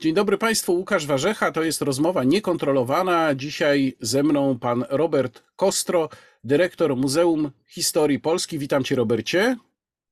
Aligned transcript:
Dzień 0.00 0.14
dobry 0.14 0.38
Państwu, 0.38 0.74
Łukasz 0.74 1.06
Warzecha. 1.06 1.52
To 1.52 1.62
jest 1.62 1.82
rozmowa 1.82 2.24
niekontrolowana. 2.24 3.34
Dzisiaj 3.34 3.96
ze 4.00 4.22
mną 4.22 4.58
pan 4.58 4.84
Robert 4.88 5.42
Kostro, 5.56 6.08
dyrektor 6.44 6.96
Muzeum 6.96 7.50
Historii 7.66 8.20
Polski. 8.20 8.58
Witam 8.58 8.84
Cię, 8.84 8.94
Robercie. 8.96 9.56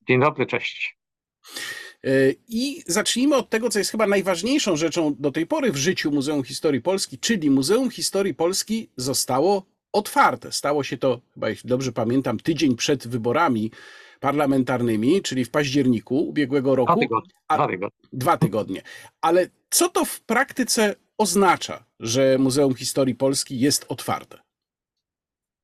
Dzień 0.07 0.19
dobry, 0.19 0.45
cześć. 0.45 0.97
E, 2.03 2.09
I 2.47 2.83
zacznijmy 2.87 3.35
od 3.35 3.49
tego, 3.49 3.69
co 3.69 3.79
jest 3.79 3.91
chyba 3.91 4.07
najważniejszą 4.07 4.75
rzeczą 4.75 5.15
do 5.19 5.31
tej 5.31 5.47
pory 5.47 5.71
w 5.71 5.77
życiu 5.77 6.11
Muzeum 6.11 6.43
Historii 6.43 6.81
Polski, 6.81 7.17
czyli 7.17 7.49
Muzeum 7.49 7.91
Historii 7.91 8.33
Polski 8.33 8.89
zostało 8.97 9.65
otwarte. 9.91 10.51
Stało 10.51 10.83
się 10.83 10.97
to, 10.97 11.21
chyba 11.33 11.49
jeśli 11.49 11.69
dobrze 11.69 11.91
pamiętam, 11.91 12.39
tydzień 12.39 12.75
przed 12.75 13.07
wyborami 13.07 13.71
parlamentarnymi, 14.19 15.21
czyli 15.21 15.45
w 15.45 15.51
październiku 15.51 16.29
ubiegłego 16.29 16.75
roku. 16.75 16.93
Dwa 16.93 17.01
tygodnie. 17.01 17.31
Dwa 17.49 17.67
tygodnie. 17.67 18.09
Dwa 18.13 18.37
tygodnie. 18.37 18.81
Ale 19.21 19.49
co 19.69 19.89
to 19.89 20.05
w 20.05 20.21
praktyce 20.21 20.95
oznacza, 21.17 21.85
że 21.99 22.37
Muzeum 22.37 22.75
Historii 22.75 23.15
Polski 23.15 23.59
jest 23.59 23.85
otwarte? 23.89 24.39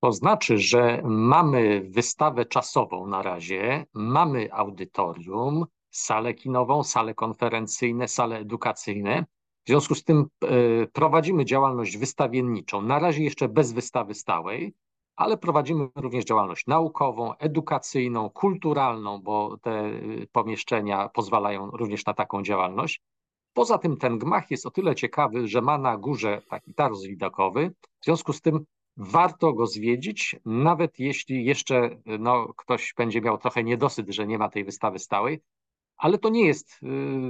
To 0.04 0.12
znaczy, 0.12 0.58
że 0.58 1.02
mamy 1.04 1.82
wystawę 1.82 2.46
czasową 2.46 3.08
na 3.08 3.22
razie, 3.22 3.86
mamy 3.94 4.54
audytorium, 4.54 5.66
salę 5.92 6.34
kinową, 6.34 6.84
salę 6.84 7.14
konferencyjne, 7.14 8.08
sale 8.08 8.38
edukacyjne. 8.38 9.26
W 9.66 9.68
związku 9.68 9.96
z 9.96 10.04
tym 10.04 10.26
e, 10.44 10.48
prowadzimy 10.88 11.46
działalność 11.46 11.98
wystawienniczą, 11.98 12.82
na 12.82 13.00
razie 13.00 13.24
jeszcze 13.24 13.48
bez 13.48 13.74
wystawy 13.74 14.14
stałej, 14.14 14.74
ale 15.16 15.38
prowadzimy 15.38 15.88
również 15.96 16.26
działalność 16.26 16.68
naukową, 16.68 17.36
edukacyjną, 17.38 18.30
kulturalną, 18.30 19.22
bo 19.22 19.58
te 19.58 19.86
y, 19.86 20.28
pomieszczenia 20.32 21.10
pozwalają 21.10 21.72
również 21.72 22.06
na 22.06 22.14
taką 22.14 22.44
działalność. 22.44 23.02
Poza 23.54 23.78
tym 23.78 23.98
ten 23.98 24.20
gmach 24.20 24.52
jest 24.52 24.66
o 24.66 24.72
tyle 24.72 24.96
ciekawy, 24.96 25.48
że 25.48 25.62
ma 25.62 25.78
na 25.78 25.98
górze 25.98 26.42
taki 26.50 26.74
taras 26.74 27.04
widokowy, 27.04 27.72
w 28.02 28.06
związku 28.06 28.34
z 28.34 28.42
tym 28.42 28.66
warto 28.98 29.54
go 29.54 29.68
zwiedzić, 29.68 30.36
nawet 30.46 31.00
jeśli 31.00 31.46
jeszcze 31.46 31.90
no, 32.20 32.54
ktoś 32.58 32.94
będzie 32.98 33.22
miał 33.22 33.38
trochę 33.38 33.64
niedosyt, 33.64 34.10
że 34.10 34.28
nie 34.28 34.38
ma 34.38 34.50
tej 34.50 34.64
wystawy 34.64 35.00
stałej, 35.00 35.42
ale 35.98 36.18
to 36.18 36.30
nie 36.30 36.46
jest 36.46 36.80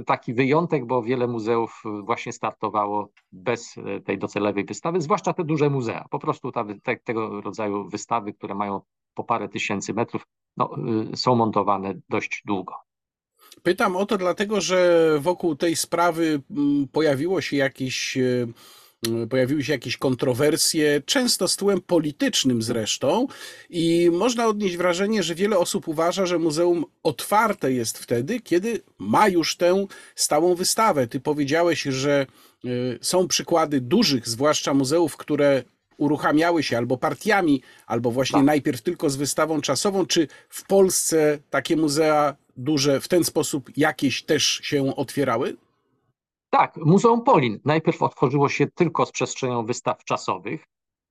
y, 0.00 0.04
taki 0.04 0.34
wyjątek, 0.34 0.86
bo 0.86 1.02
wiele 1.02 1.26
muzeów 1.26 1.82
y, 1.86 2.02
właśnie 2.02 2.32
startowało 2.32 3.08
bez 3.32 3.76
y, 3.76 4.02
tej 4.04 4.18
docelowej 4.18 4.64
wystawy, 4.64 5.00
zwłaszcza 5.00 5.32
te 5.32 5.44
duże 5.44 5.70
muzea. 5.70 6.06
Po 6.10 6.18
prostu 6.18 6.52
ta, 6.52 6.64
te, 6.82 6.96
tego 6.96 7.40
rodzaju 7.40 7.88
wystawy, 7.88 8.32
które 8.32 8.54
mają 8.54 8.80
po 9.14 9.24
parę 9.24 9.48
tysięcy 9.48 9.94
metrów, 9.94 10.22
no, 10.56 10.70
są 11.14 11.34
montowane 11.34 11.94
dość 12.08 12.42
długo. 12.44 12.74
Pytam 13.62 13.96
o 13.96 14.06
to 14.06 14.18
dlatego, 14.18 14.60
że 14.60 15.10
wokół 15.20 15.56
tej 15.56 15.76
sprawy 15.76 16.42
mm, 16.50 16.88
pojawiło 16.88 17.40
się 17.40 17.56
jakieś 17.56 18.18
pojawiły 19.30 19.64
się 19.64 19.72
jakieś 19.72 19.96
kontrowersje, 19.96 21.02
często 21.06 21.48
z 21.48 21.56
tyłem 21.56 21.80
politycznym 21.80 22.62
zresztą, 22.62 23.26
i 23.70 24.10
można 24.12 24.46
odnieść 24.46 24.76
wrażenie, 24.76 25.22
że 25.22 25.34
wiele 25.34 25.58
osób 25.58 25.88
uważa, 25.88 26.26
że 26.26 26.38
muzeum 26.38 26.84
otwarte 27.02 27.72
jest 27.72 27.98
wtedy, 27.98 28.40
kiedy 28.40 28.80
ma 28.98 29.28
już 29.28 29.56
tę 29.56 29.86
stałą 30.14 30.54
wystawę. 30.54 31.06
Ty 31.06 31.20
powiedziałeś, 31.20 31.82
że 31.82 32.26
y, 32.64 32.98
są 33.02 33.28
przykłady 33.28 33.80
dużych, 33.80 34.28
zwłaszcza 34.28 34.74
muzeów, 34.74 35.16
które 35.16 35.62
uruchamiały 35.96 36.62
się 36.62 36.76
albo 36.76 36.96
partiami, 36.96 37.62
albo 37.86 38.10
właśnie 38.10 38.38
tak. 38.38 38.46
najpierw 38.46 38.82
tylko 38.82 39.10
z 39.10 39.16
wystawą 39.16 39.60
czasową. 39.60 40.06
Czy 40.06 40.28
w 40.48 40.66
Polsce 40.66 41.38
takie 41.50 41.76
muzea 41.76 42.36
duże 42.56 43.00
w 43.00 43.08
ten 43.08 43.24
sposób 43.24 43.70
jakieś 43.76 44.22
też 44.22 44.60
się 44.62 44.96
otwierały? 44.96 45.56
Tak, 46.56 46.76
Muzeum 46.76 47.22
Polin 47.22 47.60
najpierw 47.64 48.02
otworzyło 48.02 48.48
się 48.48 48.66
tylko 48.66 49.06
z 49.06 49.12
przestrzenią 49.12 49.66
wystaw 49.66 50.04
czasowych. 50.04 50.64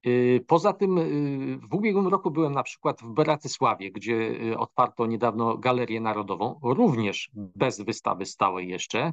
Y, 0.07 0.43
poza 0.47 0.73
tym 0.73 0.97
y, 0.97 1.59
w 1.69 1.73
ubiegłym 1.73 2.07
roku 2.07 2.31
byłem 2.31 2.53
na 2.53 2.63
przykład 2.63 3.01
w 3.01 3.13
Bratysławie, 3.13 3.91
gdzie 3.91 4.13
y, 4.13 4.57
otwarto 4.57 5.05
niedawno 5.05 5.57
Galerię 5.57 6.01
Narodową, 6.01 6.59
również 6.63 7.29
bez 7.33 7.81
wystawy 7.81 8.25
stałej 8.25 8.67
jeszcze. 8.67 9.11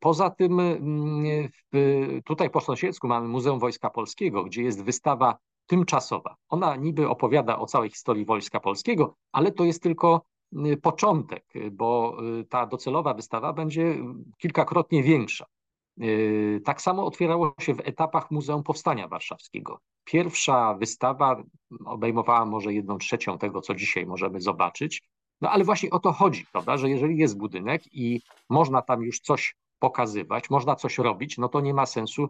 Poza 0.00 0.30
tym 0.30 0.60
tutaj 2.24 2.50
po 2.50 2.60
sąsiedzku 2.60 3.08
mamy 3.08 3.28
Muzeum 3.28 3.58
Wojska 3.58 3.90
Polskiego, 3.90 4.44
gdzie 4.44 4.62
jest 4.62 4.84
wystawa 4.84 5.38
tymczasowa. 5.66 6.36
Ona 6.48 6.76
niby 6.76 7.08
opowiada 7.08 7.58
o 7.58 7.66
całej 7.66 7.90
historii 7.90 8.24
Wojska 8.24 8.60
Polskiego, 8.60 9.14
ale 9.32 9.52
to 9.52 9.64
jest 9.64 9.82
tylko 9.82 10.22
początek, 10.82 11.44
bo 11.72 12.16
y, 12.40 12.44
ta 12.44 12.66
docelowa 12.66 13.14
wystawa 13.14 13.52
będzie 13.52 13.96
kilkakrotnie 14.38 15.02
większa. 15.02 15.46
Y, 16.02 16.60
tak 16.64 16.82
samo 16.82 17.06
otwierało 17.06 17.54
się 17.60 17.74
w 17.74 17.80
etapach 17.80 18.30
Muzeum 18.30 18.62
Powstania 18.62 19.08
Warszawskiego. 19.08 19.80
Pierwsza 20.04 20.74
wystawa 20.74 21.42
obejmowała 21.84 22.44
może 22.44 22.74
jedną 22.74 22.98
trzecią 22.98 23.38
tego, 23.38 23.60
co 23.60 23.74
dzisiaj 23.74 24.06
możemy 24.06 24.40
zobaczyć. 24.40 25.02
No 25.40 25.50
ale 25.50 25.64
właśnie 25.64 25.90
o 25.90 25.98
to 25.98 26.12
chodzi, 26.12 26.46
prawda, 26.52 26.76
że 26.76 26.90
jeżeli 26.90 27.18
jest 27.18 27.38
budynek 27.38 27.82
i 27.92 28.20
można 28.48 28.82
tam 28.82 29.02
już 29.02 29.20
coś 29.20 29.56
pokazywać, 29.78 30.50
można 30.50 30.76
coś 30.76 30.98
robić, 30.98 31.38
no 31.38 31.48
to 31.48 31.60
nie 31.60 31.74
ma 31.74 31.86
sensu 31.86 32.28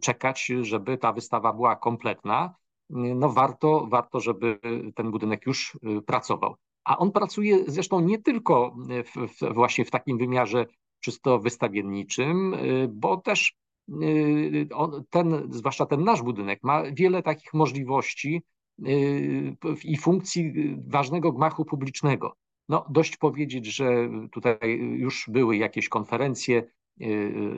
czekać, 0.00 0.52
żeby 0.60 0.98
ta 0.98 1.12
wystawa 1.12 1.52
była 1.52 1.76
kompletna. 1.76 2.54
No 2.90 3.28
warto, 3.28 3.86
warto, 3.90 4.20
żeby 4.20 4.58
ten 4.94 5.10
budynek 5.10 5.46
już 5.46 5.78
pracował. 6.06 6.56
A 6.84 6.98
on 6.98 7.12
pracuje 7.12 7.64
zresztą 7.66 8.00
nie 8.00 8.18
tylko 8.18 8.76
w, 9.14 9.28
w, 9.28 9.54
właśnie 9.54 9.84
w 9.84 9.90
takim 9.90 10.18
wymiarze 10.18 10.66
czysto 11.02 11.38
wystawienniczym, 11.38 12.54
y, 12.54 12.88
bo 12.92 13.16
też 13.16 13.54
y, 14.02 14.68
ten, 15.10 15.48
zwłaszcza 15.50 15.86
ten 15.86 16.04
nasz 16.04 16.22
budynek 16.22 16.60
ma 16.62 16.82
wiele 16.92 17.22
takich 17.22 17.54
możliwości 17.54 18.42
y, 18.86 19.56
i 19.84 19.96
funkcji 19.96 20.52
ważnego 20.86 21.32
gmachu 21.32 21.64
publicznego. 21.64 22.36
No, 22.68 22.86
dość 22.90 23.16
powiedzieć, 23.16 23.66
że 23.66 24.08
tutaj 24.32 24.58
już 24.78 25.26
były 25.28 25.56
jakieś 25.56 25.88
konferencje 25.88 26.62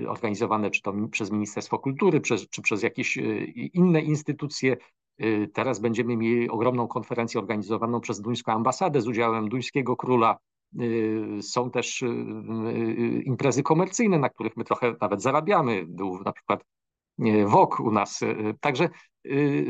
organizowane 0.09 0.71
czy 0.71 0.83
to 0.83 0.93
przez 1.11 1.31
Ministerstwo 1.31 1.79
Kultury, 1.79 2.21
czy 2.51 2.63
przez 2.63 2.83
jakieś 2.83 3.19
inne 3.73 4.01
instytucje 4.01 4.77
teraz 5.53 5.81
będziemy 5.81 6.17
mieli 6.17 6.51
ogromną 6.51 6.89
konferencję 6.89 7.41
organizowaną 7.41 8.01
przez 8.01 8.21
duńską 8.21 8.53
ambasadę 8.53 9.01
z 9.01 9.09
udziałem 9.09 9.49
duńskiego 9.49 9.97
króla. 9.97 10.39
Y, 10.81 11.43
są 11.43 11.71
też 11.71 12.03
y, 12.03 12.07
imprezy 13.25 13.63
komercyjne, 13.63 14.19
na 14.19 14.29
których 14.29 14.57
my 14.57 14.65
trochę 14.65 14.95
nawet 15.01 15.23
zarabiamy. 15.23 15.85
Był 15.89 16.23
na 16.23 16.33
przykład 16.33 16.65
WOK 17.47 17.81
u 17.81 17.91
nas. 17.91 18.21
Także 18.61 18.89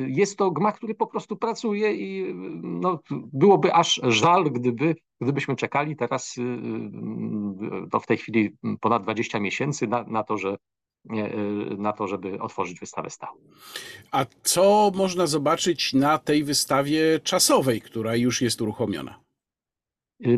jest 0.06 0.38
to 0.38 0.50
gmach, 0.50 0.76
który 0.76 0.94
po 0.94 1.06
prostu 1.06 1.36
pracuje 1.36 1.94
i 1.94 2.34
no, 2.62 3.00
byłoby 3.12 3.74
aż 3.74 4.00
żal, 4.02 4.44
gdyby, 4.44 4.96
gdybyśmy 5.20 5.56
czekali 5.56 5.96
teraz 5.96 6.34
to 7.90 8.00
w 8.00 8.06
tej 8.06 8.16
chwili 8.16 8.56
ponad 8.80 9.02
20 9.02 9.40
miesięcy 9.40 9.86
na, 9.86 10.04
na 10.04 10.22
to, 10.22 10.38
że 10.38 10.56
Y, 10.56 10.73
na 11.78 11.92
to, 11.92 12.08
żeby 12.08 12.40
otworzyć 12.40 12.80
wystawę 12.80 13.10
stałą. 13.10 13.36
A 14.10 14.26
co 14.42 14.92
można 14.94 15.26
zobaczyć 15.26 15.92
na 15.92 16.18
tej 16.18 16.44
wystawie 16.44 17.20
czasowej, 17.20 17.80
która 17.80 18.16
już 18.16 18.42
jest 18.42 18.62
uruchomiona? 18.62 19.24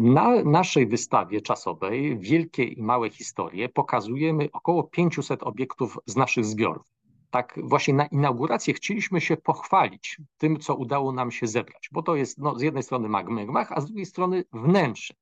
Na 0.01 0.45
naszej 0.45 0.87
wystawie 0.87 1.41
czasowej 1.41 2.19
Wielkie 2.19 2.65
i 2.65 2.83
Małe 2.83 3.11
Historie 3.11 3.69
pokazujemy 3.69 4.49
około 4.53 4.83
500 4.85 5.43
obiektów 5.43 5.99
z 6.07 6.17
naszych 6.17 6.45
zbiorów. 6.45 6.87
Tak 7.31 7.61
właśnie 7.63 7.95
na 7.95 8.07
inaugurację 8.07 8.75
chcieliśmy 8.75 9.21
się 9.21 9.37
pochwalić 9.37 10.19
tym, 10.39 10.59
co 10.61 10.75
udało 10.75 11.13
nam 11.13 11.31
się 11.31 11.47
zebrać, 11.47 11.89
bo 11.93 12.03
to 12.03 12.17
jest 12.17 12.39
no, 12.39 12.59
z 12.59 12.63
jednej 12.63 12.83
strony 12.83 13.09
magmach, 13.09 13.73
a 13.73 13.81
z 13.81 13.87
drugiej 13.87 14.07
strony 14.07 14.45
wnętrze. 14.53 15.15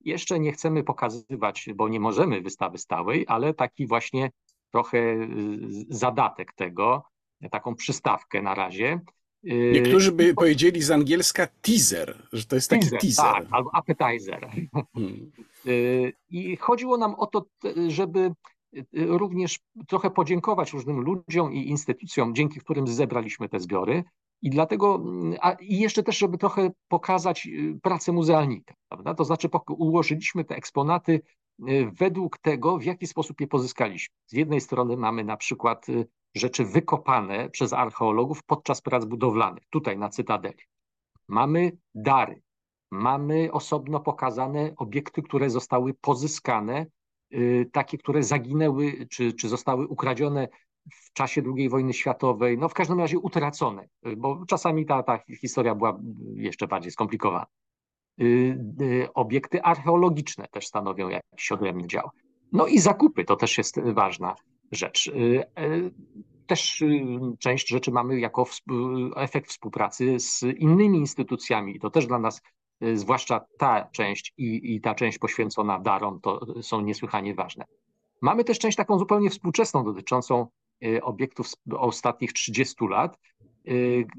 Jeszcze 0.00 0.40
nie 0.40 0.52
chcemy 0.52 0.84
pokazywać, 0.84 1.68
bo 1.74 1.88
nie 1.88 2.00
możemy 2.00 2.40
wystawy 2.40 2.78
stałej, 2.78 3.24
ale 3.28 3.54
taki 3.54 3.86
właśnie 3.86 4.30
trochę 4.72 4.98
y, 4.98 5.28
zadatek 5.88 6.52
tego, 6.52 7.04
taką 7.50 7.74
przystawkę 7.74 8.42
na 8.42 8.54
razie. 8.54 9.00
Y, 9.44 9.72
Niektórzy 9.74 10.12
by 10.12 10.34
powiedzieli 10.34 10.82
z 10.82 10.90
angielska 10.90 11.46
teaser, 11.62 12.26
że 12.32 12.44
to 12.44 12.54
jest 12.54 12.70
taki 12.70 12.90
teaser. 12.90 13.00
teaser. 13.00 13.32
Tak, 13.32 13.46
albo 13.50 13.70
appetizer. 13.74 14.50
Hmm. 14.94 15.30
Y, 15.66 16.12
I 16.30 16.56
chodziło 16.56 16.96
nam 16.96 17.14
o 17.14 17.26
to, 17.26 17.46
żeby 17.88 18.32
również 18.94 19.58
trochę 19.88 20.10
podziękować 20.10 20.72
różnym 20.72 21.00
ludziom 21.00 21.52
i 21.52 21.68
instytucjom, 21.68 22.34
dzięki 22.34 22.60
którym 22.60 22.86
zebraliśmy 22.86 23.48
te 23.48 23.60
zbiory. 23.60 24.04
I 24.42 24.50
dlatego, 24.50 25.04
a, 25.40 25.52
i 25.52 25.78
jeszcze 25.78 26.02
też, 26.02 26.18
żeby 26.18 26.38
trochę 26.38 26.70
pokazać 26.88 27.48
pracę 27.82 28.12
muzealnika, 28.12 28.74
prawda? 28.88 29.14
To 29.14 29.24
znaczy 29.24 29.48
ułożyliśmy 29.68 30.44
te 30.44 30.56
eksponaty 30.56 31.20
według 31.92 32.38
tego, 32.38 32.78
w 32.78 32.84
jaki 32.84 33.06
sposób 33.06 33.40
je 33.40 33.46
pozyskaliśmy. 33.46 34.14
Z 34.26 34.32
jednej 34.32 34.60
strony 34.60 34.96
mamy 34.96 35.24
na 35.24 35.36
przykład 35.36 35.88
y, 35.88 36.06
rzeczy 36.34 36.64
wykopane 36.64 37.50
przez 37.50 37.72
archeologów 37.72 38.42
podczas 38.42 38.80
prac 38.80 39.04
budowlanych, 39.04 39.64
tutaj 39.70 39.98
na 39.98 40.08
Cytadeli. 40.08 40.62
Mamy 41.28 41.72
dary, 41.94 42.42
mamy 42.90 43.52
osobno 43.52 44.00
pokazane 44.00 44.72
obiekty, 44.76 45.22
które 45.22 45.50
zostały 45.50 45.94
pozyskane 45.94 46.86
takie, 47.72 47.98
które 47.98 48.22
zaginęły 48.22 49.06
czy, 49.10 49.32
czy 49.32 49.48
zostały 49.48 49.86
ukradzione 49.86 50.48
w 50.92 51.12
czasie 51.12 51.42
II 51.56 51.68
wojny 51.68 51.92
światowej, 51.92 52.58
no 52.58 52.68
w 52.68 52.74
każdym 52.74 52.98
razie 52.98 53.18
utracone, 53.18 53.88
bo 54.16 54.44
czasami 54.46 54.86
ta, 54.86 55.02
ta 55.02 55.18
historia 55.40 55.74
była 55.74 56.00
jeszcze 56.34 56.66
bardziej 56.66 56.92
skomplikowana. 56.92 57.46
Obiekty 59.14 59.62
archeologiczne 59.62 60.46
też 60.50 60.66
stanowią 60.66 61.08
jakiś 61.08 61.52
odrębny 61.52 61.86
dział. 61.86 62.10
No 62.52 62.66
i 62.66 62.78
zakupy 62.78 63.24
to 63.24 63.36
też 63.36 63.58
jest 63.58 63.80
ważna 63.80 64.34
rzecz. 64.72 65.12
Też 66.46 66.84
część 67.38 67.68
rzeczy 67.68 67.90
mamy 67.90 68.20
jako 68.20 68.44
efekt 69.16 69.50
współpracy 69.50 70.20
z 70.20 70.42
innymi 70.42 70.98
instytucjami. 70.98 71.80
To 71.80 71.90
też 71.90 72.06
dla 72.06 72.18
nas 72.18 72.42
Y, 72.82 72.98
zwłaszcza 72.98 73.40
ta 73.58 73.88
część 73.92 74.34
i, 74.38 74.74
i 74.74 74.80
ta 74.80 74.94
część 74.94 75.18
poświęcona 75.18 75.78
darom, 75.78 76.20
to 76.20 76.62
są 76.62 76.80
niesłychanie 76.80 77.34
ważne. 77.34 77.64
Mamy 78.22 78.44
też 78.44 78.58
część 78.58 78.76
taką 78.76 78.98
zupełnie 78.98 79.30
współczesną, 79.30 79.84
dotyczącą 79.84 80.46
y, 80.84 81.02
obiektów 81.02 81.48
z 81.48 81.56
ostatnich 81.76 82.32
30 82.32 82.86
lat, 82.86 83.18
y, 83.42 83.49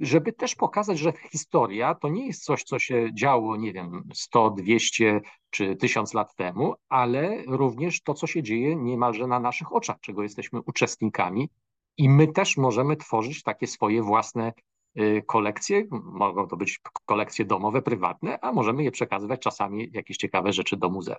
żeby 0.01 0.33
też 0.33 0.55
pokazać, 0.55 0.99
że 0.99 1.13
historia 1.31 1.95
to 1.95 2.09
nie 2.09 2.27
jest 2.27 2.43
coś, 2.43 2.63
co 2.63 2.79
się 2.79 3.09
działo, 3.13 3.57
nie 3.57 3.73
wiem, 3.73 4.03
100, 4.13 4.49
200 4.49 5.21
czy 5.49 5.75
1000 5.75 6.13
lat 6.13 6.35
temu, 6.35 6.73
ale 6.89 7.43
również 7.47 8.01
to, 8.01 8.13
co 8.13 8.27
się 8.27 8.43
dzieje 8.43 8.75
niemalże 8.75 9.27
na 9.27 9.39
naszych 9.39 9.73
oczach, 9.73 9.99
czego 10.01 10.23
jesteśmy 10.23 10.61
uczestnikami 10.65 11.49
i 11.97 12.09
my 12.09 12.27
też 12.27 12.57
możemy 12.57 12.95
tworzyć 12.95 13.43
takie 13.43 13.67
swoje 13.67 14.03
własne 14.03 14.53
Y, 14.99 15.23
kolekcje, 15.25 15.87
mogą 15.91 16.47
to 16.47 16.57
być 16.57 16.79
kolekcje 17.05 17.45
domowe, 17.45 17.81
prywatne, 17.81 18.39
a 18.39 18.51
możemy 18.51 18.83
je 18.83 18.91
przekazywać 18.91 19.39
czasami 19.39 19.89
jakieś 19.93 20.17
ciekawe 20.17 20.53
rzeczy 20.53 20.77
do 20.77 20.89
muzeum. 20.89 21.17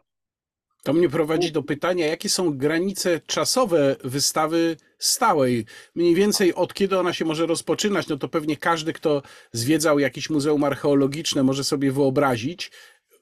To 0.82 0.92
mnie 0.92 1.08
prowadzi 1.08 1.52
do 1.52 1.62
pytania, 1.62 2.06
jakie 2.06 2.28
są 2.28 2.56
granice 2.56 3.20
czasowe 3.26 3.96
wystawy 4.04 4.76
stałej? 4.98 5.66
Mniej 5.94 6.14
więcej 6.14 6.54
od 6.54 6.74
kiedy 6.74 6.98
ona 6.98 7.12
się 7.12 7.24
może 7.24 7.46
rozpoczynać? 7.46 8.08
No 8.08 8.16
to 8.16 8.28
pewnie 8.28 8.56
każdy, 8.56 8.92
kto 8.92 9.22
zwiedzał 9.52 9.98
jakieś 9.98 10.30
muzeum 10.30 10.64
archeologiczne, 10.64 11.42
może 11.42 11.64
sobie 11.64 11.92
wyobrazić, 11.92 12.70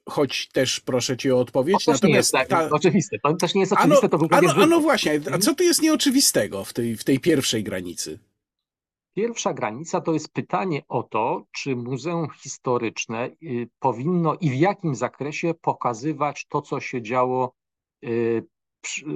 choć 0.09 0.47
też 0.47 0.79
proszę 0.79 1.17
cię 1.17 1.35
o 1.35 1.39
odpowiedź. 1.39 1.85
To 1.85 2.07
nie 2.07 2.13
jest 2.13 2.31
tak, 2.31 2.47
ta... 2.47 2.69
oczywiste. 2.69 3.17
To 3.23 3.33
też 3.33 3.53
nie 3.55 3.61
jest 3.61 3.73
oczywiste. 3.73 4.09
Ano, 4.11 4.27
to 4.29 4.35
ano, 4.35 4.63
ano 4.63 4.79
właśnie, 4.79 5.21
a 5.31 5.37
co 5.37 5.55
tu 5.55 5.63
jest 5.63 5.81
nieoczywistego 5.81 6.63
w 6.63 6.73
tej, 6.73 6.97
w 6.97 7.03
tej 7.03 7.19
pierwszej 7.19 7.63
granicy? 7.63 8.19
Pierwsza 9.13 9.53
granica 9.53 10.01
to 10.01 10.13
jest 10.13 10.33
pytanie 10.33 10.81
o 10.87 11.03
to, 11.03 11.43
czy 11.51 11.75
Muzeum 11.75 12.29
Historyczne 12.29 13.29
y, 13.43 13.69
powinno 13.79 14.35
i 14.35 14.49
w 14.49 14.55
jakim 14.55 14.95
zakresie 14.95 15.53
pokazywać 15.53 16.45
to, 16.47 16.61
co 16.61 16.79
się 16.79 17.01
działo 17.01 17.53
y, 18.05 18.45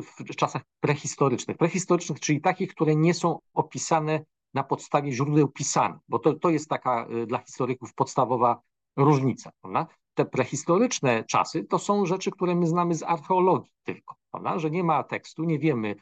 w 0.02 0.36
czasach 0.36 0.62
prehistorycznych. 0.80 1.58
Prehistorycznych, 1.58 2.20
czyli 2.20 2.42
takich, 2.42 2.70
które 2.76 2.96
nie 2.96 3.14
są 3.14 3.40
opisane 3.54 4.26
na 4.54 4.64
podstawie 4.64 5.12
źródeł 5.12 5.48
pisanych, 5.48 6.02
bo 6.08 6.20
to, 6.20 6.34
to 6.34 6.50
jest 6.50 6.70
taka 6.70 7.08
y, 7.10 7.26
dla 7.26 7.38
historyków 7.38 7.94
podstawowa 7.94 8.62
różnica. 8.98 9.52
Prawda? 9.62 9.88
Te 10.14 10.26
prehistoryczne 10.26 11.24
czasy 11.24 11.64
to 11.64 11.80
są 11.80 12.06
rzeczy, 12.06 12.32
które 12.32 12.56
my 12.56 12.68
znamy 12.68 12.96
z 12.96 13.04
archeologii 13.04 13.72
tylko, 13.84 14.16
prawda? 14.32 14.60
że 14.60 14.72
nie 14.72 14.84
ma 14.84 15.04
tekstu, 15.04 15.44
nie 15.44 15.60
wiemy, 15.60 15.96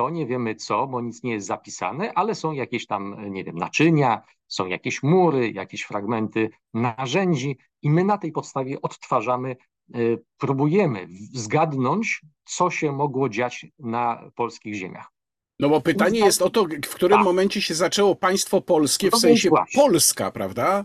to 0.00 0.10
nie 0.10 0.26
wiemy 0.26 0.54
co, 0.54 0.86
bo 0.86 1.00
nic 1.00 1.22
nie 1.22 1.32
jest 1.32 1.46
zapisane, 1.46 2.14
ale 2.14 2.34
są 2.34 2.52
jakieś 2.52 2.86
tam, 2.86 3.16
nie 3.30 3.44
wiem, 3.44 3.56
naczynia, 3.56 4.22
są 4.48 4.66
jakieś 4.66 5.02
mury, 5.02 5.50
jakieś 5.50 5.82
fragmenty 5.82 6.50
narzędzi 6.74 7.58
i 7.82 7.90
my 7.90 8.04
na 8.04 8.18
tej 8.18 8.32
podstawie 8.32 8.82
odtwarzamy, 8.82 9.56
y, 9.96 10.22
próbujemy 10.38 11.08
zgadnąć, 11.32 12.20
co 12.44 12.70
się 12.70 12.92
mogło 12.92 13.28
dziać 13.28 13.66
na 13.78 14.30
polskich 14.34 14.74
ziemiach. 14.74 15.12
No 15.58 15.68
bo 15.68 15.80
pytanie 15.80 16.20
jest 16.20 16.42
o 16.42 16.50
to, 16.50 16.64
w 16.64 16.94
którym 16.94 17.18
tak. 17.18 17.24
momencie 17.24 17.62
się 17.62 17.74
zaczęło 17.74 18.14
państwo 18.14 18.60
polskie, 18.60 19.10
w 19.10 19.12
no 19.12 19.20
sensie 19.20 19.50
Polska, 19.74 20.30
prawda? 20.30 20.84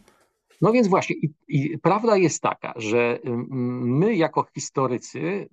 No 0.61 0.71
więc 0.71 0.87
właśnie, 0.87 1.15
i, 1.15 1.29
i, 1.47 1.77
prawda 1.77 2.17
jest 2.17 2.41
taka, 2.41 2.73
że 2.75 3.19
my 3.81 4.15
jako 4.15 4.45
historycy 4.53 5.49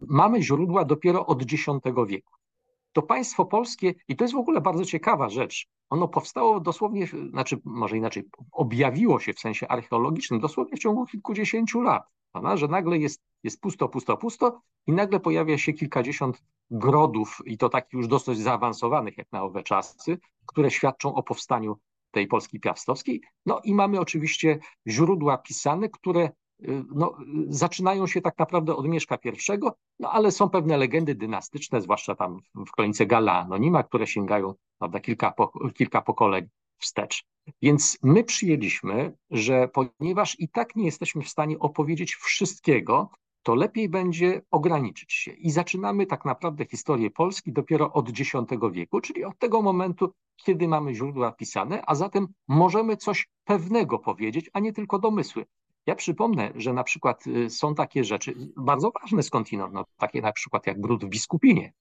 mamy 0.00 0.42
źródła 0.42 0.84
dopiero 0.84 1.26
od 1.26 1.42
X 1.42 1.66
wieku 2.08 2.40
to 2.92 3.02
państwo 3.02 3.44
polskie, 3.44 3.94
i 4.08 4.16
to 4.16 4.24
jest 4.24 4.34
w 4.34 4.38
ogóle 4.38 4.60
bardzo 4.60 4.84
ciekawa 4.84 5.28
rzecz, 5.28 5.68
ono 5.90 6.08
powstało 6.08 6.60
dosłownie, 6.60 7.06
znaczy 7.30 7.60
może 7.64 7.96
inaczej, 7.96 8.24
objawiło 8.52 9.20
się 9.20 9.32
w 9.32 9.40
sensie 9.40 9.68
archeologicznym 9.68 10.40
dosłownie 10.40 10.76
w 10.76 10.80
ciągu 10.80 11.06
kilkudziesięciu 11.06 11.80
lat, 11.80 12.02
prawda? 12.32 12.56
że 12.56 12.68
nagle 12.68 12.98
jest, 12.98 13.22
jest 13.42 13.60
pusto, 13.60 13.88
pusto, 13.88 14.16
pusto 14.16 14.60
i 14.86 14.92
nagle 14.92 15.20
pojawia 15.20 15.58
się 15.58 15.72
kilkadziesiąt 15.72 16.42
grodów 16.70 17.38
i 17.44 17.58
to 17.58 17.68
takich 17.68 17.92
już 17.92 18.08
dosyć 18.08 18.38
zaawansowanych 18.38 19.18
jak 19.18 19.32
na 19.32 19.42
owe 19.42 19.62
czasy, 19.62 20.18
które 20.46 20.70
świadczą 20.70 21.14
o 21.14 21.22
powstaniu 21.22 21.76
tej 22.10 22.26
Polski 22.26 22.60
Piastowskiej. 22.60 23.20
No 23.46 23.60
i 23.64 23.74
mamy 23.74 24.00
oczywiście 24.00 24.58
źródła 24.86 25.38
pisane, 25.38 25.88
które 25.88 26.30
no, 26.94 27.16
zaczynają 27.48 28.06
się 28.06 28.20
tak 28.20 28.38
naprawdę 28.38 28.76
od 28.76 28.88
Mieszka 28.88 29.18
I, 29.24 29.60
no 29.98 30.10
ale 30.10 30.32
są 30.32 30.48
pewne 30.48 30.76
legendy 30.76 31.14
dynastyczne, 31.14 31.80
zwłaszcza 31.80 32.14
tam 32.14 32.40
w 32.54 32.70
kronice 32.70 33.06
Gala 33.06 33.40
Anonima, 33.40 33.82
które 33.82 34.06
sięgają 34.06 34.54
prawda, 34.78 35.00
kilka, 35.00 35.34
kilka 35.74 36.02
pokoleń 36.02 36.48
wstecz. 36.78 37.24
Więc 37.62 37.98
my 38.02 38.24
przyjęliśmy, 38.24 39.16
że 39.30 39.68
ponieważ 39.68 40.40
i 40.40 40.48
tak 40.48 40.76
nie 40.76 40.84
jesteśmy 40.84 41.22
w 41.22 41.28
stanie 41.28 41.58
opowiedzieć 41.58 42.14
wszystkiego, 42.14 43.10
to 43.42 43.54
lepiej 43.54 43.88
będzie 43.88 44.42
ograniczyć 44.50 45.12
się. 45.12 45.32
I 45.32 45.50
zaczynamy 45.50 46.06
tak 46.06 46.24
naprawdę 46.24 46.64
historię 46.64 47.10
Polski 47.10 47.52
dopiero 47.52 47.92
od 47.92 48.08
X 48.08 48.32
wieku, 48.72 49.00
czyli 49.00 49.24
od 49.24 49.38
tego 49.38 49.62
momentu, 49.62 50.12
kiedy 50.36 50.68
mamy 50.68 50.94
źródła 50.94 51.32
pisane, 51.32 51.82
a 51.86 51.94
zatem 51.94 52.28
możemy 52.48 52.96
coś 52.96 53.28
pewnego 53.44 53.98
powiedzieć, 53.98 54.50
a 54.52 54.60
nie 54.60 54.72
tylko 54.72 54.98
domysły. 54.98 55.44
Ja 55.86 55.94
przypomnę, 55.94 56.52
że 56.54 56.72
na 56.72 56.84
przykład 56.84 57.26
y, 57.26 57.50
są 57.50 57.74
takie 57.74 58.04
rzeczy 58.04 58.34
bardzo 58.56 58.92
ważne 59.02 59.22
skądinąd, 59.22 59.74
no, 59.74 59.84
takie 59.96 60.22
na 60.22 60.32
przykład 60.32 60.66
jak 60.66 60.80
brud 60.80 61.04
w 61.04 61.08
Biskupinie. 61.08 61.72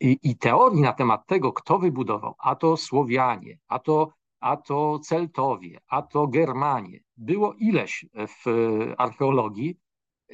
I, 0.00 0.18
I 0.22 0.36
teorii 0.36 0.80
na 0.80 0.92
temat 0.92 1.26
tego, 1.26 1.52
kto 1.52 1.78
wybudował, 1.78 2.34
a 2.38 2.54
to 2.54 2.76
Słowianie, 2.76 3.58
a 3.68 3.78
to, 3.78 4.12
a 4.40 4.56
to 4.56 4.98
Celtowie, 4.98 5.80
a 5.88 6.02
to 6.02 6.26
Germanie, 6.26 7.00
było 7.16 7.54
ileś 7.54 8.06
w 8.14 8.44
archeologii, 8.98 9.78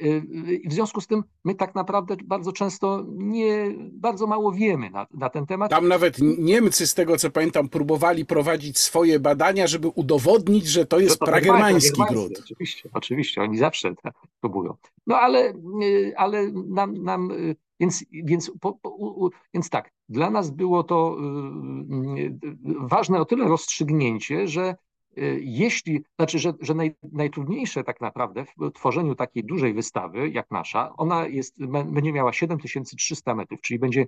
Y, 0.03 0.21
w 0.65 0.73
związku 0.73 1.01
z 1.01 1.07
tym 1.07 1.23
my 1.43 1.55
tak 1.55 1.75
naprawdę 1.75 2.15
bardzo 2.25 2.51
często 2.51 3.05
nie, 3.07 3.75
bardzo 3.91 4.27
mało 4.27 4.51
wiemy 4.51 4.89
na, 4.89 5.07
na, 5.13 5.29
ten 5.29 5.45
temat. 5.45 5.71
Tam 5.71 5.87
nawet 5.87 6.17
Niemcy, 6.37 6.87
z 6.87 6.93
tego 6.93 7.17
co 7.17 7.31
pamiętam, 7.31 7.69
próbowali 7.69 8.25
prowadzić 8.25 8.77
swoje 8.77 9.19
badania, 9.19 9.67
żeby 9.67 9.87
udowodnić, 9.87 10.65
że 10.65 10.85
to 10.85 10.99
jest 10.99 11.19
to 11.19 11.25
pragermański 11.25 12.01
gród. 12.09 12.39
Oczywiście, 12.39 12.89
oczywiście, 12.93 13.41
oni 13.41 13.57
zawsze 13.57 13.95
tak 14.03 14.13
próbują. 14.41 14.75
No 15.07 15.15
ale, 15.15 15.53
y, 15.83 16.13
ale 16.17 16.51
nam, 16.51 17.03
nam 17.03 17.31
y, 17.31 17.55
więc, 17.79 18.05
więc, 18.11 18.51
po, 18.61 18.73
po, 18.73 19.29
więc 19.53 19.69
tak, 19.69 19.91
dla 20.09 20.29
nas 20.29 20.51
było 20.51 20.83
to 20.83 21.17
ważne 22.79 23.19
o 23.19 23.25
tyle 23.25 23.47
rozstrzygnięcie, 23.47 24.47
że 24.47 24.61
Y, 24.69 24.84
jeśli, 25.39 26.03
znaczy, 26.19 26.39
że, 26.39 26.53
że 26.61 26.73
naj, 26.73 26.95
najtrudniejsze 27.11 27.83
tak 27.83 28.01
naprawdę 28.01 28.45
w 28.45 28.71
tworzeniu 28.73 29.15
takiej 29.15 29.43
dużej 29.43 29.73
wystawy 29.73 30.29
jak 30.29 30.51
nasza, 30.51 30.93
ona 30.97 31.27
jest, 31.27 31.65
będzie 31.85 32.13
miała 32.13 32.33
7300 32.33 33.35
metrów, 33.35 33.61
czyli 33.61 33.79
będzie 33.79 34.07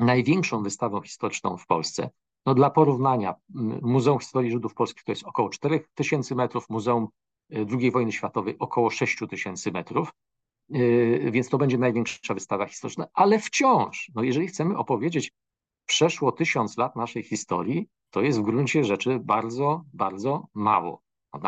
największą 0.00 0.62
wystawą 0.62 1.00
historyczną 1.00 1.56
w 1.56 1.66
Polsce. 1.66 2.10
No 2.46 2.54
dla 2.54 2.70
porównania, 2.70 3.34
Muzeum 3.82 4.18
Historii 4.18 4.50
Żydów 4.50 4.74
Polskich 4.74 5.04
to 5.04 5.12
jest 5.12 5.24
około 5.24 5.48
4000 5.48 6.34
metrów, 6.34 6.70
Muzeum 6.70 7.08
y, 7.52 7.66
II 7.80 7.90
wojny 7.90 8.12
światowej 8.12 8.56
około 8.58 8.90
6000 8.90 9.70
metrów, 9.70 10.12
y, 10.74 11.30
więc 11.32 11.48
to 11.48 11.58
będzie 11.58 11.78
największa 11.78 12.34
wystawa 12.34 12.66
historyczna, 12.66 13.06
ale 13.14 13.38
wciąż, 13.38 14.10
no 14.14 14.22
jeżeli 14.22 14.46
chcemy 14.46 14.76
opowiedzieć 14.76 15.32
przeszło 15.86 16.32
tysiąc 16.32 16.76
lat 16.78 16.96
naszej 16.96 17.22
historii, 17.22 17.88
to 18.10 18.22
jest 18.22 18.38
w 18.38 18.42
gruncie 18.42 18.84
rzeczy 18.84 19.18
bardzo, 19.18 19.84
bardzo 19.92 20.46
mało. 20.54 21.04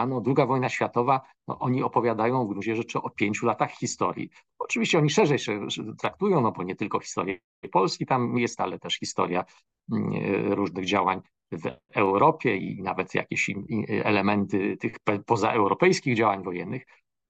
No, 0.08 0.20
druga 0.20 0.46
wojna 0.46 0.68
światowa, 0.68 1.20
no, 1.48 1.58
oni 1.58 1.82
opowiadają 1.82 2.44
w 2.44 2.48
gruncie 2.48 2.76
rzeczy 2.76 3.02
o 3.02 3.10
pięciu 3.10 3.46
latach 3.46 3.70
historii. 3.70 4.30
Oczywiście 4.58 4.98
oni 4.98 5.10
szerzej 5.10 5.38
się 5.38 5.66
traktują, 5.98 6.40
no 6.40 6.52
bo 6.52 6.62
nie 6.62 6.76
tylko 6.76 7.00
historię 7.00 7.38
Polski 7.72 8.06
tam 8.06 8.38
jest, 8.38 8.60
ale 8.60 8.78
też 8.78 8.98
historia 8.98 9.44
mm, 9.92 10.52
różnych 10.52 10.86
działań 10.86 11.20
w 11.52 11.70
Europie 11.94 12.56
i 12.56 12.82
nawet 12.82 13.14
jakieś 13.14 13.50
elementy 13.88 14.76
tych 14.76 14.96
pozaeuropejskich 15.26 16.16
działań 16.16 16.42
wojennych. 16.42 16.86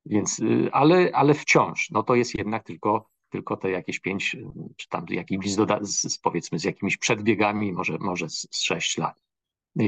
Więc, 0.07 0.39
y, 0.39 0.69
ale, 0.73 1.11
ale 1.13 1.35
wciąż, 1.35 1.91
no 1.91 2.03
to 2.03 2.15
jest 2.15 2.35
jednak 2.35 2.63
tylko 2.63 3.09
tylko 3.37 3.57
te 3.57 3.71
jakieś 3.71 4.01
pięć, 4.01 4.37
czy 4.77 4.89
tam 4.89 5.07
jakimiś, 5.11 5.57
z, 5.81 6.19
powiedzmy, 6.19 6.59
z 6.59 6.65
jakimiś 6.65 6.97
przedbiegami, 6.97 7.73
może, 7.73 7.99
może 8.01 8.29
z, 8.29 8.49
z 8.51 8.63
sześć 8.63 8.99
lat 8.99 9.27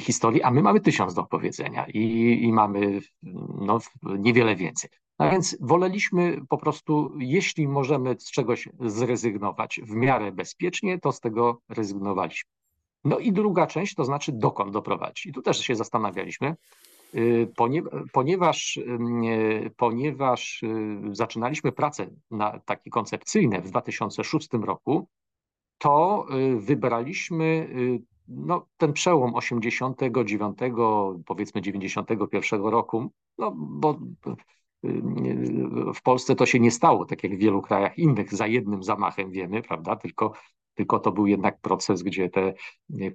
historii, 0.01 0.43
a 0.43 0.51
my 0.51 0.63
mamy 0.63 0.81
tysiąc 0.81 1.15
do 1.15 1.23
opowiedzenia 1.23 1.87
i, 1.87 2.39
i 2.43 2.53
mamy 2.53 3.01
no, 3.61 3.79
niewiele 4.19 4.57
więcej. 4.57 4.91
A 5.19 5.31
więc 5.31 5.57
woleliśmy 5.61 6.41
po 6.49 6.59
prostu, 6.59 7.13
jeśli 7.19 7.69
możemy 7.69 8.17
z 8.19 8.31
czegoś 8.31 8.69
zrezygnować 8.81 9.81
w 9.83 9.95
miarę 9.95 10.33
bezpiecznie, 10.33 10.99
to 10.99 11.13
z 11.13 11.21
tego 11.21 11.61
rezygnowaliśmy. 11.69 12.51
No 13.05 13.19
i 13.19 13.33
druga 13.33 13.67
część, 13.67 13.95
to 13.95 14.05
znaczy 14.05 14.33
dokąd 14.33 14.73
doprowadzić. 14.73 15.27
I 15.27 15.33
tu 15.33 15.43
też 15.43 15.59
się 15.59 15.77
zastanawialiśmy, 15.77 16.57
ponieważ, 18.13 18.81
ponieważ 19.77 20.63
y, 20.63 20.99
zaczynaliśmy 21.13 21.73
pracę 21.73 22.11
na 22.31 22.59
takie 22.59 22.91
koncepcyjne 22.91 23.63
w 23.63 23.71
2006 23.71 24.49
roku, 24.53 25.09
to 25.79 26.27
y, 26.37 26.61
wybraliśmy 26.61 27.69
no, 28.29 28.67
ten 28.77 28.93
przełom 28.93 29.35
89, 29.35 30.59
powiedzmy 31.27 31.61
91 31.63 32.63
roku, 32.63 33.11
no 33.39 33.53
bo 33.57 33.99
w 35.95 36.03
Polsce 36.03 36.35
to 36.35 36.47
się 36.47 36.61
nie 36.61 36.71
stało, 36.71 37.05
tak 37.05 37.25
jak 37.25 37.35
w 37.35 37.39
wielu 37.39 37.63
krajach 37.63 37.99
innych, 37.99 38.35
za 38.35 38.47
jednym 38.47 38.83
zamachem 38.83 39.31
wiemy, 39.31 39.63
prawda? 39.63 39.97
Tylko, 39.97 40.33
tylko 40.79 40.99
to 40.99 41.13
był 41.13 41.27
jednak 41.27 41.61
proces, 41.61 42.03
gdzie 42.03 42.31
te 42.31 42.55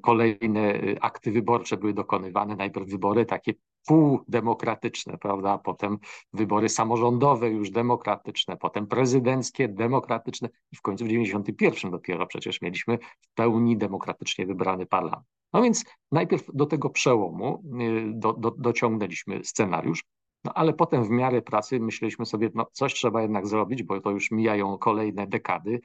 kolejne 0.01 0.73
akty 1.01 1.31
wyborcze 1.31 1.77
były 1.77 1.93
dokonywane. 1.93 2.55
Najpierw 2.55 2.87
wybory 2.87 3.25
takie 3.25 3.53
półdemokratyczne, 3.87 5.17
prawda? 5.17 5.51
A 5.51 5.57
potem 5.57 5.97
wybory 6.33 6.69
samorządowe 6.69 7.49
już 7.49 7.71
demokratyczne, 7.71 8.57
potem 8.57 8.87
prezydenckie, 8.87 9.67
demokratyczne 9.67 10.49
i 10.71 10.75
w 10.75 10.81
końcu 10.81 11.05
w 11.05 11.07
91 11.07 11.91
dopiero 11.91 12.27
przecież 12.27 12.61
mieliśmy 12.61 12.97
w 13.21 13.33
pełni 13.33 13.77
demokratycznie 13.77 14.45
wybrany 14.45 14.85
parlament. 14.85 15.27
No 15.53 15.61
więc 15.61 15.85
najpierw 16.11 16.43
do 16.53 16.65
tego 16.65 16.89
przełomu 16.89 17.63
y, 17.81 18.11
do, 18.13 18.33
do, 18.33 18.51
dociągnęliśmy 18.51 19.43
scenariusz, 19.43 20.03
no 20.43 20.53
ale 20.53 20.73
potem 20.73 21.03
w 21.03 21.09
miarę 21.09 21.41
pracy 21.41 21.79
myśleliśmy 21.79 22.25
sobie, 22.25 22.49
no 22.53 22.65
coś 22.71 22.93
trzeba 22.93 23.21
jednak 23.21 23.47
zrobić, 23.47 23.83
bo 23.83 24.01
to 24.01 24.11
już 24.11 24.31
mijają 24.31 24.77
kolejne 24.77 25.27
dekady, 25.27 25.79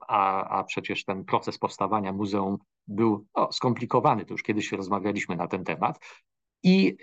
a, 0.00 0.44
a 0.58 0.64
przecież 0.64 1.04
ten 1.04 1.24
proces 1.24 1.58
powstawania 1.58 2.12
muzeum 2.12 2.58
był 2.86 3.26
o, 3.34 3.52
skomplikowany, 3.52 4.24
to 4.24 4.34
już 4.34 4.42
kiedyś 4.42 4.72
rozmawialiśmy 4.72 5.36
na 5.36 5.48
ten 5.48 5.64
temat. 5.64 5.98
I, 6.62 6.96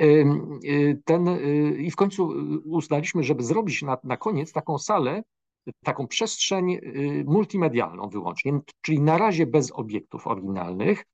y, 0.66 1.02
ten, 1.06 1.28
y, 1.28 1.78
I 1.80 1.92
w 1.92 1.96
końcu 1.96 2.34
uznaliśmy, 2.66 3.24
żeby 3.24 3.44
zrobić 3.44 3.82
na, 3.82 3.98
na 4.04 4.18
koniec 4.18 4.52
taką 4.52 4.78
salę, 4.78 5.24
taką 5.84 6.08
przestrzeń 6.08 6.72
y, 6.72 7.24
multimedialną 7.28 8.10
wyłącznie, 8.10 8.60
czyli 8.82 9.02
na 9.02 9.18
razie 9.18 9.46
bez 9.46 9.72
obiektów 9.72 10.28
oryginalnych, 10.28 11.06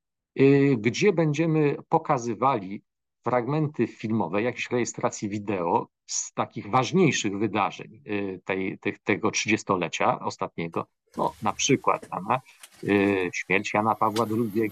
gdzie 0.78 1.14
będziemy 1.14 1.76
pokazywali 1.90 2.84
fragmenty 3.24 3.88
filmowe, 3.88 4.42
jakieś 4.42 4.72
rejestracji 4.72 5.30
wideo 5.30 5.88
z 6.06 6.34
takich 6.34 6.70
ważniejszych 6.70 7.38
wydarzeń 7.38 8.02
y, 8.08 8.42
tej, 8.46 8.78
tej, 8.80 8.98
tego 9.04 9.32
trzydziestolecia 9.32 10.20
ostatniego, 10.20 10.86
no, 11.18 11.34
na 11.42 11.54
przykład 11.54 12.08
Anna, 12.12 12.42
y, 12.84 13.30
śmierć 13.34 13.74
Jana 13.74 13.96
Pawła 13.96 14.26
II, 14.26 14.72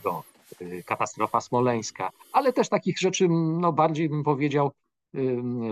y, 0.62 0.84
katastrofa 0.84 1.41
smoleńska, 1.41 2.12
ale 2.34 2.53
też 2.53 2.70
takich 2.70 3.00
rzeczy, 3.00 3.27
no 3.60 3.74
bardziej 3.74 4.10
bym 4.10 4.24
powiedział, 4.24 4.72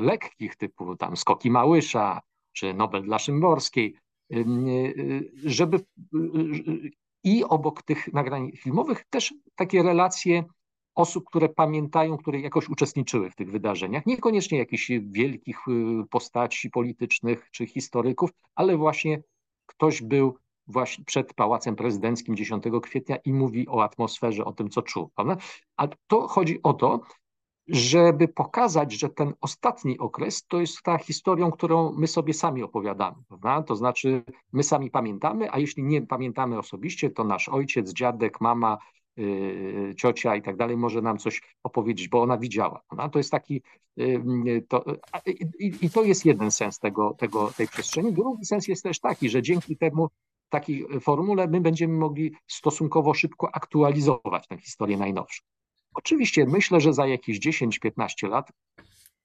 lekkich, 0.02 0.56
typu 0.56 0.96
tam 0.96 1.18
Skoki 1.18 1.52
Małysza, 1.52 2.22
czy 2.54 2.74
Nobel 2.74 3.04
dla 3.04 3.20
Szymborskiej, 3.20 3.96
żeby 5.46 5.80
i 7.24 7.44
obok 7.44 7.84
tych 7.84 8.14
nagrań 8.14 8.52
filmowych 8.52 9.06
też 9.10 9.34
takie 9.56 9.84
relacje 9.84 10.44
osób, 10.98 11.26
które 11.26 11.50
pamiętają, 11.50 12.18
które 12.18 12.40
jakoś 12.40 12.70
uczestniczyły 12.70 13.30
w 13.30 13.36
tych 13.36 13.52
wydarzeniach. 13.52 14.06
Niekoniecznie 14.06 14.58
jakichś 14.58 14.92
wielkich 15.02 15.68
y, 15.68 15.72
postaci 16.10 16.70
politycznych 16.70 17.48
czy 17.52 17.68
historyków, 17.68 18.30
ale 18.56 18.78
właśnie 18.78 19.22
ktoś 19.66 20.02
był 20.02 20.38
właśnie 20.68 21.06
przed 21.06 21.34
Pałacem 21.34 21.76
Prezydenckim 21.76 22.36
10 22.36 22.64
kwietnia 22.82 23.16
i 23.16 23.34
mówi 23.34 23.68
o 23.68 23.84
atmosferze, 23.84 24.46
o 24.46 24.54
tym, 24.54 24.70
co 24.70 24.82
czuł. 24.82 25.10
Prawda? 25.16 25.38
A 25.78 25.88
to 26.08 26.28
chodzi 26.28 26.64
o 26.64 26.74
to, 26.74 27.02
żeby 27.68 28.28
pokazać, 28.28 28.94
że 28.94 29.10
ten 29.10 29.34
ostatni 29.42 29.98
okres 29.98 30.46
to 30.48 30.62
jest 30.62 30.82
ta 30.84 30.98
historią, 30.98 31.52
którą 31.52 31.94
my 31.94 32.08
sobie 32.08 32.34
sami 32.34 32.64
opowiadamy. 32.64 33.18
Prawda? 33.28 33.64
To 33.64 33.76
znaczy, 33.76 34.24
my 34.54 34.64
sami 34.64 34.92
pamiętamy, 34.92 35.52
a 35.52 35.60
jeśli 35.60 35.84
nie 35.84 36.02
pamiętamy 36.02 36.60
osobiście, 36.60 37.10
to 37.10 37.24
nasz 37.24 37.50
ojciec, 37.50 37.94
dziadek, 37.94 38.42
mama, 38.42 38.78
ciocia 39.98 40.36
i 40.36 40.42
tak 40.42 40.56
dalej 40.56 40.78
może 40.78 41.02
nam 41.02 41.18
coś 41.18 41.42
opowiedzieć, 41.64 42.08
bo 42.08 42.22
ona 42.22 42.38
widziała. 42.38 42.82
Ona 42.90 43.10
to 43.10 43.20
jest 43.20 43.32
taki, 43.32 43.62
y, 44.00 44.66
to, 44.70 44.86
i, 45.60 45.74
i 45.82 45.90
to 45.90 46.04
jest 46.04 46.26
jeden 46.26 46.52
sens 46.52 46.80
tego, 46.80 47.14
tego, 47.14 47.52
tej 47.58 47.68
przestrzeni. 47.68 48.14
Drugi 48.14 48.46
sens 48.46 48.68
jest 48.68 48.84
też 48.84 49.00
taki, 49.00 49.30
że 49.30 49.42
dzięki 49.42 49.78
temu 49.78 50.10
takiej 50.50 50.86
formule 51.02 51.48
my 51.48 51.62
będziemy 51.62 51.94
mogli 51.94 52.32
stosunkowo 52.48 53.14
szybko 53.14 53.56
aktualizować 53.56 54.48
tę 54.48 54.58
historię 54.58 54.98
najnowszą. 54.98 55.44
Oczywiście 55.94 56.46
myślę, 56.46 56.82
że 56.82 56.94
za 56.94 57.08
jakieś 57.08 57.40
10-15 57.40 58.30
lat 58.30 58.52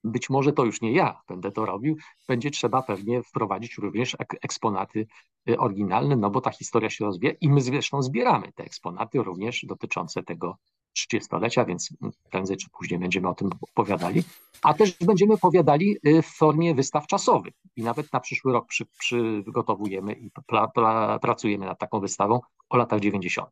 być 0.03 0.29
może 0.29 0.53
to 0.53 0.65
już 0.65 0.81
nie 0.81 0.91
ja 0.91 1.21
będę 1.27 1.51
to 1.51 1.65
robił, 1.65 1.97
będzie 2.27 2.51
trzeba 2.51 2.81
pewnie 2.81 3.23
wprowadzić 3.23 3.77
również 3.77 4.17
eksponaty 4.41 5.07
y, 5.49 5.57
oryginalne, 5.57 6.15
no 6.15 6.29
bo 6.29 6.41
ta 6.41 6.51
historia 6.51 6.89
się 6.89 7.05
rozwija 7.05 7.33
i 7.41 7.49
my 7.49 7.61
zresztą 7.61 8.01
zbieramy 8.01 8.51
te 8.55 8.63
eksponaty 8.63 9.23
również 9.23 9.65
dotyczące 9.65 10.23
tego 10.23 10.57
30-lecia, 10.97 11.65
więc 11.65 11.89
prędzej 12.31 12.57
czy 12.57 12.69
później 12.69 12.99
będziemy 12.99 13.29
o 13.29 13.33
tym 13.33 13.49
opowiadali, 13.61 14.23
a 14.61 14.73
też 14.73 14.97
będziemy 14.97 15.33
opowiadali 15.33 15.97
y, 16.07 16.21
w 16.21 16.27
formie 16.27 16.75
wystaw 16.75 17.07
czasowych 17.07 17.53
i 17.75 17.83
nawet 17.83 18.13
na 18.13 18.19
przyszły 18.19 18.53
rok 18.53 18.67
przy, 18.67 18.85
przygotowujemy 18.85 20.13
i 20.13 20.31
pra, 20.47 20.67
pra, 20.67 21.19
pracujemy 21.19 21.65
nad 21.65 21.79
taką 21.79 21.99
wystawą 21.99 22.39
o 22.69 22.77
latach 22.77 22.99
90. 22.99 23.49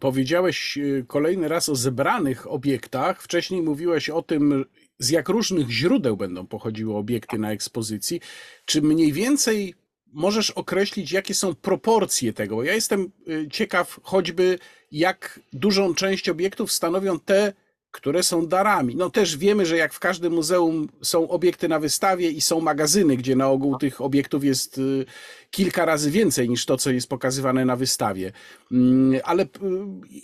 Powiedziałeś 0.00 0.78
y, 0.78 1.04
kolejny 1.08 1.48
raz 1.48 1.68
o 1.68 1.76
zebranych 1.76 2.52
obiektach. 2.52 3.22
Wcześniej 3.22 3.62
mówiłeś 3.62 4.10
o 4.10 4.22
tym, 4.22 4.64
z 4.98 5.10
jak 5.10 5.28
różnych 5.28 5.70
źródeł 5.70 6.16
będą 6.16 6.46
pochodziły 6.46 6.96
obiekty 6.96 7.38
na 7.38 7.52
ekspozycji. 7.52 8.20
Czy 8.64 8.82
mniej 8.82 9.12
więcej 9.12 9.74
możesz 10.12 10.50
określić, 10.50 11.12
jakie 11.12 11.34
są 11.34 11.54
proporcje 11.54 12.32
tego? 12.32 12.62
Ja 12.62 12.74
jestem 12.74 13.10
y, 13.28 13.48
ciekaw 13.50 14.00
choćby, 14.02 14.58
jak 14.92 15.40
dużą 15.52 15.94
część 15.94 16.28
obiektów 16.28 16.72
stanowią 16.72 17.20
te, 17.20 17.52
które 17.92 18.22
są 18.22 18.46
darami. 18.46 18.96
No 18.96 19.10
też 19.10 19.36
wiemy, 19.36 19.66
że 19.66 19.76
jak 19.76 19.92
w 19.92 19.98
każdym 19.98 20.32
muzeum 20.32 20.88
są 21.02 21.28
obiekty 21.28 21.68
na 21.68 21.78
wystawie 21.78 22.30
i 22.30 22.40
są 22.40 22.60
magazyny, 22.60 23.16
gdzie 23.16 23.36
na 23.36 23.48
ogół 23.48 23.78
tych 23.78 24.00
obiektów 24.00 24.44
jest 24.44 24.78
y, 24.78 25.04
kilka 25.50 25.84
razy 25.84 26.10
więcej 26.10 26.48
niż 26.48 26.66
to, 26.66 26.76
co 26.76 26.90
jest 26.90 27.08
pokazywane 27.08 27.64
na 27.64 27.76
wystawie. 27.76 28.32
Mm, 28.72 29.20
ale 29.24 29.42
y, 29.42 29.46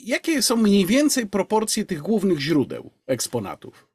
jakie 0.05 0.43
są 0.43 0.57
mniej 0.57 0.87
więcej 0.87 1.27
proporcje 1.27 1.85
tych 1.85 2.01
głównych 2.01 2.41
źródeł 2.41 2.91
eksponatów? 3.07 3.88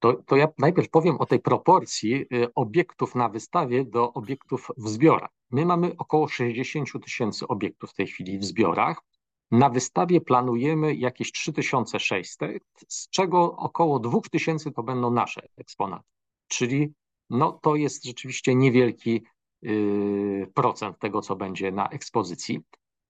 To, 0.00 0.12
to 0.26 0.36
ja 0.36 0.48
najpierw 0.58 0.90
powiem 0.90 1.16
o 1.18 1.26
tej 1.26 1.40
proporcji 1.40 2.14
y, 2.14 2.54
obiektów 2.54 3.14
na 3.14 3.28
wystawie 3.28 3.84
do 3.84 4.12
obiektów 4.12 4.68
w 4.76 4.88
zbiorach. 4.88 5.30
My 5.50 5.66
mamy 5.66 5.96
około 5.98 6.28
60 6.28 6.88
tysięcy 7.04 7.48
obiektów 7.48 7.90
w 7.90 7.94
tej 7.94 8.06
chwili 8.06 8.38
w 8.38 8.44
zbiorach. 8.44 9.02
Na 9.50 9.70
wystawie 9.70 10.20
planujemy 10.20 10.94
jakieś 10.94 11.32
3600, 11.32 12.62
z 12.88 13.08
czego 13.08 13.56
około 13.56 13.98
2000 13.98 14.70
to 14.70 14.82
będą 14.82 15.10
nasze 15.10 15.42
eksponaty. 15.56 16.08
Czyli 16.48 16.92
no, 17.30 17.52
to 17.52 17.76
jest 17.76 18.04
rzeczywiście 18.04 18.54
niewielki 18.54 19.22
yy, 19.62 20.50
procent 20.54 20.98
tego, 20.98 21.22
co 21.22 21.36
będzie 21.36 21.72
na 21.72 21.88
ekspozycji, 21.88 22.60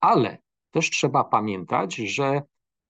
ale 0.00 0.38
też 0.70 0.90
trzeba 0.90 1.24
pamiętać, 1.24 1.94
że 1.94 2.42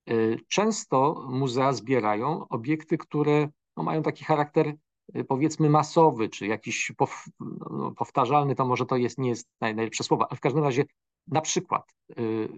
yy, 0.07 0.41
często 0.49 1.27
muzea 1.29 1.73
zbierają 1.73 2.49
obiekty, 2.49 2.99
które 2.99 3.49
no, 3.81 3.85
mają 3.85 4.03
taki 4.03 4.25
charakter 4.25 4.75
y, 5.17 5.25
powiedzmy 5.25 5.71
masowy, 5.71 6.29
czy 6.29 6.47
jakiś 6.47 6.93
no, 7.41 7.93
powtarzalny, 7.97 8.55
to 8.55 8.67
może 8.67 8.87
to 8.87 8.97
jest, 8.97 9.19
nie 9.19 9.29
jest 9.29 9.49
najlepsze 9.61 10.05
słowo, 10.05 10.27
ale 10.31 10.37
w 10.37 10.41
każdym 10.41 10.65
razie 10.65 10.85
na 11.27 11.41
przykład 11.41 11.95
y, 12.19 12.49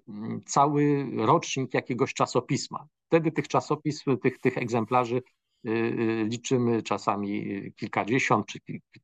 cały 0.46 1.06
rocznik 1.16 1.74
jakiegoś 1.74 2.14
czasopisma. 2.14 2.86
Wtedy 3.06 3.32
tych 3.32 3.48
czasopism, 3.48 4.18
tych, 4.18 4.38
tych 4.38 4.58
egzemplarzy 4.58 5.22
y, 5.66 6.26
liczymy 6.30 6.82
czasami 6.82 7.46
kilkadziesiąt 7.76 8.46
czy 8.46 8.58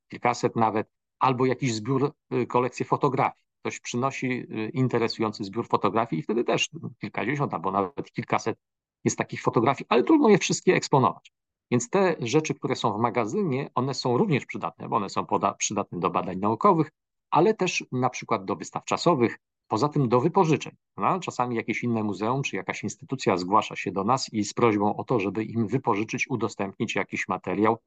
kilkaset 0.09 0.57
nawet, 0.57 0.91
albo 1.19 1.47
jakiś 1.47 1.75
zbiór, 1.75 2.13
kolekcję 2.49 2.87
fotografii. 2.87 3.45
Ktoś 3.61 3.81
przynosi 3.81 4.47
interesujący 4.73 5.45
zbiór 5.45 5.69
fotografii 5.69 6.21
i 6.21 6.23
wtedy 6.23 6.45
też 6.45 6.71
kilkadziesiąt 7.01 7.55
albo 7.55 7.71
nawet 7.71 8.13
kilkaset 8.13 8.59
jest 9.05 9.19
takich 9.19 9.43
fotografii, 9.43 9.87
ale 9.89 10.03
trudno 10.03 10.29
je 10.29 10.39
wszystkie 10.39 10.75
eksponować. 10.75 11.33
Więc 11.71 11.91
te 11.91 12.17
rzeczy, 12.21 12.55
które 12.55 12.77
są 12.77 12.93
w 12.93 13.01
magazynie, 13.01 13.71
one 13.75 13.95
są 13.95 14.19
również 14.19 14.47
przydatne, 14.47 14.89
bo 14.89 14.97
one 14.97 15.09
są 15.09 15.27
przydatne 15.59 16.01
do 16.01 16.11
badań 16.11 16.39
naukowych, 16.39 16.91
ale 17.31 17.55
też 17.55 17.85
na 17.93 18.11
przykład 18.11 18.45
do 18.45 18.57
wystaw 18.57 18.85
czasowych, 18.85 19.39
poza 19.69 19.89
tym 19.89 20.09
do 20.09 20.21
wypożyczeń. 20.21 20.73
No, 20.97 21.21
czasami 21.21 21.57
jakieś 21.57 21.83
inne 21.83 22.03
muzeum 22.03 22.43
czy 22.43 22.57
jakaś 22.57 22.83
instytucja 22.83 23.37
zgłasza 23.37 23.77
się 23.77 23.93
do 23.93 24.05
nas 24.05 24.33
i 24.33 24.45
z 24.45 24.55
prośbą 24.55 24.97
o 24.97 25.05
to, 25.05 25.21
żeby 25.21 25.45
im 25.45 25.67
wypożyczyć, 25.67 26.31
udostępnić 26.31 26.95
jakiś 26.97 27.29
materiał 27.29 27.79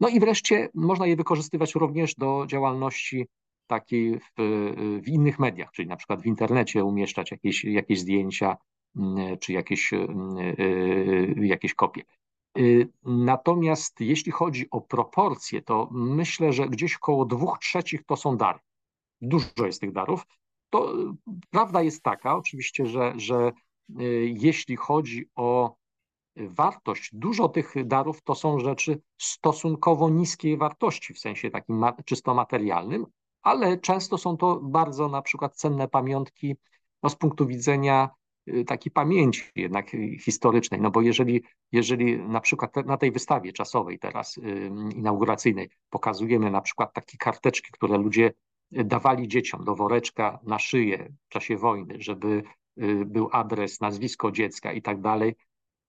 No 0.00 0.08
i 0.08 0.20
wreszcie 0.20 0.68
można 0.74 1.06
je 1.06 1.16
wykorzystywać 1.16 1.74
również 1.74 2.14
do 2.14 2.44
działalności 2.46 3.26
takiej 3.66 4.18
w, 4.18 4.32
w 5.02 5.08
innych 5.08 5.38
mediach, 5.38 5.70
czyli 5.70 5.88
na 5.88 5.96
przykład 5.96 6.22
w 6.22 6.26
internecie 6.26 6.84
umieszczać 6.84 7.30
jakieś, 7.30 7.64
jakieś 7.64 8.00
zdjęcia 8.00 8.56
mm, 8.96 9.38
czy 9.38 9.52
jakieś, 9.52 9.92
mm, 9.92 10.36
jakieś 11.36 11.74
kopie. 11.74 12.02
Natomiast 13.04 14.00
jeśli 14.00 14.32
chodzi 14.32 14.70
o 14.70 14.80
proporcje, 14.80 15.62
to 15.62 15.88
myślę, 15.90 16.52
że 16.52 16.68
gdzieś 16.68 16.96
około 16.96 17.24
dwóch 17.24 17.58
trzecich 17.58 18.04
to 18.06 18.16
są 18.16 18.36
dary. 18.36 18.58
Dużo 19.20 19.66
jest 19.66 19.80
tych 19.80 19.92
darów. 19.92 20.26
To 20.70 20.94
prawda 21.50 21.82
jest 21.82 22.02
taka, 22.02 22.36
oczywiście, 22.36 22.86
że, 22.86 23.12
że 23.16 23.52
jeśli 24.22 24.76
chodzi 24.76 25.30
o 25.34 25.76
wartość, 26.36 27.10
dużo 27.12 27.48
tych 27.48 27.86
darów 27.86 28.22
to 28.22 28.34
są 28.34 28.58
rzeczy 28.58 29.00
stosunkowo 29.18 30.10
niskiej 30.10 30.56
wartości, 30.56 31.14
w 31.14 31.18
sensie 31.18 31.50
takim 31.50 31.84
czysto 32.04 32.34
materialnym, 32.34 33.06
ale 33.42 33.78
często 33.78 34.18
są 34.18 34.36
to 34.36 34.60
bardzo 34.62 35.08
na 35.08 35.22
przykład 35.22 35.56
cenne 35.56 35.88
pamiątki 35.88 36.56
no, 37.02 37.10
z 37.10 37.16
punktu 37.16 37.46
widzenia 37.46 38.10
y, 38.10 38.17
takiej 38.66 38.92
pamięci 38.92 39.42
jednak 39.56 39.90
historycznej, 40.20 40.80
no 40.80 40.90
bo 40.90 41.00
jeżeli, 41.00 41.42
jeżeli 41.72 42.18
na 42.18 42.40
przykład 42.40 42.76
na 42.86 42.96
tej 42.96 43.12
wystawie 43.12 43.52
czasowej 43.52 43.98
teraz 43.98 44.40
inauguracyjnej 44.96 45.70
pokazujemy 45.90 46.50
na 46.50 46.60
przykład 46.60 46.92
takie 46.92 47.18
karteczki, 47.18 47.72
które 47.72 47.98
ludzie 47.98 48.32
dawali 48.70 49.28
dzieciom 49.28 49.64
do 49.64 49.74
woreczka 49.74 50.38
na 50.42 50.58
szyję 50.58 51.12
w 51.26 51.28
czasie 51.28 51.56
wojny, 51.56 51.94
żeby 51.98 52.42
y, 52.82 53.04
był 53.04 53.28
adres, 53.32 53.80
nazwisko 53.80 54.30
dziecka 54.32 54.72
i 54.72 54.82
tak 54.82 55.00
dalej, 55.00 55.34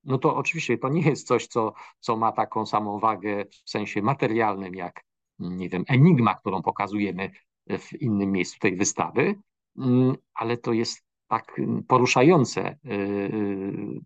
no 0.04 0.18
to 0.18 0.36
oczywiście 0.36 0.78
to 0.78 0.90
nie 0.90 1.02
jest 1.02 1.28
coś, 1.28 1.48
co, 1.48 1.74
co 2.00 2.18
ma 2.18 2.32
taką 2.32 2.66
samą 2.66 3.00
wagę 3.00 3.46
w 3.66 3.70
sensie 3.70 4.02
materialnym, 4.02 4.76
jak, 4.76 5.04
nie 5.40 5.70
wiem, 5.70 5.84
enigma, 5.88 6.36
którą 6.36 6.62
pokazujemy 6.62 7.32
w 7.70 8.02
innym 8.02 8.32
miejscu 8.32 8.60
tej 8.60 8.76
wystawy, 8.76 9.36
mm, 9.78 10.16
ale 10.34 10.58
to 10.58 10.74
jest 10.74 11.09
tak 11.30 11.62
poruszające, 11.88 12.78
y, 12.86 12.92
y, 12.92 14.00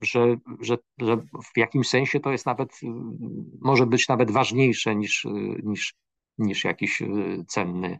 że, 0.00 0.36
że, 0.60 0.78
że 1.00 1.16
w 1.54 1.56
jakimś 1.56 1.88
sensie 1.88 2.20
to 2.20 2.30
jest 2.30 2.46
nawet, 2.46 2.80
może 3.60 3.86
być 3.86 4.08
nawet 4.08 4.30
ważniejsze 4.30 4.96
niż, 4.96 5.26
niż, 5.62 5.94
niż 6.38 6.64
jakiś 6.64 7.02
cenny 7.48 7.98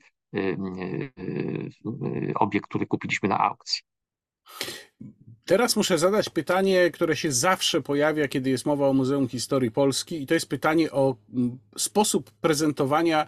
obiekt, 2.35 2.68
który 2.68 2.87
kupiliśmy 2.87 3.28
na 3.28 3.38
aukcji. 3.38 3.82
Teraz 5.44 5.76
muszę 5.76 5.99
zadać 5.99 6.28
pytanie, 6.28 6.90
które 6.90 7.16
się 7.16 7.32
zawsze 7.32 7.82
pojawia, 7.82 8.28
kiedy 8.28 8.50
jest 8.50 8.66
mowa 8.66 8.88
o 8.88 8.92
Muzeum 8.92 9.28
Historii 9.28 9.70
Polski, 9.70 10.23
i 10.23 10.26
to 10.26 10.35
jest 10.35 10.49
pytanie 10.49 10.92
o 10.92 11.16
sposób 11.76 12.30
prezentowania 12.30 13.26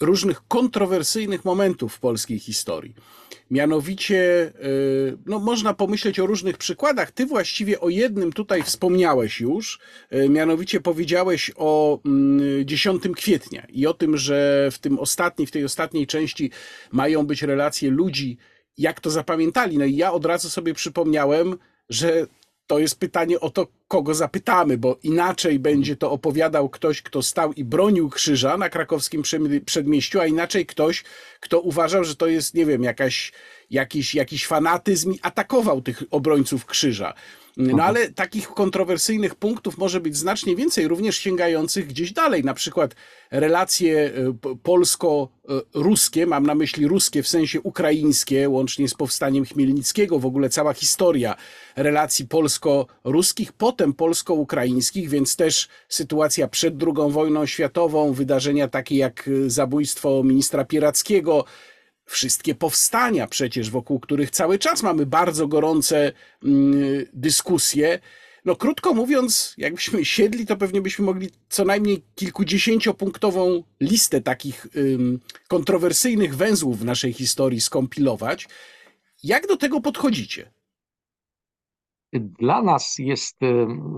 różnych 0.00 0.46
kontrowersyjnych 0.48 1.44
momentów 1.44 1.94
w 1.94 2.00
polskiej 2.00 2.38
historii. 2.38 2.94
Mianowicie, 3.50 4.52
y, 4.64 5.18
no, 5.26 5.38
można 5.38 5.74
pomyśleć 5.74 6.20
o 6.20 6.26
różnych 6.26 6.58
przykładach. 6.58 7.12
Ty 7.12 7.26
właściwie 7.26 7.80
o 7.80 7.88
jednym 7.88 8.32
tutaj 8.32 8.62
wspomniałeś 8.62 9.40
już, 9.40 9.78
y, 10.12 10.28
mianowicie 10.28 10.80
powiedziałeś 10.80 11.50
o 11.56 12.00
10 12.64 13.06
mm, 13.06 13.14
kwietnia 13.14 13.66
i 13.68 13.86
o 13.86 13.94
tym, 13.94 14.16
że 14.16 14.68
w 14.72 14.78
tym 14.78 14.98
ostatniej, 14.98 15.46
w 15.46 15.50
tej 15.50 15.64
ostatniej 15.64 16.06
części 16.06 16.50
mają 16.92 17.26
być 17.26 17.42
relacje 17.42 17.90
ludzi, 17.90 18.38
jak 18.78 19.00
to 19.00 19.10
zapamiętali. 19.10 19.78
No 19.78 19.84
i 19.84 19.96
ja 19.96 20.12
od 20.12 20.26
razu 20.26 20.50
sobie 20.50 20.74
przypomniałem, 20.74 21.58
że 21.88 22.26
to 22.68 22.78
jest 22.78 22.98
pytanie 22.98 23.40
o 23.40 23.50
to, 23.50 23.66
kogo 23.88 24.14
zapytamy, 24.14 24.78
bo 24.78 24.98
inaczej 25.02 25.58
będzie 25.58 25.96
to 25.96 26.10
opowiadał 26.10 26.68
ktoś, 26.68 27.02
kto 27.02 27.22
stał 27.22 27.52
i 27.52 27.64
bronił 27.64 28.10
krzyża 28.10 28.56
na 28.56 28.68
krakowskim 28.68 29.22
przedmieściu, 29.64 30.20
a 30.20 30.26
inaczej 30.26 30.66
ktoś, 30.66 31.04
kto 31.40 31.60
uważał, 31.60 32.04
że 32.04 32.16
to 32.16 32.26
jest, 32.26 32.54
nie 32.54 32.66
wiem, 32.66 32.82
jakaś, 32.82 33.32
jakiś, 33.70 34.14
jakiś 34.14 34.46
fanatyzm 34.46 35.12
i 35.12 35.18
atakował 35.22 35.82
tych 35.82 36.02
obrońców 36.10 36.66
krzyża. 36.66 37.14
No 37.56 37.72
mhm. 37.72 37.88
ale 37.88 38.10
takich 38.10 38.48
kontrowersyjnych 38.48 39.34
punktów 39.34 39.78
może 39.78 40.00
być 40.00 40.16
znacznie 40.16 40.56
więcej, 40.56 40.88
również 40.88 41.18
sięgających 41.18 41.86
gdzieś 41.86 42.12
dalej. 42.12 42.44
Na 42.44 42.54
przykład 42.54 42.94
relacje 43.30 44.06
e, 44.06 44.12
polsko-ruskie, 44.62 46.26
mam 46.26 46.46
na 46.46 46.54
myśli 46.54 46.88
ruskie 46.88 47.22
w 47.22 47.28
sensie 47.28 47.60
ukraińskie, 47.60 48.48
łącznie 48.48 48.88
z 48.88 48.94
powstaniem 48.94 49.44
Chmielnickiego, 49.44 50.18
w 50.18 50.26
ogóle 50.26 50.48
cała 50.48 50.72
historia 50.72 51.34
relacji 51.76 52.26
polsko-ruskich, 52.26 53.52
potem 53.52 53.92
polsko-ukraińskich, 53.92 55.08
więc 55.08 55.36
też 55.36 55.68
sytuacja 55.88 56.48
przed 56.48 56.74
II 56.82 57.12
wojną 57.12 57.46
światową, 57.46 58.12
wydarzenia 58.12 58.68
takie 58.68 58.96
jak 58.96 59.28
e, 59.28 59.50
zabójstwo 59.50 60.22
ministra 60.22 60.64
Pierackiego, 60.64 61.44
wszystkie 62.08 62.54
powstania 62.54 63.26
przecież, 63.26 63.70
wokół 63.70 64.00
których 64.00 64.30
cały 64.30 64.58
czas 64.58 64.82
mamy 64.82 65.06
bardzo 65.06 65.48
gorące 65.48 66.12
mm, 66.44 67.06
dyskusje. 67.12 67.98
No 68.44 68.56
krótko 68.56 68.94
mówiąc, 68.94 69.54
jakbyśmy 69.58 70.04
siedli, 70.04 70.46
to 70.46 70.56
pewnie 70.56 70.80
byśmy 70.80 71.04
mogli 71.04 71.30
co 71.48 71.64
najmniej 71.64 72.02
kilkudziesięciopunktową 72.14 73.62
listę 73.80 74.20
takich 74.20 74.66
ym, 74.76 75.20
kontrowersyjnych 75.48 76.36
węzłów 76.36 76.78
w 76.78 76.84
naszej 76.84 77.12
historii 77.12 77.60
skompilować. 77.60 78.48
Jak 79.24 79.46
do 79.46 79.56
tego 79.56 79.80
podchodzicie? 79.80 80.50
Dla 82.12 82.62
nas 82.62 82.94
jest, 82.98 83.38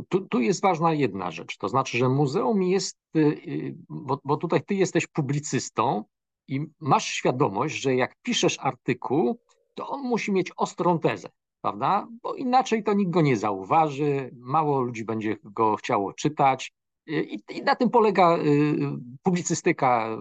tu, 0.09 0.21
tu, 0.21 0.41
jest 0.41 0.63
ważna 0.63 0.95
jedna 0.95 1.31
rzecz, 1.31 1.59
to 1.59 1.69
znaczy, 1.69 1.99
że 1.99 2.09
muzeum 2.09 2.63
jest, 2.63 2.99
y, 3.17 3.21
y, 3.21 3.75
bo, 3.89 4.21
bo 4.25 4.37
tutaj 4.37 4.63
ty 4.63 4.75
jesteś 4.75 5.07
publicystą, 5.07 6.05
i 6.51 6.67
masz 6.81 7.05
świadomość, 7.05 7.83
że 7.83 7.95
jak 7.95 8.17
piszesz 8.23 8.59
artykuł, 8.61 9.41
to 9.75 9.89
on 9.89 10.01
musi 10.01 10.33
mieć 10.33 10.53
ostrą 10.57 10.99
tezę, 10.99 11.29
prawda? 11.63 12.09
Bo 12.23 12.35
inaczej 12.35 12.83
to 12.83 12.93
nikt 12.93 13.11
go 13.11 13.21
nie 13.21 13.37
zauważy, 13.37 14.31
mało 14.37 14.81
ludzi 14.81 15.05
będzie 15.05 15.37
go 15.45 15.77
chciało 15.77 16.13
czytać. 16.13 16.73
I, 17.07 17.41
i 17.51 17.63
na 17.63 17.77
tym 17.77 17.91
polega 17.91 18.39
y, 18.39 18.77
publicystyka, 19.23 20.17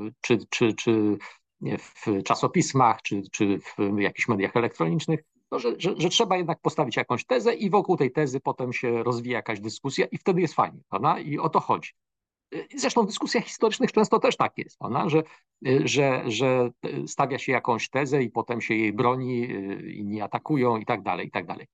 y, 0.00 0.12
czy, 0.20 0.38
czy, 0.50 0.74
czy 0.74 1.18
w 1.78 2.22
czasopismach, 2.22 3.02
czy, 3.02 3.22
czy 3.32 3.58
w 3.58 3.98
jakichś 3.98 4.28
mediach 4.28 4.56
elektronicznych, 4.56 5.20
no, 5.50 5.58
że, 5.58 5.74
że, 5.78 5.94
że, 5.98 6.08
trzeba 6.08 6.36
jednak 6.36 6.60
postawić 6.60 6.96
jakąś 6.96 7.24
tezę 7.24 7.54
i 7.54 7.70
wokół 7.70 7.96
tej 7.96 8.12
tezy 8.12 8.40
potem 8.40 8.72
się 8.72 9.02
rozwija 9.02 9.36
jakaś 9.36 9.60
dyskusja 9.60 10.06
i 10.06 10.18
wtedy 10.18 10.40
jest 10.40 10.54
fajnie, 10.54 10.80
prawda? 10.88 11.18
I 11.18 11.38
o 11.38 11.48
to 11.48 11.60
chodzi. 11.60 11.90
Zresztą 12.76 13.02
w 13.02 13.06
dyskusjach 13.06 13.44
historycznych 13.44 13.92
często 13.92 14.18
też 14.18 14.36
tak 14.36 14.58
jest, 14.58 14.76
ona, 14.80 15.08
że, 15.08 15.22
że, 15.84 16.22
że 16.26 16.70
stawia 17.06 17.38
się 17.38 17.52
jakąś 17.52 17.90
tezę 17.90 18.22
i 18.22 18.30
potem 18.30 18.60
się 18.60 18.74
jej 18.74 18.92
broni, 18.92 19.48
inni 19.94 20.20
atakują 20.20 20.76
i 20.76 20.84
tak 20.86 21.02
dalej, 21.02 21.26
i 21.26 21.30
tak 21.30 21.46
dalej. 21.46 21.66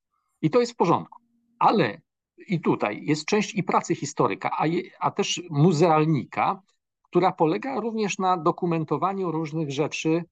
I 0.42 0.50
to 0.50 0.61
jest 0.61 0.72
w 0.72 0.76
porządku. 0.76 1.18
Ale 1.58 2.00
i 2.48 2.61
tutaj 2.61 3.04
jest 3.04 3.24
część 3.24 3.54
i 3.54 3.62
pracy 3.62 3.94
historyka, 3.94 4.50
a, 4.58 4.66
je, 4.66 4.82
a 5.00 5.11
też 5.11 5.42
muzealnika, 5.50 6.62
która 7.02 7.32
polega 7.32 7.80
również 7.80 8.18
na 8.18 8.37
dokumentowaniu 8.37 9.30
różnych 9.30 9.70
rzeczy, 9.70 10.24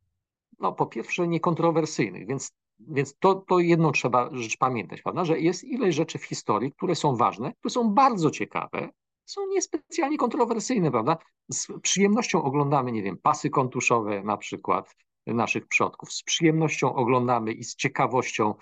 no 0.59 0.73
po 0.73 0.87
pierwsze 0.87 1.29
niekontrowersyjnych, 1.29 2.27
więc, 2.27 2.53
więc 2.79 3.17
to, 3.19 3.35
to 3.35 3.59
jedno 3.59 3.93
trzeba 3.93 4.31
rzecz 4.33 4.57
pamiętać, 4.57 5.03
prawda, 5.03 5.25
że 5.25 5.41
jest 5.41 5.65
ileś 5.65 5.95
rzeczy 5.95 6.19
w 6.19 6.25
historii, 6.25 6.73
które 6.73 6.95
są 6.95 7.17
ważne, 7.17 7.53
które 7.53 7.71
są 7.71 7.91
bardzo 7.91 8.31
ciekawe, 8.31 8.89
są 9.31 9.47
niespecjalnie 9.47 10.17
kontrowersyjne, 10.17 10.91
prawda? 10.91 11.17
Z 11.53 11.67
przyjemnością 11.83 12.43
oglądamy, 12.43 12.93
nie 12.93 13.03
wiem, 13.03 13.17
pasy 13.23 13.51
kontuszowe 13.51 14.23
na 14.23 14.37
przykład 14.37 14.95
naszych 15.27 15.67
przodków, 15.67 16.13
z 16.13 16.23
przyjemnością 16.23 16.95
oglądamy 16.95 17.53
i 17.53 17.65
z 17.65 17.77
ciekawością 17.77 18.55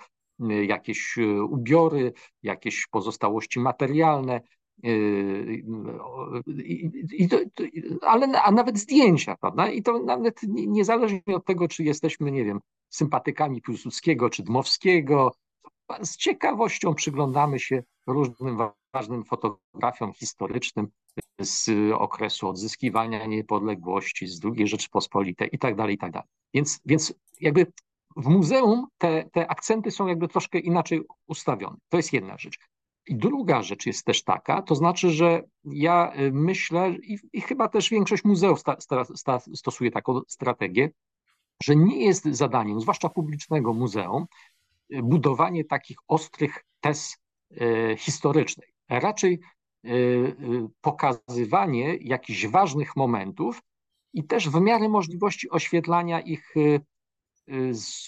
y, 0.51 0.65
jakieś 0.65 1.17
y, 1.17 1.43
ubiory, 1.43 2.13
jakieś 2.43 2.87
pozostałości 2.87 3.59
materialne, 3.59 4.41
y, 4.85 5.63
i, 7.17 7.29
to, 7.29 7.37
ale 8.01 8.41
a 8.41 8.51
nawet 8.51 8.77
zdjęcia, 8.77 9.35
prawda? 9.35 9.69
I 9.69 9.83
to 9.83 9.99
nawet 9.99 10.39
niezależnie 10.47 11.21
od 11.35 11.45
tego, 11.45 11.67
czy 11.67 11.83
jesteśmy, 11.83 12.31
nie 12.31 12.45
wiem, 12.45 12.59
sympatykami 12.89 13.61
Piłsudskiego 13.61 14.29
czy 14.29 14.43
Dmowskiego, 14.43 15.31
z 16.01 16.17
ciekawością 16.17 16.95
przyglądamy 16.95 17.59
się 17.59 17.83
różnym 18.07 18.57
ważnym 18.93 19.23
fotografiom 19.23 20.13
historycznym 20.13 20.87
z 21.41 21.69
okresu 21.93 22.49
odzyskiwania 22.49 23.25
niepodległości, 23.25 24.27
z 24.27 24.41
II 24.45 24.67
Rzeczypospolitej 24.67 25.49
i 25.51 25.59
tak 25.59 25.75
dalej, 25.75 25.95
i 25.95 25.97
tak 25.97 26.11
dalej. 26.11 26.27
Więc, 26.53 26.79
więc 26.85 27.13
jakby 27.41 27.71
w 28.17 28.27
muzeum 28.27 28.87
te, 28.97 29.29
te 29.31 29.47
akcenty 29.47 29.91
są 29.91 30.07
jakby 30.07 30.27
troszkę 30.27 30.59
inaczej 30.59 31.01
ustawione. 31.27 31.77
To 31.89 31.97
jest 31.97 32.13
jedna 32.13 32.37
rzecz. 32.37 32.59
I 33.07 33.15
druga 33.15 33.61
rzecz 33.61 33.85
jest 33.85 34.05
też 34.05 34.23
taka, 34.23 34.61
to 34.61 34.75
znaczy, 34.75 35.09
że 35.09 35.43
ja 35.63 36.13
y, 36.19 36.31
myślę, 36.31 36.89
i, 36.89 37.19
i 37.33 37.41
chyba 37.41 37.67
też 37.67 37.89
większość 37.89 38.23
muzeów 38.23 38.59
sta, 38.59 38.75
sta, 38.79 39.05
sta, 39.05 39.39
stosuje 39.39 39.91
taką 39.91 40.21
strategię, 40.27 40.89
że 41.63 41.75
nie 41.75 42.05
jest 42.05 42.25
zadaniem, 42.25 42.81
zwłaszcza 42.81 43.09
publicznego 43.09 43.73
muzeum, 43.73 44.25
y, 44.93 45.03
budowanie 45.03 45.65
takich 45.65 45.97
ostrych 46.07 46.65
tez 46.79 47.17
y, 47.51 47.95
historycznych. 47.97 48.78
Raczej 48.89 49.39
pokazywanie 50.81 51.95
jakichś 52.01 52.47
ważnych 52.47 52.95
momentów 52.95 53.61
i 54.13 54.23
też 54.23 54.49
w 54.49 54.61
miarę 54.61 54.89
możliwości 54.89 55.49
oświetlania 55.49 56.21
ich 56.21 56.53
z, 57.71 58.07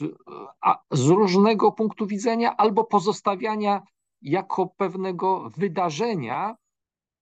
z 0.92 1.08
różnego 1.08 1.72
punktu 1.72 2.08
widzenia 2.08 2.58
albo 2.58 2.84
pozostawiania 2.84 3.82
jako 4.22 4.68
pewnego 4.68 5.50
wydarzenia, 5.50 6.56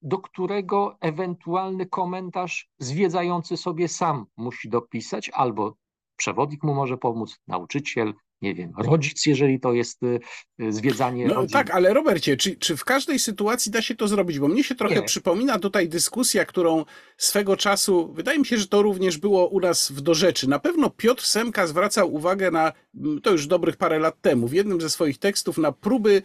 do 0.02 0.18
którego 0.18 0.98
ewentualny 1.02 1.86
komentarz 1.86 2.70
zwiedzający 2.78 3.58
sobie 3.58 3.88
sam 3.88 4.26
musi 4.38 4.70
dopisać, 4.70 5.30
albo 5.30 5.76
przewodnik 6.16 6.64
mu 6.64 6.74
może 6.74 6.98
pomóc, 6.98 7.40
nauczyciel, 7.48 8.14
nie 8.42 8.56
wiem, 8.56 8.72
rodzic, 8.78 9.26
jeżeli 9.26 9.60
to 9.60 9.74
jest 9.74 10.04
y, 10.04 10.20
y, 10.62 10.72
zwiedzanie 10.74 11.28
no, 11.28 11.34
rodzin. 11.34 11.50
Tak, 11.50 11.72
ale 11.72 11.94
Robercie, 11.94 12.38
czy, 12.38 12.56
czy 12.56 12.78
w 12.78 12.86
każdej 12.86 13.20
sytuacji 13.20 13.72
da 13.72 13.82
się 13.82 13.96
to 13.96 14.08
zrobić? 14.08 14.40
Bo 14.40 14.48
mnie 14.48 14.64
się 14.64 14.76
trochę 14.76 14.96
Nie. 14.96 15.02
przypomina 15.02 15.60
tutaj 15.60 15.90
dyskusja, 15.90 16.46
którą 16.46 16.86
swego 17.18 17.58
czasu, 17.58 18.14
wydaje 18.14 18.40
mi 18.40 18.46
się, 18.46 18.58
że 18.58 18.68
to 18.68 18.82
również 18.82 19.18
było 19.18 19.48
u 19.48 19.60
nas 19.60 19.92
w 19.92 20.02
dorzeczy. 20.02 20.50
Na 20.50 20.60
pewno 20.60 20.90
Piotr 20.90 21.26
Semka 21.26 21.68
zwracał 21.68 22.14
uwagę 22.14 22.52
na, 22.52 22.74
mm, 22.96 23.22
to 23.22 23.32
już 23.32 23.48
dobrych 23.48 23.78
parę 23.78 24.00
lat 24.00 24.22
temu, 24.22 24.48
w 24.48 24.54
jednym 24.54 24.82
ze 24.82 24.90
swoich 24.90 25.18
tekstów 25.18 25.58
na 25.58 25.72
próby, 25.72 26.22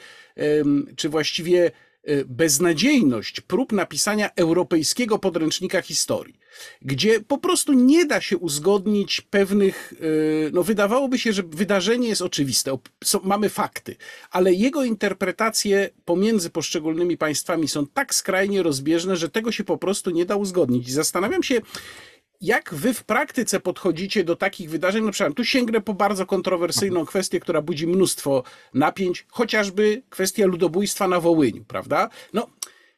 czy 0.97 1.09
właściwie 1.09 1.71
beznadziejność 2.27 3.41
prób 3.41 3.73
napisania 3.73 4.31
europejskiego 4.37 5.19
podręcznika 5.19 5.83
historii, 5.83 6.39
gdzie 6.83 7.21
po 7.21 7.39
prostu 7.39 7.73
nie 7.73 8.07
da 8.07 8.21
się 8.21 8.39
uzgodnić 8.39 9.21
pewnych, 9.21 9.95
e, 10.01 10.51
no 10.53 10.63
wydawałoby 10.63 11.19
się, 11.19 11.33
że 11.33 11.43
wydarzenie 11.43 12.09
jest 12.09 12.23
oczywiste, 12.23 12.79
mamy 13.23 13.49
fakty, 13.49 13.97
ale 14.31 14.53
jego 14.53 14.85
interpretacje 14.85 15.91
pomiędzy 16.05 16.51
poszczególnymi 16.51 17.17
państwami 17.17 17.69
są 17.69 17.87
tak 17.87 18.15
skrajnie 18.15 18.63
rozbieżne, 18.63 19.17
że 19.17 19.29
tego 19.29 19.53
się 19.53 19.65
po 19.65 19.79
prostu 19.79 20.11
nie 20.11 20.27
da 20.27 20.37
uzgodnić. 20.37 20.89
I 20.89 20.93
zastanawiam 20.93 21.43
się, 21.43 21.61
jak 22.45 22.75
wy 22.75 22.95
w 22.95 23.05
praktyce 23.05 23.61
podchodzicie 23.61 24.25
do 24.25 24.37
takich 24.37 24.71
wydarzeń? 24.71 25.05
No 25.05 25.13
przykład, 25.13 25.35
tu 25.35 25.45
sięgnę 25.45 25.81
po 25.81 25.95
bardzo 25.95 26.27
kontrowersyjną 26.27 27.05
kwestię, 27.07 27.41
która 27.41 27.63
budzi 27.63 27.87
mnóstwo 27.87 28.43
napięć, 28.75 29.27
chociażby 29.29 30.03
kwestia 30.11 30.47
ludobójstwa 30.47 31.09
na 31.09 31.21
Wołyniu, 31.21 31.65
prawda? 31.65 32.09
No, 32.33 32.47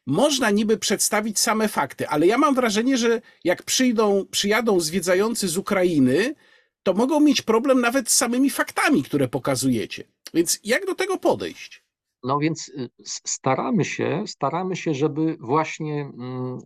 można 0.07 0.51
niby 0.51 0.79
przedstawić 0.79 1.39
same 1.39 1.69
fakty, 1.69 2.09
ale 2.09 2.27
ja 2.27 2.39
mam 2.39 2.55
wrażenie, 2.55 2.97
że 2.97 3.21
jak 3.45 3.63
przyjdą, 3.63 4.27
przyjadą 4.31 4.81
zwiedzający 4.81 5.49
z 5.49 5.57
Ukrainy, 5.57 6.35
to 6.83 6.95
mogą 6.95 7.21
mieć 7.21 7.43
problem 7.43 7.81
nawet 7.81 8.11
z 8.11 8.17
samymi 8.17 8.51
faktami, 8.51 9.03
które 9.03 9.29
pokazujecie. 9.29 10.05
Więc 10.35 10.61
jak 10.65 10.87
do 10.87 10.95
tego 10.95 11.19
podejść? 11.19 11.83
No 12.23 12.39
więc 12.39 12.69
y, 12.69 12.91
staramy 13.05 13.85
się, 13.85 14.25
staramy 14.27 14.77
się, 14.77 14.95
żeby 14.95 15.37
właśnie 15.41 16.01
mm, 16.19 16.59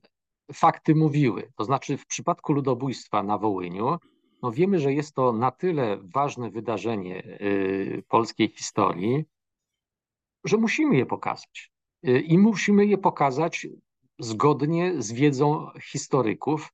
fakty 0.52 0.94
mówiły. 0.94 1.52
To 1.56 1.64
znaczy 1.64 1.96
w 1.96 2.06
przypadku 2.06 2.52
ludobójstwa 2.52 3.22
na 3.22 3.38
Wołyniu, 3.38 3.98
no 4.42 4.52
wiemy, 4.52 4.78
że 4.78 4.92
jest 4.92 5.14
to 5.14 5.32
na 5.32 5.50
tyle 5.50 5.98
ważne 6.02 6.50
wydarzenie 6.50 7.24
y, 7.24 8.02
polskiej 8.08 8.48
historii, 8.48 9.24
że 10.44 10.56
musimy 10.56 10.96
je 10.96 11.06
pokazać. 11.06 11.72
Y, 12.08 12.20
I 12.20 12.38
musimy 12.38 12.86
je 12.86 12.98
pokazać 12.98 13.66
zgodnie 14.18 15.02
z 15.02 15.12
wiedzą 15.12 15.66
historyków 15.82 16.72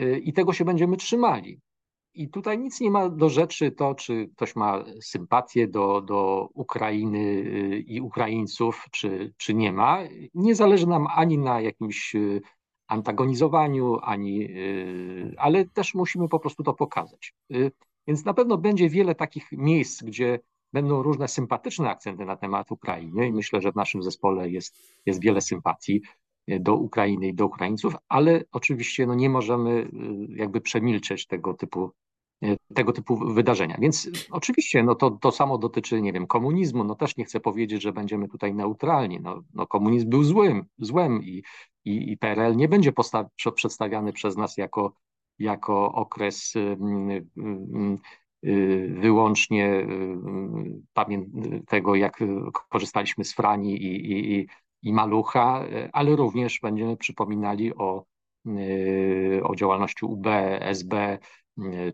y, 0.00 0.18
i 0.18 0.32
tego 0.32 0.52
się 0.52 0.64
będziemy 0.64 0.96
trzymali. 0.96 1.60
I 2.14 2.28
tutaj 2.28 2.58
nic 2.58 2.80
nie 2.80 2.90
ma 2.90 3.08
do 3.08 3.28
rzeczy 3.28 3.70
to, 3.70 3.94
czy 3.94 4.28
ktoś 4.36 4.56
ma 4.56 4.84
sympatię 5.00 5.68
do, 5.68 6.00
do 6.00 6.48
Ukrainy 6.54 7.42
i 7.86 8.00
Ukraińców, 8.00 8.86
czy, 8.92 9.34
czy 9.36 9.54
nie 9.54 9.72
ma. 9.72 9.98
Nie 10.34 10.54
zależy 10.54 10.86
nam 10.86 11.06
ani 11.16 11.38
na 11.38 11.60
jakimś 11.60 12.16
antagonizowaniu, 12.94 13.98
ani, 14.02 14.44
y, 14.44 15.34
ale 15.38 15.64
też 15.64 15.94
musimy 15.94 16.28
po 16.28 16.40
prostu 16.40 16.62
to 16.62 16.74
pokazać. 16.74 17.34
Y, 17.52 17.72
więc 18.06 18.24
na 18.24 18.34
pewno 18.34 18.58
będzie 18.58 18.88
wiele 18.88 19.14
takich 19.14 19.52
miejsc, 19.52 20.02
gdzie 20.02 20.38
będą 20.72 21.02
różne 21.02 21.28
sympatyczne 21.28 21.90
akcenty 21.90 22.24
na 22.24 22.36
temat 22.36 22.72
Ukrainy 22.72 23.28
i 23.28 23.32
myślę, 23.32 23.60
że 23.60 23.72
w 23.72 23.76
naszym 23.76 24.02
zespole 24.02 24.50
jest, 24.50 24.78
jest 25.06 25.20
wiele 25.20 25.40
sympatii 25.40 26.02
y, 26.50 26.60
do 26.60 26.74
Ukrainy 26.74 27.28
i 27.28 27.34
do 27.34 27.46
Ukraińców, 27.46 27.96
ale 28.08 28.44
oczywiście 28.52 29.06
no, 29.06 29.14
nie 29.14 29.30
możemy 29.30 29.90
jakby 30.28 30.60
przemilczeć 30.60 31.26
tego 31.26 31.54
typu 31.54 31.90
tego 32.74 32.92
typu 32.92 33.16
wydarzenia. 33.16 33.76
Więc 33.80 34.10
oczywiście 34.30 34.82
no 34.82 34.94
to, 34.94 35.10
to 35.10 35.32
samo 35.32 35.58
dotyczy, 35.58 36.02
nie 36.02 36.12
wiem, 36.12 36.26
komunizmu. 36.26 36.84
No 36.84 36.94
też 36.94 37.16
nie 37.16 37.24
chcę 37.24 37.40
powiedzieć, 37.40 37.82
że 37.82 37.92
będziemy 37.92 38.28
tutaj 38.28 38.54
neutralni. 38.54 39.20
No, 39.20 39.42
no 39.54 39.66
komunizm 39.66 40.08
był 40.08 40.24
złym, 40.24 40.64
złem 40.78 41.22
i, 41.22 41.42
i, 41.84 42.12
i 42.12 42.18
PRL 42.18 42.56
nie 42.56 42.68
będzie 42.68 42.92
przedstawiany 43.54 44.12
przez 44.12 44.36
nas 44.36 44.56
jako, 44.56 44.92
jako 45.38 45.92
okres 45.92 46.54
wyłącznie 48.88 49.86
tego, 51.66 51.94
jak 51.94 52.18
korzystaliśmy 52.68 53.24
z 53.24 53.34
Frani 53.34 53.72
i, 53.82 54.12
i, 54.12 54.46
i 54.82 54.92
Malucha, 54.92 55.64
ale 55.92 56.16
również 56.16 56.60
będziemy 56.62 56.96
przypominali 56.96 57.74
o, 57.74 58.04
o 59.42 59.54
działalności 59.56 60.04
UB, 60.04 60.26
SB, 60.60 61.18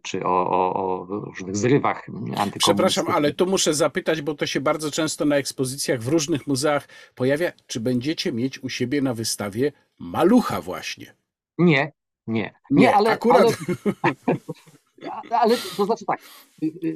czy 0.02 0.24
o, 0.24 0.50
o, 0.50 0.74
o 0.74 1.04
różnych 1.04 1.56
zrywach 1.56 1.96
antykomunistycznych. 1.96 2.54
Przepraszam, 2.58 3.08
ale 3.08 3.34
tu 3.34 3.46
muszę 3.46 3.74
zapytać, 3.74 4.22
bo 4.22 4.34
to 4.34 4.46
się 4.46 4.60
bardzo 4.60 4.90
często 4.90 5.24
na 5.24 5.36
ekspozycjach 5.36 6.00
w 6.00 6.08
różnych 6.08 6.46
muzeach 6.46 6.88
pojawia. 7.14 7.52
Czy 7.66 7.80
będziecie 7.80 8.32
mieć 8.32 8.62
u 8.62 8.68
siebie 8.68 9.02
na 9.02 9.14
wystawie 9.14 9.72
malucha 9.98 10.60
właśnie? 10.60 11.14
Nie, 11.58 11.92
nie. 12.26 12.54
Nie, 12.70 12.80
nie 12.80 12.94
ale, 12.94 13.10
akurat... 13.10 13.42
Ale, 13.42 15.16
ale 15.42 15.56
to 15.76 15.84
znaczy 15.84 16.04
tak, 16.04 16.20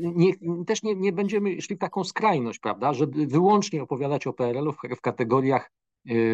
nie, 0.00 0.32
też 0.66 0.82
nie, 0.82 0.94
nie 0.94 1.12
będziemy 1.12 1.62
szli 1.62 1.76
w 1.76 1.78
taką 1.78 2.04
skrajność, 2.04 2.58
prawda, 2.58 2.94
żeby 2.94 3.26
wyłącznie 3.26 3.82
opowiadać 3.82 4.26
o 4.26 4.32
PRL-u 4.32 4.72
w, 4.72 4.78
w 4.96 5.00
kategoriach 5.00 5.70
Y, 5.70 5.83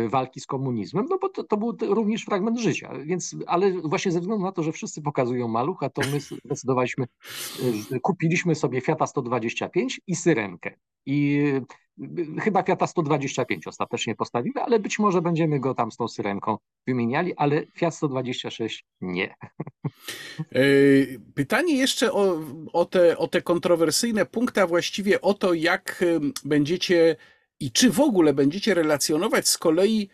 walki 0.08 0.40
z 0.40 0.46
komunizmem, 0.46 1.06
no 1.10 1.18
bo 1.18 1.28
to, 1.28 1.44
to 1.44 1.56
był 1.56 1.76
również 1.82 2.24
fragment 2.24 2.58
życia. 2.58 2.92
Więc, 3.04 3.36
ale 3.46 3.72
właśnie 3.72 4.12
ze 4.12 4.20
względu 4.20 4.44
na 4.44 4.52
to, 4.52 4.62
że 4.62 4.72
wszyscy 4.72 5.02
pokazują 5.02 5.48
malucha, 5.48 5.90
to 5.90 6.02
my 6.12 6.20
zdecydowaliśmy, 6.44 7.06
y, 7.92 8.00
kupiliśmy 8.00 8.54
sobie 8.54 8.80
Fiata 8.80 9.06
125 9.06 10.00
i 10.06 10.16
Syrenkę. 10.16 10.74
I 11.06 11.42
y, 12.36 12.40
chyba 12.40 12.62
Fiata 12.62 12.86
125 12.86 13.66
ostatecznie 13.66 14.14
postawimy, 14.14 14.62
ale 14.62 14.78
być 14.78 14.98
może 14.98 15.22
będziemy 15.22 15.60
go 15.60 15.74
tam 15.74 15.92
z 15.92 15.96
tą 15.96 16.08
Syrenką 16.08 16.58
wymieniali, 16.86 17.36
ale 17.36 17.66
Fiat 17.66 17.94
126 17.94 18.84
nie. 19.00 19.34
Pytanie 21.34 21.76
jeszcze 21.76 22.12
o, 22.12 22.40
o, 22.72 22.84
te, 22.84 23.18
o 23.18 23.28
te 23.28 23.42
kontrowersyjne 23.42 24.26
punkty, 24.26 24.62
a 24.62 24.66
właściwie 24.66 25.20
o 25.20 25.34
to, 25.34 25.54
jak 25.54 26.04
będziecie 26.44 27.16
i 27.60 27.72
czy 27.72 27.90
w 27.90 28.00
ogóle 28.00 28.34
będziecie 28.34 28.74
relacjonować 28.74 29.48
z 29.48 29.58
kolei 29.58 30.08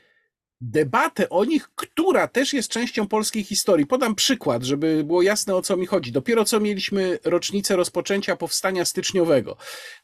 debatę 0.61 1.29
o 1.29 1.45
nich, 1.45 1.69
która 1.75 2.29
też 2.29 2.53
jest 2.53 2.71
częścią 2.71 3.09
polskiej 3.09 3.45
historii. 3.45 3.87
Podam 3.87 4.15
przykład, 4.15 4.63
żeby 4.63 5.05
było 5.05 5.23
jasne 5.23 5.55
o 5.55 5.63
co 5.63 5.77
mi 5.77 5.87
chodzi. 5.87 6.13
Dopiero 6.13 6.45
co 6.45 6.61
mieliśmy 6.61 7.19
rocznicę 7.25 7.77
rozpoczęcia 7.77 8.37
powstania 8.37 8.85
styczniowego. 8.85 9.57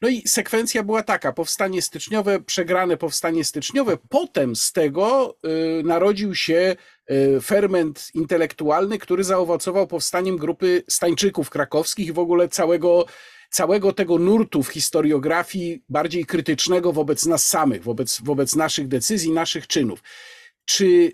No 0.03 0.09
i 0.09 0.29
sekwencja 0.29 0.83
była 0.83 1.03
taka: 1.03 1.33
powstanie 1.33 1.83
styczniowe, 1.83 2.41
przegrane 2.41 2.97
powstanie 2.97 3.45
styczniowe. 3.45 3.99
Potem 4.09 4.57
z 4.57 4.73
tego 4.73 5.37
y, 5.81 5.83
narodził 5.83 6.35
się 6.35 6.77
y, 7.11 7.41
ferment 7.41 8.09
intelektualny, 8.15 8.99
który 8.99 9.25
zaowocował 9.25 9.87
powstaniem 9.87 10.37
grupy 10.37 10.83
Stańczyków 10.89 11.51
krakowskich 11.51 12.07
i 12.09 12.13
w 12.13 12.19
ogóle 12.19 12.49
całego 12.49 13.07
całego 13.53 13.93
tego 13.93 14.19
nurtu 14.19 14.63
w 14.63 14.69
historiografii 14.69 15.83
bardziej 15.89 16.25
krytycznego 16.27 16.93
wobec 16.93 17.27
nas 17.27 17.49
samych, 17.49 17.83
wobec, 17.83 18.21
wobec 18.21 18.57
naszych 18.57 18.89
decyzji, 18.89 19.33
naszych 19.33 19.67
czynów. 19.67 20.03
Czy 20.65 21.13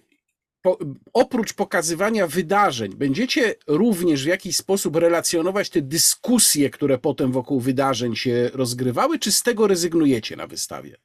po, 0.63 0.79
oprócz 1.13 1.53
pokazywania 1.53 2.27
wydarzeń, 2.27 2.95
będziecie 2.95 3.55
również 3.67 4.25
w 4.25 4.27
jakiś 4.27 4.57
sposób 4.57 4.97
relacjonować 4.97 5.71
te 5.71 5.83
dyskusje, 5.83 6.71
które 6.71 6.99
potem 6.99 7.33
wokół 7.33 7.61
wydarzeń 7.61 8.17
się 8.17 8.51
rozgrywały, 8.55 9.19
czy 9.19 9.33
z 9.33 9.43
tego 9.43 9.67
rezygnujecie 9.67 10.37
na 10.37 10.47
wystawie? 10.47 10.97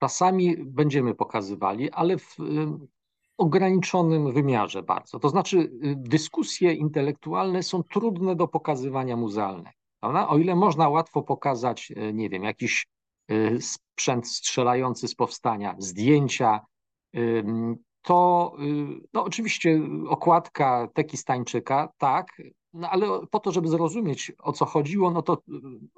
Czasami 0.00 0.56
będziemy 0.56 1.14
pokazywali, 1.14 1.90
ale 1.90 2.18
w 2.18 2.36
ograniczonym 3.38 4.32
wymiarze 4.32 4.82
bardzo. 4.82 5.18
To 5.18 5.28
znaczy, 5.28 5.58
y, 5.58 5.70
dyskusje 5.96 6.72
intelektualne 6.72 7.62
są 7.62 7.82
trudne 7.82 8.36
do 8.36 8.48
pokazywania 8.48 9.16
muzealnego. 9.16 9.77
Prawda? 10.00 10.28
O 10.28 10.38
ile 10.38 10.56
można 10.56 10.88
łatwo 10.88 11.22
pokazać, 11.22 11.92
e, 11.96 12.12
nie 12.12 12.28
wiem, 12.28 12.44
jakiś 12.44 12.86
e, 13.28 13.60
sprzęt 13.60 14.28
strzelający 14.28 15.08
z 15.08 15.14
powstania, 15.14 15.74
zdjęcia, 15.78 16.60
to 18.02 18.56
no 19.12 19.24
oczywiście 19.24 19.80
okładka 20.08 20.88
Teki 20.94 21.16
Stańczyka, 21.16 21.88
tak, 21.98 22.42
no 22.72 22.90
ale 22.90 23.06
po 23.30 23.40
to, 23.40 23.52
żeby 23.52 23.68
zrozumieć 23.68 24.32
o 24.38 24.52
co 24.52 24.66
chodziło, 24.66 25.10
no 25.10 25.22
to 25.22 25.42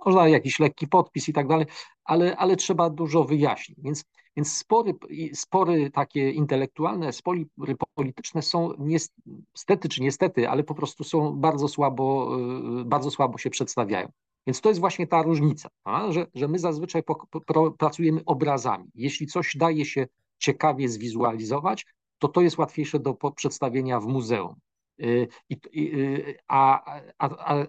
można 0.04 0.28
jakiś 0.28 0.60
lekki 0.60 0.88
podpis 0.88 1.28
i 1.28 1.32
tak 1.32 1.48
dalej, 1.48 1.66
ale, 2.04 2.36
ale 2.36 2.56
trzeba 2.56 2.90
dużo 2.90 3.24
wyjaśnić. 3.24 3.78
Więc 3.82 4.04
Więc 4.36 4.56
spory, 4.56 4.94
spory 5.34 5.90
takie 5.90 6.30
intelektualne, 6.30 7.12
spory 7.12 7.46
polityczne 7.94 8.42
są 8.42 8.72
niestety 8.78 9.88
czy 9.88 10.02
niestety, 10.02 10.48
ale 10.48 10.64
po 10.64 10.74
prostu 10.74 11.04
są 11.04 11.36
bardzo 11.36 11.68
słabo, 11.68 12.36
y, 12.80 12.84
bardzo 12.84 13.10
słabo 13.10 13.38
się 13.38 13.50
przedstawiają. 13.50 14.12
Więc 14.46 14.60
to 14.60 14.68
jest 14.68 14.80
właśnie 14.80 15.06
ta 15.06 15.22
różnica, 15.22 15.68
że, 16.08 16.26
że 16.34 16.48
my 16.48 16.58
zazwyczaj 16.58 17.02
po, 17.02 17.14
po, 17.14 17.70
pracujemy 17.70 18.20
obrazami. 18.26 18.90
Jeśli 18.94 19.26
coś 19.26 19.56
daje 19.56 19.84
się 19.84 20.06
ciekawie 20.38 20.88
zwizualizować, 20.88 21.86
to 22.18 22.28
to 22.28 22.40
jest 22.40 22.58
łatwiejsze 22.58 22.98
do 22.98 23.14
przedstawienia 23.14 24.00
w 24.00 24.06
muzeum. 24.06 24.54
Y, 25.00 25.28
y, 25.76 26.38
a, 26.48 26.84
a, 27.18 27.28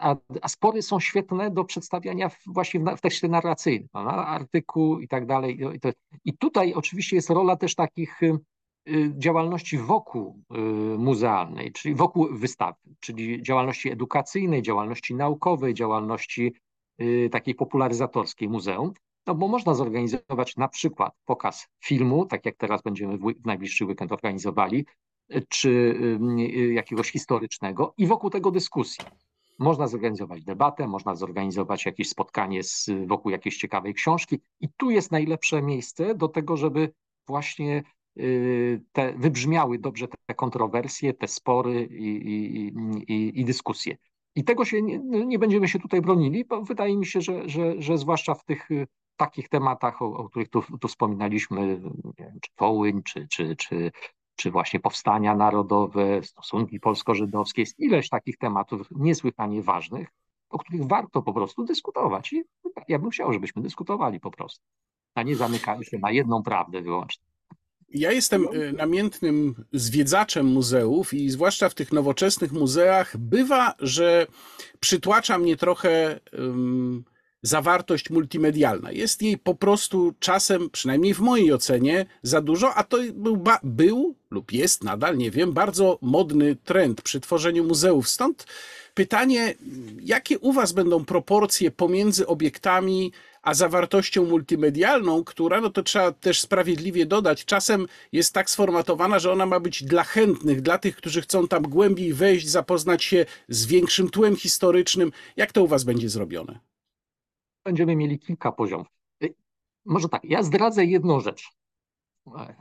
a, 0.10 0.16
a, 0.42 0.48
spory 0.48 0.82
są 0.82 1.00
świetne 1.00 1.52
do 1.52 1.64
przedstawiania 1.64 2.30
właśnie 2.48 2.80
w, 2.80 2.84
w 2.98 3.02
tekście 3.02 3.28
narracyjnym, 3.28 3.90
artykuł 3.94 5.00
i 5.00 5.08
tak 5.08 5.26
dalej. 5.26 5.60
I 6.26 6.38
tutaj 6.38 6.74
oczywiście 6.74 7.16
jest 7.16 7.30
rola 7.30 7.56
też 7.56 7.76
takich 7.76 8.24
y, 8.24 8.40
działalności 9.18 9.78
wokół 9.78 10.44
muzealnej, 10.98 11.72
czyli 11.72 11.96
wokół 11.96 12.28
wystawy, 12.32 12.80
czyli 13.00 13.44
działalności 13.44 13.92
edukacyjnej, 13.92 14.62
działalności 14.62 15.16
naukowej, 15.16 15.74
działalności 15.74 16.54
takiej 17.32 17.56
popularyzatorskiej 17.56 18.50
muzeum. 18.50 18.94
No 19.28 19.36
bo 19.36 19.48
można 19.48 19.74
zorganizować 19.74 20.58
na 20.58 20.68
przykład 20.68 21.14
pokaz 21.26 21.68
filmu, 21.84 22.26
tak 22.26 22.46
jak 22.46 22.56
teraz 22.56 22.82
będziemy 22.82 23.18
w 23.18 23.46
najbliższy 23.46 23.86
weekend 23.86 24.12
organizowali, 24.12 24.86
czy 25.50 25.70
y, 26.40 26.74
jakiegoś 26.74 27.12
historycznego 27.12 27.94
i 27.98 28.08
wokół 28.08 28.30
tego 28.30 28.52
dyskusji. 28.52 29.06
Można 29.60 29.88
zorganizować 29.88 30.44
debatę, 30.44 30.88
można 30.88 31.16
zorganizować 31.16 31.86
jakieś 31.86 32.10
spotkanie 32.10 32.64
z, 32.64 32.90
wokół 33.08 33.32
jakiejś 33.32 33.58
ciekawej 33.58 33.94
książki 33.94 34.40
i 34.60 34.70
tu 34.78 34.92
jest 34.92 35.12
najlepsze 35.12 35.62
miejsce 35.62 36.16
do 36.16 36.28
tego, 36.28 36.58
żeby 36.58 36.94
właśnie 37.28 37.84
y, 38.18 38.82
te, 38.92 39.14
wybrzmiały 39.14 39.80
dobrze 39.80 40.08
te 40.26 40.36
kontrowersje, 40.36 41.14
te 41.14 41.28
spory 41.28 41.84
i, 41.92 42.08
i, 42.08 42.74
i, 43.14 43.40
i 43.42 43.46
dyskusje. 43.46 43.98
I 44.36 44.44
tego 44.44 44.66
się 44.66 44.82
nie, 44.82 45.00
nie, 45.00 45.40
będziemy 45.40 45.68
się 45.68 45.80
tutaj 45.80 46.02
bronili, 46.02 46.46
bo 46.46 46.62
wydaje 46.62 46.98
mi 46.98 47.06
się, 47.06 47.22
że, 47.22 47.50
że, 47.50 47.82
że 47.82 47.98
zwłaszcza 47.98 48.34
w 48.36 48.46
tych 48.46 48.72
y, 48.72 48.88
takich 49.16 49.50
tematach, 49.50 50.02
o, 50.02 50.06
o 50.06 50.30
których 50.30 50.50
tu, 50.50 50.64
tu 50.82 50.88
wspominaliśmy, 50.88 51.82
wiem, 52.18 52.40
czy 52.42 52.52
Wołyń, 52.60 53.04
czy, 53.04 53.28
czy, 53.28 53.56
czy 53.56 53.92
czy 54.36 54.52
właśnie 54.52 54.80
powstania 54.80 55.36
narodowe, 55.36 56.24
stosunki 56.24 56.80
polsko-żydowskie, 56.80 57.62
jest 57.62 57.80
ileś 57.80 58.10
takich 58.10 58.38
tematów 58.38 58.88
niesłychanie 58.92 59.64
ważnych, 59.64 60.10
o 60.50 60.60
których 60.60 60.88
warto 60.88 61.22
po 61.22 61.34
prostu 61.34 61.64
dyskutować. 61.64 62.34
I 62.34 62.44
ja 62.88 63.00
bym 63.00 63.10
chciał, 63.10 63.34
żebyśmy 63.34 63.62
dyskutowali 63.62 64.20
po 64.20 64.32
prostu, 64.32 64.66
a 65.16 65.24
nie 65.24 65.36
zamykali 65.36 65.86
się 65.86 66.00
na 66.00 66.12
jedną 66.12 66.44
prawdę 66.44 66.82
wyłącznie. 66.82 67.26
Ja 67.94 68.12
jestem 68.12 68.48
y, 68.54 68.74
namiętnym 68.74 69.66
zwiedzaczem 69.74 70.46
muzeów 70.46 71.14
i 71.14 71.30
zwłaszcza 71.30 71.70
w 71.70 71.76
tych 71.76 71.92
nowoczesnych 71.92 72.52
muzeach 72.52 73.18
bywa, 73.18 73.74
że 73.80 74.28
przytłacza 74.80 75.38
mnie 75.38 75.58
trochę 75.58 76.20
um, 76.34 77.04
zawartość 77.42 78.10
multimedialna. 78.10 78.92
Jest 78.92 79.22
jej 79.22 79.38
po 79.38 79.56
prostu 79.56 80.14
czasem, 80.20 80.70
przynajmniej 80.70 81.14
w 81.14 81.20
mojej 81.20 81.54
ocenie, 81.54 82.06
za 82.24 82.42
dużo, 82.42 82.74
a 82.74 82.84
to 82.84 82.98
był, 83.14 83.44
był 83.64 84.16
lub 84.32 84.52
jest 84.52 84.84
nadal, 84.84 85.18
nie 85.18 85.32
wiem, 85.32 85.54
bardzo 85.54 85.98
modny 86.02 86.56
trend 86.56 87.02
przy 87.02 87.20
tworzeniu 87.20 87.64
muzeów. 87.64 88.10
Stąd 88.10 88.46
pytanie, 88.94 89.56
jakie 90.04 90.40
u 90.40 90.54
Was 90.54 90.72
będą 90.72 91.06
proporcje 91.06 91.72
pomiędzy 91.72 92.28
obiektami 92.28 93.12
a 93.42 93.54
zawartością 93.54 94.26
multimedialną, 94.26 95.24
która, 95.24 95.62
no 95.62 95.70
to 95.70 95.84
trzeba 95.84 96.12
też 96.12 96.42
sprawiedliwie 96.42 97.06
dodać, 97.06 97.46
czasem 97.46 97.88
jest 98.12 98.34
tak 98.34 98.50
sformatowana, 98.50 99.20
że 99.20 99.32
ona 99.32 99.46
ma 99.46 99.60
być 99.60 99.84
dla 99.84 100.04
chętnych, 100.04 100.62
dla 100.62 100.78
tych, 100.78 100.96
którzy 100.96 101.22
chcą 101.22 101.48
tam 101.48 101.64
głębiej 101.64 102.14
wejść, 102.14 102.50
zapoznać 102.50 103.04
się 103.04 103.26
z 103.50 103.66
większym 103.66 104.10
tłem 104.10 104.36
historycznym. 104.36 105.12
Jak 105.38 105.52
to 105.52 105.64
u 105.64 105.68
Was 105.68 105.84
będzie 105.84 106.10
zrobione? 106.10 106.60
Będziemy 107.64 107.96
mieli 107.96 108.20
kilka 108.20 108.52
poziomów. 108.52 108.88
Y, 109.24 109.34
może 109.86 110.10
tak, 110.10 110.24
ja 110.24 110.44
zdradzę 110.44 110.86
jedną 110.86 111.20
rzecz 111.20 111.50
e, 112.28 112.40
e, 112.40 112.56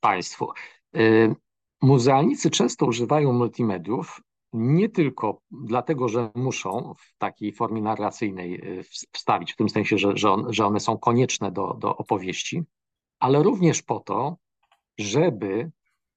Państwu. 0.00 0.48
E, 0.94 1.34
muzealnicy 1.82 2.50
często 2.50 2.86
używają 2.86 3.32
multimediów 3.32 4.20
nie 4.52 4.88
tylko 4.88 5.42
dlatego, 5.50 6.08
że 6.08 6.30
muszą 6.34 6.94
w 6.98 7.18
takiej 7.18 7.52
formie 7.52 7.82
narracyjnej 7.82 8.62
wstawić, 9.12 9.52
w 9.52 9.56
tym 9.56 9.68
sensie, 9.68 9.98
że, 9.98 10.16
że, 10.16 10.30
on, 10.30 10.52
że 10.52 10.66
one 10.66 10.80
są 10.80 10.98
konieczne 10.98 11.52
do, 11.52 11.74
do 11.74 11.96
opowieści, 11.96 12.62
ale 13.18 13.42
również 13.42 13.82
po 13.82 14.00
to, 14.00 14.36
żeby 14.98 15.70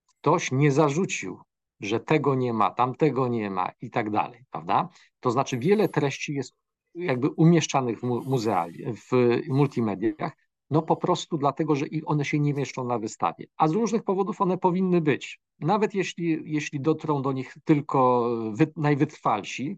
ktoś 0.07 0.51
nie 0.51 0.71
zarzucił, 0.71 1.41
że 1.79 1.99
tego 1.99 2.35
nie 2.35 2.53
ma, 2.53 2.71
tamtego 2.71 3.27
nie 3.27 3.49
ma 3.49 3.71
i 3.81 3.89
tak 3.89 4.09
dalej, 4.09 4.43
prawda? 4.51 4.89
To 5.19 5.31
znaczy 5.31 5.57
wiele 5.57 5.89
treści 5.89 6.33
jest 6.33 6.55
jakby 6.95 7.29
umieszczanych 7.29 7.99
w, 7.99 8.03
muzeali, 8.03 8.85
w 8.93 9.39
multimediach, 9.47 10.37
no 10.69 10.81
po 10.81 10.95
prostu 10.95 11.37
dlatego, 11.37 11.75
że 11.75 11.85
one 12.05 12.25
się 12.25 12.39
nie 12.39 12.53
mieszczą 12.53 12.83
na 12.83 12.99
wystawie. 12.99 13.45
A 13.57 13.67
z 13.67 13.71
różnych 13.71 14.03
powodów 14.03 14.41
one 14.41 14.57
powinny 14.57 15.01
być. 15.01 15.39
Nawet 15.59 15.95
jeśli, 15.95 16.41
jeśli 16.45 16.79
dotrą 16.79 17.21
do 17.21 17.31
nich 17.31 17.55
tylko 17.65 18.29
wy, 18.53 18.71
najwytrwalsi. 18.75 19.77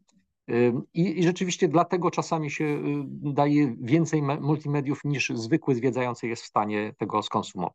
I, 0.94 1.20
I 1.20 1.24
rzeczywiście 1.24 1.68
dlatego 1.68 2.12
czasami 2.12 2.52
się 2.52 2.66
y, 2.66 2.82
daje 3.34 3.76
więcej 3.82 4.22
multimediów 4.22 5.02
niż 5.04 5.32
zwykły 5.36 5.76
zwiedzający 5.76 6.28
jest 6.28 6.44
w 6.44 6.48
stanie 6.48 6.94
tego 6.98 7.24
skonsumować. 7.24 7.74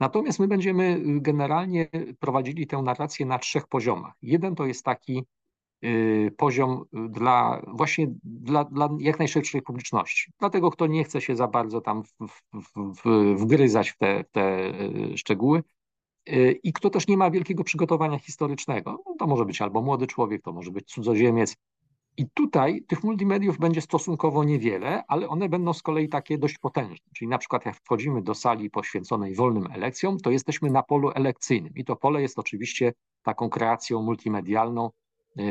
Natomiast 0.00 0.38
my 0.38 0.48
będziemy 0.48 1.00
generalnie 1.02 1.88
prowadzili 2.18 2.66
tę 2.66 2.82
narrację 2.82 3.26
na 3.26 3.38
trzech 3.38 3.66
poziomach. 3.66 4.12
Jeden 4.22 4.54
to 4.54 4.66
jest 4.66 4.84
taki 4.84 5.26
poziom 6.36 6.84
dla 6.92 7.62
właśnie 7.66 8.08
dla, 8.24 8.64
dla 8.64 8.88
jak 9.00 9.18
najszerszej 9.18 9.62
publiczności. 9.62 10.32
Dlatego 10.38 10.70
kto 10.70 10.86
nie 10.86 11.04
chce 11.04 11.20
się 11.20 11.36
za 11.36 11.48
bardzo 11.48 11.80
tam 11.80 12.02
w, 12.02 12.12
w, 12.52 12.72
w, 13.02 13.34
wgryzać 13.36 13.90
w 13.90 13.98
te, 13.98 14.24
te 14.32 14.68
y, 15.12 15.18
szczegóły 15.18 15.62
y, 16.28 16.60
i 16.62 16.72
kto 16.72 16.90
też 16.90 17.08
nie 17.08 17.16
ma 17.16 17.30
wielkiego 17.30 17.64
przygotowania 17.64 18.18
historycznego. 18.18 19.02
No 19.06 19.14
to 19.18 19.26
może 19.26 19.44
być 19.44 19.62
albo 19.62 19.82
młody 19.82 20.06
człowiek, 20.06 20.42
to 20.42 20.52
może 20.52 20.70
być 20.70 20.88
cudzoziemiec. 20.88 21.56
I 22.16 22.26
tutaj 22.34 22.82
tych 22.82 23.04
multimediów 23.04 23.58
będzie 23.58 23.80
stosunkowo 23.80 24.44
niewiele, 24.44 25.02
ale 25.08 25.28
one 25.28 25.48
będą 25.48 25.72
z 25.72 25.82
kolei 25.82 26.08
takie 26.08 26.38
dość 26.38 26.58
potężne. 26.58 27.06
Czyli 27.14 27.28
na 27.28 27.38
przykład 27.38 27.66
jak 27.66 27.76
wchodzimy 27.76 28.22
do 28.22 28.34
sali 28.34 28.70
poświęconej 28.70 29.34
wolnym 29.34 29.66
elekcjom, 29.72 30.18
to 30.18 30.30
jesteśmy 30.30 30.70
na 30.70 30.82
polu 30.82 31.10
elekcyjnym. 31.10 31.72
I 31.74 31.84
to 31.84 31.96
pole 31.96 32.22
jest 32.22 32.38
oczywiście 32.38 32.92
taką 33.22 33.48
kreacją 33.48 34.02
multimedialną, 34.02 34.90
Y, 34.90 35.07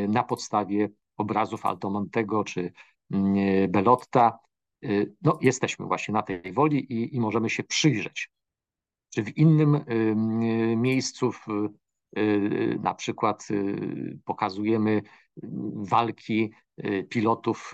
na 0.07 0.23
podstawie 0.23 0.89
obrazów 1.17 1.65
Altomontego 1.65 2.43
czy 2.43 2.73
mm, 3.11 3.35
y, 3.35 3.67
Belotta. 3.67 4.39
Y, 4.85 5.15
no, 5.21 5.39
jesteśmy 5.41 5.85
właśnie 5.85 6.13
na 6.13 6.21
tej 6.21 6.53
woli 6.53 6.93
i, 6.93 7.15
i 7.15 7.19
możemy 7.19 7.49
się 7.49 7.63
przyjrzeć. 7.63 8.31
Czy 9.13 9.23
w 9.23 9.37
innym 9.37 9.79
miejscu, 10.81 11.31
na 12.79 12.93
przykład 12.93 13.47
pokazujemy 14.25 15.01
walki 15.75 16.51
pilotów 17.09 17.73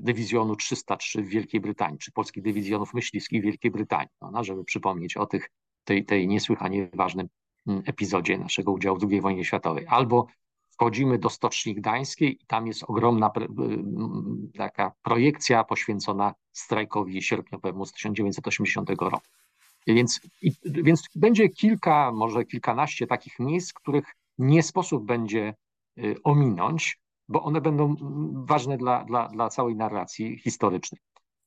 dywizjonu 0.00 0.56
303 0.56 1.22
w 1.22 1.28
Wielkiej 1.28 1.60
Brytanii, 1.60 1.98
czy 1.98 2.12
polskich 2.12 2.42
dywizjonów 2.42 2.94
myśliwskich 2.94 3.42
w 3.42 3.44
Wielkiej 3.44 3.70
Brytanii, 3.70 4.08
no, 4.32 4.44
żeby 4.44 4.64
przypomnieć 4.64 5.16
o 5.16 5.26
tych, 5.26 5.50
tej, 5.84 6.04
tej 6.04 6.28
niesłychanie 6.28 6.88
ważnym 6.94 7.28
epizodzie 7.84 8.38
naszego 8.38 8.72
udziału 8.72 8.98
w 8.98 9.06
II 9.10 9.20
wojnie 9.20 9.44
światowej. 9.44 9.86
Albo 9.88 10.26
wchodzimy 10.70 11.18
do 11.18 11.30
Stoczni 11.30 11.74
Gdańskiej 11.74 12.42
i 12.42 12.46
tam 12.46 12.66
jest 12.66 12.84
ogromna 12.86 13.30
y, 13.36 13.44
mm, 13.44 14.50
taka 14.56 14.92
projekcja 15.02 15.64
poświęcona 15.64 16.34
strajkowi 16.52 17.22
sierpniowemu 17.22 17.86
z 17.86 17.92
1980 17.92 18.90
roku. 18.90 19.26
Więc, 19.86 20.20
i, 20.42 20.52
więc 20.64 21.04
będzie 21.14 21.48
kilka, 21.48 22.12
może 22.12 22.44
kilkanaście 22.44 23.06
takich 23.06 23.38
miejsc, 23.38 23.72
których 23.72 24.04
nie 24.38 24.62
sposób 24.62 25.04
będzie 25.04 25.54
y, 25.98 26.16
ominąć, 26.24 26.98
bo 27.28 27.42
one 27.42 27.60
będą 27.60 27.84
mm, 27.84 28.46
ważne 28.46 28.78
dla, 28.78 29.04
dla, 29.04 29.28
dla 29.28 29.48
całej 29.48 29.76
narracji 29.76 30.38
historycznej. 30.38 31.00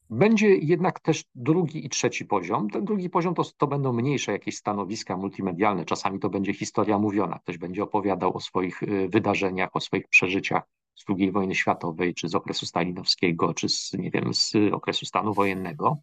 Będzie 0.09 0.47
jednak 0.47 0.99
też 0.99 1.23
drugi 1.35 1.85
i 1.85 1.89
trzeci 1.89 2.25
poziom. 2.25 2.69
Ten 2.69 2.85
drugi 2.85 3.09
poziom 3.09 3.35
to, 3.35 3.43
to 3.57 3.67
będą 3.67 3.93
mniejsze 3.93 4.31
jakieś 4.31 4.57
stanowiska 4.57 5.17
multimedialne. 5.17 5.85
Czasami 5.85 6.19
to 6.19 6.29
będzie 6.29 6.53
historia 6.53 6.99
mówiona. 6.99 7.39
Ktoś 7.39 7.57
będzie 7.57 7.83
opowiadał 7.83 8.37
o 8.37 8.39
swoich 8.39 8.83
y, 8.83 9.09
wydarzeniach, 9.09 9.69
o 9.73 9.79
swoich 9.79 10.07
przeżyciach 10.07 10.63
z 10.95 11.03
II 11.09 11.31
wojny 11.31 11.55
światowej, 11.55 12.13
czy 12.13 12.27
z 12.27 12.35
okresu 12.35 12.65
stalinowskiego, 12.65 13.53
czy 13.53 13.69
z, 13.69 13.93
nie 13.93 14.11
wiem, 14.11 14.33
z 14.33 14.53
okresu 14.71 15.05
stanu 15.05 15.33
wojennego. 15.33 15.97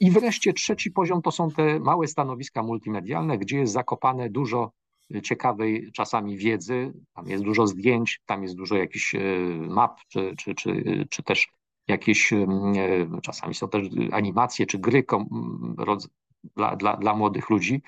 I 0.00 0.10
wreszcie 0.10 0.52
trzeci 0.52 0.90
poziom 0.90 1.22
to 1.22 1.30
są 1.30 1.50
te 1.50 1.80
małe 1.80 2.06
stanowiska 2.06 2.62
multimedialne, 2.62 3.38
gdzie 3.38 3.58
jest 3.58 3.72
zakopane 3.72 4.30
dużo 4.30 4.72
y, 5.14 5.22
ciekawej 5.22 5.90
czasami 5.92 6.36
wiedzy, 6.36 6.92
tam 7.14 7.28
jest 7.28 7.44
dużo 7.44 7.66
zdjęć, 7.66 8.20
tam 8.26 8.42
jest 8.42 8.56
dużo 8.56 8.76
jakichś 8.76 9.14
y, 9.14 9.18
map, 9.68 10.00
czy, 10.08 10.34
czy, 10.38 10.54
czy, 10.54 11.06
czy 11.10 11.22
też 11.22 11.48
jakieś, 11.88 12.30
czasami 13.22 13.54
są 13.54 13.68
też 13.68 13.86
animacje 14.12 14.66
czy 14.66 14.78
gry 14.78 15.04
dla, 16.56 16.76
dla, 16.76 16.96
dla 16.96 17.14
młodych 17.14 17.50
ludzi. 17.50 17.82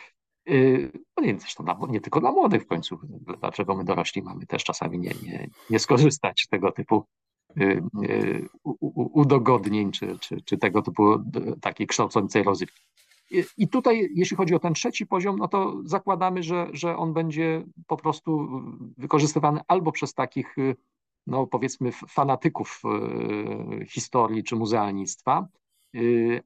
No 1.17 1.25
nie, 1.25 1.39
zresztą 1.39 1.65
dla, 1.65 1.79
nie 1.89 2.01
tylko 2.01 2.21
dla 2.21 2.33
młodych 2.33 2.63
w 2.63 2.67
końcu. 2.67 2.99
Dlaczego 3.41 3.77
my 3.77 3.85
dorośli 3.85 4.23
mamy 4.23 4.47
też 4.47 4.65
czasami 4.65 4.99
nie, 4.99 5.11
nie, 5.23 5.49
nie 5.71 5.79
skorzystać 5.79 6.43
z 6.43 6.49
tego 6.49 6.73
typu 6.73 7.05
udogodnień 8.93 9.93
czy, 9.93 10.19
czy, 10.19 10.41
czy 10.45 10.59
tego 10.59 10.83
typu 10.83 11.03
takiej 11.61 11.87
kształcącej 11.87 12.43
rozrywki. 12.43 12.83
I 13.57 13.69
tutaj, 13.69 14.11
jeśli 14.15 14.37
chodzi 14.37 14.55
o 14.55 14.59
ten 14.59 14.75
trzeci 14.75 15.07
poziom, 15.07 15.37
no 15.39 15.49
to 15.49 15.75
zakładamy, 15.85 16.43
że, 16.43 16.69
że 16.73 16.97
on 16.97 17.13
będzie 17.13 17.65
po 17.87 17.97
prostu 17.97 18.49
wykorzystywany 18.99 19.61
albo 19.69 19.93
przez 19.93 20.15
takich, 20.15 20.57
no 21.27 21.47
powiedzmy, 21.47 21.93
fanatyków 21.93 22.83
e, 22.85 23.87
historii 23.87 24.45
czy 24.45 24.57
muzealnictwa, 24.57 25.49
e, 25.95 25.99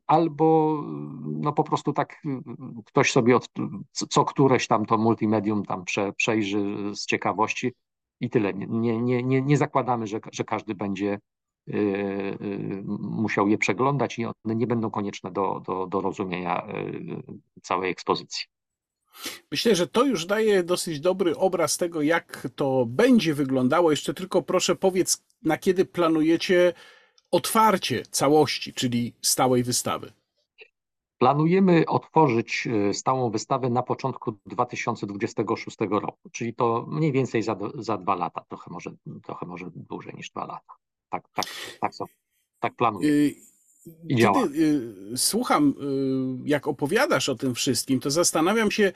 albo 0.06 0.78
no 1.24 1.52
po 1.52 1.64
prostu 1.64 1.92
tak 1.92 2.22
ktoś 2.86 3.12
sobie 3.12 3.36
od, 3.36 3.48
co 3.92 4.24
któreś 4.24 4.66
tam 4.66 4.86
to 4.86 4.98
multimedium 4.98 5.64
tam 5.64 5.84
prze, 5.84 6.12
przejrzy 6.12 6.92
z 6.94 7.06
ciekawości 7.06 7.72
i 8.20 8.30
tyle. 8.30 8.54
Nie, 8.54 9.02
nie, 9.02 9.22
nie, 9.22 9.42
nie 9.42 9.56
zakładamy, 9.56 10.06
że, 10.06 10.20
że 10.32 10.44
każdy 10.44 10.74
będzie 10.74 11.18
musiał 12.98 13.48
je 13.48 13.58
przeglądać 13.58 14.18
i 14.18 14.24
one 14.24 14.56
nie 14.56 14.66
będą 14.66 14.90
konieczne 14.90 15.30
do, 15.30 15.62
do, 15.66 15.86
do 15.86 16.00
rozumienia 16.00 16.66
całej 17.62 17.90
ekspozycji. 17.90 18.46
Myślę, 19.50 19.74
że 19.74 19.87
to 19.87 20.04
już 20.04 20.26
daje 20.26 20.62
dosyć 20.62 21.00
dobry 21.00 21.37
obraz 21.37 21.76
tego, 21.76 22.02
jak 22.02 22.48
to 22.57 22.87
będzie 22.87 23.35
wyglądało. 23.35 23.90
Jeszcze 23.90 24.14
tylko 24.14 24.42
proszę 24.42 24.76
powiedz, 24.76 25.24
na 25.42 25.59
kiedy 25.59 25.85
planujecie 25.85 26.72
otwarcie 27.31 28.02
całości, 28.02 28.74
czyli 28.74 29.14
stałej 29.22 29.62
wystawy? 29.62 30.12
Planujemy 31.18 31.87
otworzyć 31.87 32.68
stałą 32.92 33.31
wystawę 33.31 33.70
na 33.70 33.83
początku 33.83 34.38
2026 34.46 35.76
roku, 35.90 36.31
czyli 36.33 36.54
to 36.54 36.87
mniej 36.88 37.12
więcej 37.12 37.42
za, 37.42 37.57
za 37.74 37.98
dwa 37.98 38.14
lata, 38.14 38.44
trochę 38.48 38.70
może, 38.70 38.90
trochę 39.22 39.46
może 39.46 39.70
dłużej 39.74 40.14
niż 40.14 40.31
dwa 40.31 40.46
lata 40.46 40.74
tak, 41.09 41.28
tak, 41.35 41.46
tak, 41.81 41.94
są, 41.94 42.04
tak 42.61 42.76
planuję. 42.76 43.31
Y, 43.88 44.05
I 44.05 44.09
Kiedy 44.09 44.22
działa. 44.22 44.46
Y, 44.46 45.16
słucham, 45.16 45.74
y, 46.44 46.48
jak 46.48 46.66
opowiadasz 46.66 47.29
o 47.29 47.35
tym 47.35 47.55
wszystkim, 47.55 48.01
to 48.01 48.11
zastanawiam 48.11 48.70
się, 48.70 48.92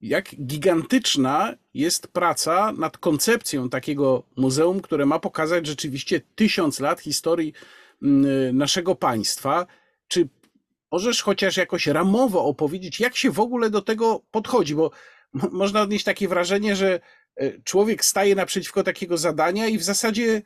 jak 0.00 0.34
gigantyczna 0.34 1.54
jest 1.74 2.08
praca 2.08 2.72
nad 2.72 2.98
koncepcją 2.98 3.68
takiego 3.68 4.22
muzeum, 4.36 4.80
które 4.80 5.06
ma 5.06 5.18
pokazać 5.18 5.66
rzeczywiście 5.66 6.20
tysiąc 6.34 6.80
lat 6.80 7.00
historii 7.00 7.52
naszego 8.52 8.94
państwa. 8.94 9.66
Czy 10.08 10.28
możesz 10.92 11.22
chociaż 11.22 11.56
jakoś 11.56 11.86
ramowo 11.86 12.44
opowiedzieć, 12.44 13.00
jak 13.00 13.16
się 13.16 13.30
w 13.30 13.40
ogóle 13.40 13.70
do 13.70 13.82
tego 13.82 14.22
podchodzi? 14.30 14.74
Bo 14.74 14.90
można 15.32 15.82
odnieść 15.82 16.04
takie 16.04 16.28
wrażenie, 16.28 16.76
że 16.76 17.00
e, 17.36 17.62
człowiek 17.62 18.04
staje 18.04 18.34
naprzeciwko 18.34 18.82
takiego 18.82 19.16
zadania 19.16 19.66
i 19.66 19.78
w 19.78 19.82
zasadzie 19.82 20.42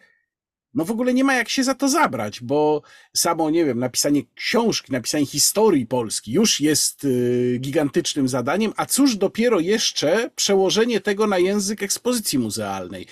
no 0.75 0.85
w 0.85 0.91
ogóle 0.91 1.15
nie 1.15 1.25
ma 1.25 1.35
jak 1.35 1.49
się 1.49 1.65
za 1.65 1.75
to 1.75 1.89
zabrać, 1.89 2.41
bo 2.41 2.83
samo, 3.17 3.51
nie 3.51 3.65
wiem, 3.65 3.79
napisanie 3.79 4.23
książki, 4.35 4.93
napisanie 4.93 5.27
historii 5.27 5.87
Polski 5.87 6.33
już 6.33 6.61
jest 6.61 7.05
y, 7.05 7.59
gigantycznym 7.61 8.29
zadaniem, 8.29 8.73
a 8.77 8.87
cóż 8.87 9.17
dopiero 9.17 9.61
jeszcze 9.61 10.31
przełożenie 10.37 11.01
tego 11.01 11.27
na 11.27 11.39
język 11.39 11.83
ekspozycji 11.83 12.39
muzealnej. 12.39 13.07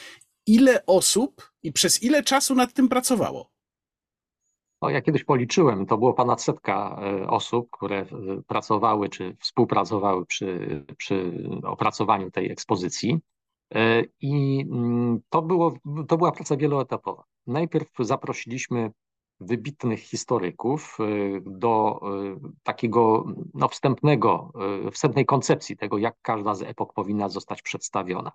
Ile 0.47 0.87
osób 0.87 1.51
i 1.63 1.73
przez 1.73 2.03
ile 2.03 2.23
czasu 2.23 2.55
nad 2.55 2.73
tym 2.73 2.89
pracowało? 2.89 3.51
No, 4.83 4.91
ja 4.91 5.03
kiedyś 5.03 5.25
policzyłem, 5.25 5.87
to 5.87 5.99
było 5.99 6.15
ponad 6.15 6.43
setka 6.43 7.01
e, 7.03 7.27
osób, 7.29 7.71
które 7.71 8.01
e, 8.01 8.07
pracowały 8.47 9.09
czy 9.09 9.37
współpracowały 9.41 10.27
przy, 10.27 10.85
przy 10.97 11.33
opracowaniu 11.65 12.31
tej 12.31 12.53
ekspozycji. 12.53 13.21
I 14.21 14.67
mm, 14.71 15.21
to, 15.29 15.43
było, 15.43 15.75
to 16.09 16.17
była 16.17 16.33
praca 16.33 16.57
wieloetapowa. 16.57 17.25
Najpierw 17.51 17.89
zaprosiliśmy 18.01 18.91
wybitnych 19.41 20.01
historyków 20.01 20.99
e, 21.01 21.05
do 21.41 22.01
e, 22.03 22.51
takiego 22.63 23.25
no, 23.55 23.69
wstępnego, 23.69 24.53
wstępnej 24.93 25.27
koncepcji 25.27 25.77
tego, 25.77 25.99
jak 25.99 26.15
każda 26.23 26.55
z 26.55 26.63
epok 26.63 26.93
powinna 26.93 27.29
zostać 27.29 27.63
przedstawiona. 27.63 28.33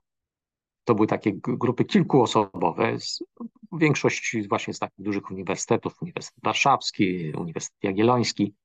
To 0.83 0.95
były 0.95 1.07
takie 1.07 1.31
grupy 1.33 1.85
kilkuosobowe, 1.85 2.97
większość 3.71 4.37
właśnie 4.49 4.73
z 4.73 4.79
takich 4.79 5.05
dużych 5.05 5.31
uniwersytetów, 5.31 6.01
Uniwersytet 6.01 6.43
Warszawski, 6.43 7.33
Uniwersytet 7.35 7.83
Jagielloński, 7.83 8.53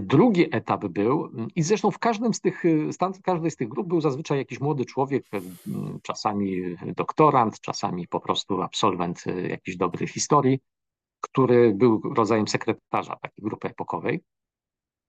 drugi 0.00 0.56
etap 0.56 0.86
był, 0.86 1.30
i 1.56 1.62
zresztą 1.62 1.90
w 1.90 1.98
każdym 1.98 2.34
z 2.34 2.40
tych, 2.40 2.64
y, 2.64 2.88
każdej 3.22 3.50
z 3.50 3.56
tych 3.56 3.68
grup 3.68 3.88
był 3.88 4.00
zazwyczaj 4.00 4.38
jakiś 4.38 4.60
młody 4.60 4.84
człowiek, 4.84 5.24
y, 5.34 5.40
czasami 6.02 6.76
doktorant, 6.96 7.60
czasami 7.60 8.08
po 8.08 8.20
prostu 8.20 8.62
absolwent 8.62 9.24
jakiejś 9.48 9.76
dobrej 9.76 10.08
historii, 10.08 10.58
który 11.20 11.74
był 11.74 12.00
rodzajem 12.14 12.48
sekretarza 12.48 13.16
takiej 13.16 13.42
grupy 13.42 13.68
epokowej. 13.68 14.24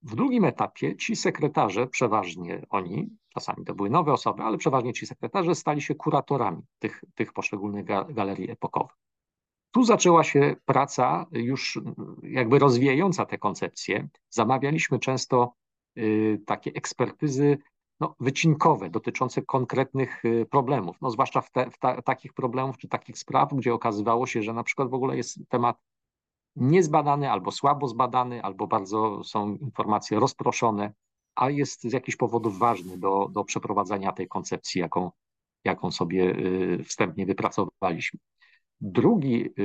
W 0.02 0.16
drugim 0.16 0.46
etapie 0.46 0.96
ci 0.96 1.16
sekretarze, 1.16 1.88
przeważnie 1.88 2.62
oni, 2.70 3.10
czasami 3.34 3.66
to 3.66 3.76
były 3.76 3.90
nowe 3.90 4.14
osoby, 4.14 4.44
ale 4.44 4.58
przeważnie 4.58 4.94
ci 4.94 5.06
sekretarze 5.06 5.56
stali 5.56 5.82
się 5.82 5.96
kuratorami 5.96 6.62
tych, 6.80 7.04
tych 7.16 7.34
poszczególnych 7.34 7.86
galerii 8.10 8.52
epokowych. 8.52 9.05
Tu 9.76 9.84
zaczęła 9.84 10.24
się 10.24 10.56
praca 10.66 11.26
już 11.32 11.80
jakby 12.24 12.60
rozwijająca 12.60 13.26
te 13.26 13.38
koncepcje. 13.38 14.08
Zamawialiśmy 14.30 15.00
często 15.00 15.54
y, 15.98 16.42
takie 16.46 16.72
ekspertyzy 16.74 17.58
no, 18.00 18.16
wycinkowe 18.20 18.90
dotyczące 18.90 19.42
konkretnych 19.42 20.26
y, 20.26 20.46
problemów, 20.52 20.98
no, 21.02 21.12
zwłaszcza 21.12 21.42
w, 21.42 21.52
te, 21.52 21.72
w 21.72 21.78
ta, 21.78 22.02
takich 22.02 22.34
problemów 22.34 22.78
czy 22.78 22.88
takich 22.88 23.18
spraw, 23.18 23.54
gdzie 23.54 23.74
okazywało 23.74 24.28
się, 24.28 24.44
że 24.44 24.54
na 24.54 24.64
przykład 24.64 24.90
w 24.90 24.94
ogóle 24.94 25.18
jest 25.18 25.40
temat 25.50 25.78
niezbadany 26.56 27.32
albo 27.32 27.52
słabo 27.52 27.88
zbadany, 27.88 28.44
albo 28.44 28.68
bardzo 28.68 29.24
są 29.24 29.56
informacje 29.56 30.20
rozproszone, 30.20 30.94
a 31.36 31.50
jest 31.50 31.84
z 31.84 31.94
jakichś 31.94 32.18
powodów 32.18 32.60
ważny 32.60 32.98
do, 32.98 33.30
do 33.32 33.44
przeprowadzania 33.44 34.12
tej 34.12 34.28
koncepcji, 34.28 34.82
jaką, 34.82 35.12
jaką 35.64 35.92
sobie 35.92 36.24
y, 36.24 36.84
wstępnie 36.84 37.26
wypracowaliśmy. 37.26 38.20
Drugi 38.88 39.46
y, 39.46 39.64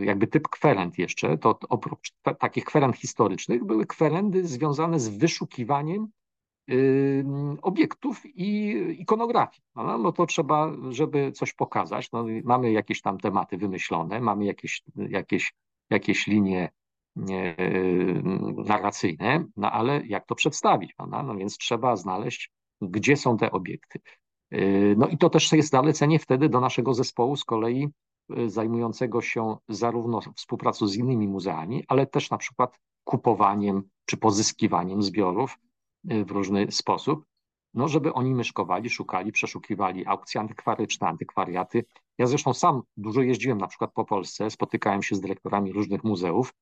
y, 0.00 0.04
jakby 0.04 0.26
typ 0.26 0.48
kwerend 0.48 0.98
jeszcze, 0.98 1.38
to 1.38 1.58
oprócz 1.68 2.12
takich 2.38 2.64
kwerend 2.64 2.96
historycznych 2.96 3.64
były 3.64 3.86
kwerendy 3.86 4.46
związane 4.46 5.00
z 5.00 5.08
wyszukiwaniem 5.08 6.08
y, 6.70 7.24
obiektów 7.62 8.22
i 8.24 8.70
ikonografii. 8.98 9.62
No, 9.74 9.98
no 9.98 10.12
to 10.12 10.26
trzeba, 10.26 10.72
żeby 10.90 11.32
coś 11.32 11.52
pokazać, 11.52 12.12
no, 12.12 12.24
mamy 12.44 12.72
jakieś 12.72 13.02
tam 13.02 13.18
tematy 13.18 13.56
wymyślone, 13.56 14.20
mamy 14.20 14.44
jakieś, 14.44 14.82
jakieś, 14.96 15.54
jakieś 15.90 16.26
linie 16.26 16.70
narracyjne, 18.66 19.44
no 19.56 19.70
ale 19.70 20.06
jak 20.06 20.26
to 20.26 20.34
przedstawić? 20.34 20.94
No, 20.98 21.22
no 21.22 21.36
więc 21.36 21.58
trzeba 21.58 21.96
znaleźć, 21.96 22.50
gdzie 22.80 23.16
są 23.16 23.36
te 23.36 23.50
obiekty. 23.50 24.00
No 24.96 25.08
i 25.08 25.18
to 25.18 25.30
też 25.30 25.52
jest 25.52 25.70
zalecenie 25.70 26.18
wtedy 26.18 26.48
do 26.48 26.60
naszego 26.60 26.94
zespołu 26.94 27.36
z 27.36 27.44
kolei 27.44 27.88
zajmującego 28.46 29.20
się 29.20 29.56
zarówno 29.68 30.20
współpracą 30.36 30.86
z 30.86 30.96
innymi 30.96 31.28
muzeami, 31.28 31.84
ale 31.88 32.06
też 32.06 32.30
na 32.30 32.38
przykład 32.38 32.78
kupowaniem 33.04 33.82
czy 34.06 34.16
pozyskiwaniem 34.16 35.02
zbiorów 35.02 35.58
y, 36.12 36.24
w 36.24 36.30
różny 36.30 36.66
sposób, 36.70 37.24
no 37.74 37.88
żeby 37.88 38.12
oni 38.12 38.34
myszkowali, 38.34 38.90
szukali, 38.90 39.32
przeszukiwali 39.32 40.06
aukcje 40.06 40.40
antykwaryczne, 40.40 41.08
antykwariaty. 41.08 41.84
Ja 42.18 42.26
zresztą 42.26 42.54
sam 42.54 42.82
dużo 42.96 43.22
jeździłem 43.22 43.58
na 43.58 43.66
przykład 43.66 43.92
po 43.92 44.04
Polsce, 44.04 44.50
spotykałem 44.50 45.02
się 45.02 45.14
z 45.14 45.20
dyrektorami 45.20 45.72
różnych 45.72 46.04
muzeów, 46.04 46.54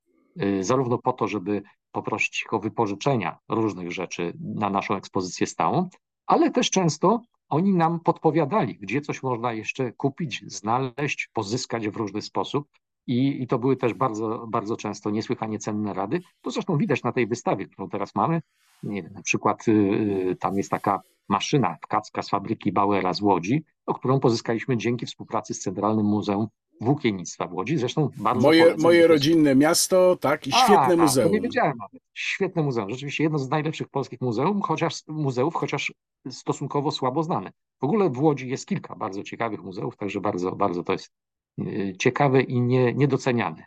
y, 0.42 0.64
zarówno 0.64 0.98
po 0.98 1.12
to, 1.12 1.28
żeby 1.28 1.62
poprosić 1.92 2.42
ich 2.42 2.54
o 2.54 2.58
wypożyczenia 2.58 3.38
różnych 3.48 3.92
rzeczy 3.92 4.32
na 4.40 4.70
naszą 4.70 4.94
ekspozycję 4.94 5.46
stałą, 5.46 5.88
ale 6.26 6.50
też 6.50 6.70
często 6.70 7.20
oni 7.50 7.74
nam 7.74 8.00
podpowiadali, 8.00 8.78
gdzie 8.80 9.00
coś 9.00 9.22
można 9.22 9.52
jeszcze 9.52 9.92
kupić, 9.92 10.44
znaleźć, 10.46 11.30
pozyskać 11.32 11.88
w 11.88 11.96
różny 11.96 12.22
sposób. 12.22 12.68
I, 13.06 13.42
I 13.42 13.46
to 13.46 13.58
były 13.58 13.76
też 13.76 13.94
bardzo, 13.94 14.46
bardzo 14.48 14.76
często 14.76 15.10
niesłychanie 15.10 15.58
cenne 15.58 15.94
rady. 15.94 16.20
To 16.42 16.50
zresztą 16.50 16.76
widać 16.76 17.02
na 17.02 17.12
tej 17.12 17.26
wystawie, 17.26 17.66
którą 17.66 17.88
teraz 17.88 18.14
mamy. 18.14 18.42
Nie 18.82 19.02
wiem, 19.02 19.12
na 19.12 19.22
przykład 19.22 19.68
y, 19.68 20.36
tam 20.40 20.56
jest 20.56 20.70
taka 20.70 21.02
maszyna 21.28 21.76
tkacka 21.82 22.22
z 22.22 22.30
fabryki 22.30 22.72
Bauera 22.72 23.14
z 23.14 23.22
Łodzi, 23.22 23.64
o 23.86 23.94
którą 23.94 24.20
pozyskaliśmy 24.20 24.76
dzięki 24.76 25.06
współpracy 25.06 25.54
z 25.54 25.60
Centralnym 25.60 26.06
Muzeum 26.06 26.46
Włókiennictwa 26.80 27.46
w 27.46 27.52
Łodzi. 27.52 27.78
Zresztą 27.78 28.08
bardzo 28.16 28.48
Moje, 28.48 28.76
moje 28.76 29.06
rodzinne 29.06 29.54
miasto, 29.54 30.16
tak, 30.16 30.46
i 30.46 30.52
świetne 30.52 30.92
A, 30.92 30.96
muzeum. 30.96 31.32
nie 31.32 31.40
wiedziałem 31.40 31.78
nawet. 31.78 32.02
Świetne 32.14 32.62
muzeum. 32.62 32.90
Rzeczywiście 32.90 33.24
jedno 33.24 33.38
z 33.38 33.50
najlepszych 33.50 33.88
polskich 33.88 34.20
muzeum, 34.20 34.62
chociaż, 34.62 35.02
muzeów, 35.08 35.54
chociaż 35.54 35.92
stosunkowo 36.30 36.90
słabo 36.90 37.22
znane. 37.22 37.52
W 37.80 37.84
ogóle 37.84 38.10
w 38.10 38.22
Łodzi 38.22 38.48
jest 38.48 38.66
kilka 38.66 38.96
bardzo 38.96 39.22
ciekawych 39.22 39.62
muzeów, 39.62 39.96
także 39.96 40.20
bardzo, 40.20 40.52
bardzo 40.52 40.82
to 40.82 40.92
jest 40.92 41.10
y, 41.58 41.94
ciekawe 41.98 42.42
i 42.42 42.60
nie, 42.60 42.94
niedoceniane 42.94 43.64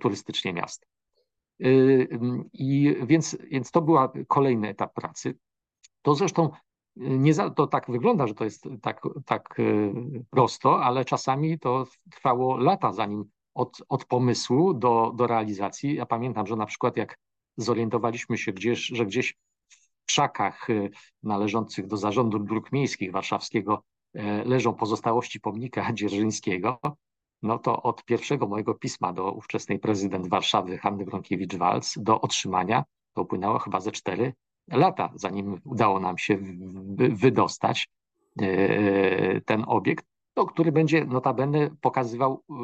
turystycznie 0.00 0.52
miasta. 0.52 0.86
I 2.52 2.96
więc, 3.06 3.38
więc 3.50 3.70
to 3.70 3.82
był 3.82 3.96
kolejny 4.28 4.68
etap 4.68 4.94
pracy. 4.94 5.38
To 6.02 6.14
zresztą 6.14 6.50
nie 6.96 7.34
za, 7.34 7.50
to 7.50 7.66
tak 7.66 7.90
wygląda, 7.90 8.26
że 8.26 8.34
to 8.34 8.44
jest 8.44 8.64
tak, 8.82 9.02
tak 9.26 9.56
prosto, 10.30 10.84
ale 10.84 11.04
czasami 11.04 11.58
to 11.58 11.84
trwało 12.10 12.56
lata, 12.56 12.92
zanim 12.92 13.24
od, 13.54 13.82
od 13.88 14.04
pomysłu 14.04 14.74
do, 14.74 15.12
do 15.14 15.26
realizacji. 15.26 15.94
Ja 15.94 16.06
pamiętam, 16.06 16.46
że 16.46 16.56
na 16.56 16.66
przykład 16.66 16.96
jak 16.96 17.18
zorientowaliśmy 17.56 18.38
się 18.38 18.52
gdzieś, 18.52 18.86
że 18.86 19.06
gdzieś 19.06 19.34
w 19.68 20.06
krzakach 20.06 20.66
należących 21.22 21.86
do 21.86 21.96
zarządu 21.96 22.38
dróg 22.38 22.72
miejskich 22.72 23.12
warszawskiego 23.12 23.82
leżą 24.44 24.74
pozostałości 24.74 25.40
pomnika 25.40 25.92
Dzierżyńskiego, 25.92 26.78
no 27.42 27.58
to 27.58 27.82
od 27.82 28.04
pierwszego 28.04 28.46
mojego 28.46 28.74
pisma 28.74 29.12
do 29.12 29.32
ówczesnej 29.32 29.78
prezydent 29.78 30.28
Warszawy 30.28 30.78
Hanny 30.78 31.04
Gronkiewicz-Walc 31.04 32.02
do 32.02 32.20
otrzymania 32.20 32.84
to 33.14 33.22
upłynęło 33.22 33.58
chyba 33.58 33.80
ze 33.80 33.92
cztery 33.92 34.34
lata, 34.68 35.12
zanim 35.14 35.60
udało 35.64 36.00
nam 36.00 36.18
się 36.18 36.38
wydostać 37.10 37.88
e, 38.40 39.40
ten 39.40 39.64
obiekt, 39.66 40.06
no, 40.36 40.46
który 40.46 40.72
będzie 40.72 41.04
notabene 41.04 41.70
pokazywał 41.80 42.42
e, 42.50 42.54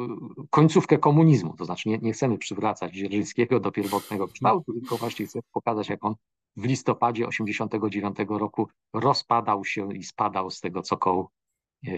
końcówkę 0.49 0.97
komunizmu. 0.97 1.53
To 1.53 1.65
znaczy 1.65 1.89
nie, 1.89 1.97
nie 1.97 2.13
chcemy 2.13 2.37
przywracać 2.37 2.93
Dzierżyńskiego 2.93 3.59
do 3.59 3.71
pierwotnego 3.71 4.27
kształtu, 4.27 4.73
tylko 4.73 4.97
właśnie 4.97 5.25
chcemy 5.25 5.43
pokazać, 5.53 5.89
jak 5.89 6.05
on 6.05 6.15
w 6.57 6.65
listopadzie 6.65 7.25
1989 7.25 8.39
roku 8.41 8.67
rozpadał 8.93 9.65
się 9.65 9.95
i 9.95 10.03
spadał 10.03 10.49
z 10.49 10.59
tego 10.59 10.81
cokołu 10.81 11.29
e, 11.87 11.91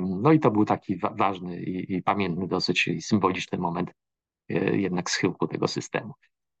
no 0.00 0.32
i 0.32 0.40
to 0.40 0.50
był 0.50 0.64
taki 0.64 0.96
ważny 0.96 1.62
i, 1.62 1.94
i 1.94 2.02
pamiętny 2.02 2.48
dosyć 2.48 2.88
i 2.88 3.02
symboliczny 3.02 3.58
moment 3.58 3.90
jednak 4.72 5.10
schyłku 5.10 5.46
tego 5.46 5.68
systemu. 5.68 6.12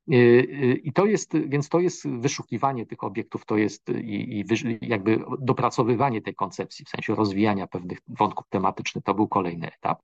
I 0.08 0.92
to 0.94 1.06
jest, 1.06 1.36
więc 1.38 1.68
to 1.68 1.80
jest 1.80 2.08
wyszukiwanie 2.08 2.86
tych 2.86 3.04
obiektów, 3.04 3.44
to 3.44 3.56
jest 3.56 3.88
i, 3.88 4.40
i 4.40 4.44
jakby 4.80 5.24
dopracowywanie 5.38 6.22
tej 6.22 6.34
koncepcji, 6.34 6.84
w 6.84 6.88
sensie 6.88 7.14
rozwijania 7.14 7.66
pewnych 7.66 7.98
wątków 8.08 8.46
tematycznych, 8.48 9.04
to 9.04 9.14
był 9.14 9.28
kolejny 9.28 9.72
etap. 9.72 10.02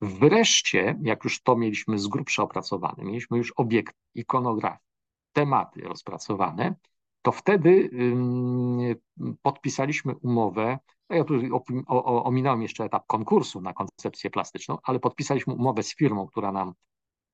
Wreszcie, 0.00 0.98
jak 1.02 1.24
już 1.24 1.42
to 1.42 1.56
mieliśmy 1.56 1.98
z 1.98 2.08
grubsza 2.08 2.42
opracowane, 2.42 3.04
mieliśmy 3.04 3.38
już 3.38 3.52
obiekt, 3.56 3.96
ikonografię, 4.14 4.84
tematy 5.32 5.80
rozpracowane, 5.80 6.74
to 7.22 7.32
wtedy 7.32 7.90
podpisaliśmy 9.42 10.14
umowę. 10.14 10.78
No 11.10 11.16
ja 11.16 11.24
tu 11.24 11.34
ominąłem 12.04 12.62
jeszcze 12.62 12.84
etap 12.84 13.06
konkursu 13.06 13.60
na 13.60 13.72
koncepcję 13.72 14.30
plastyczną, 14.30 14.78
ale 14.82 15.00
podpisaliśmy 15.00 15.54
umowę 15.54 15.82
z 15.82 15.96
firmą, 15.96 16.26
która 16.26 16.52
nam 16.52 16.72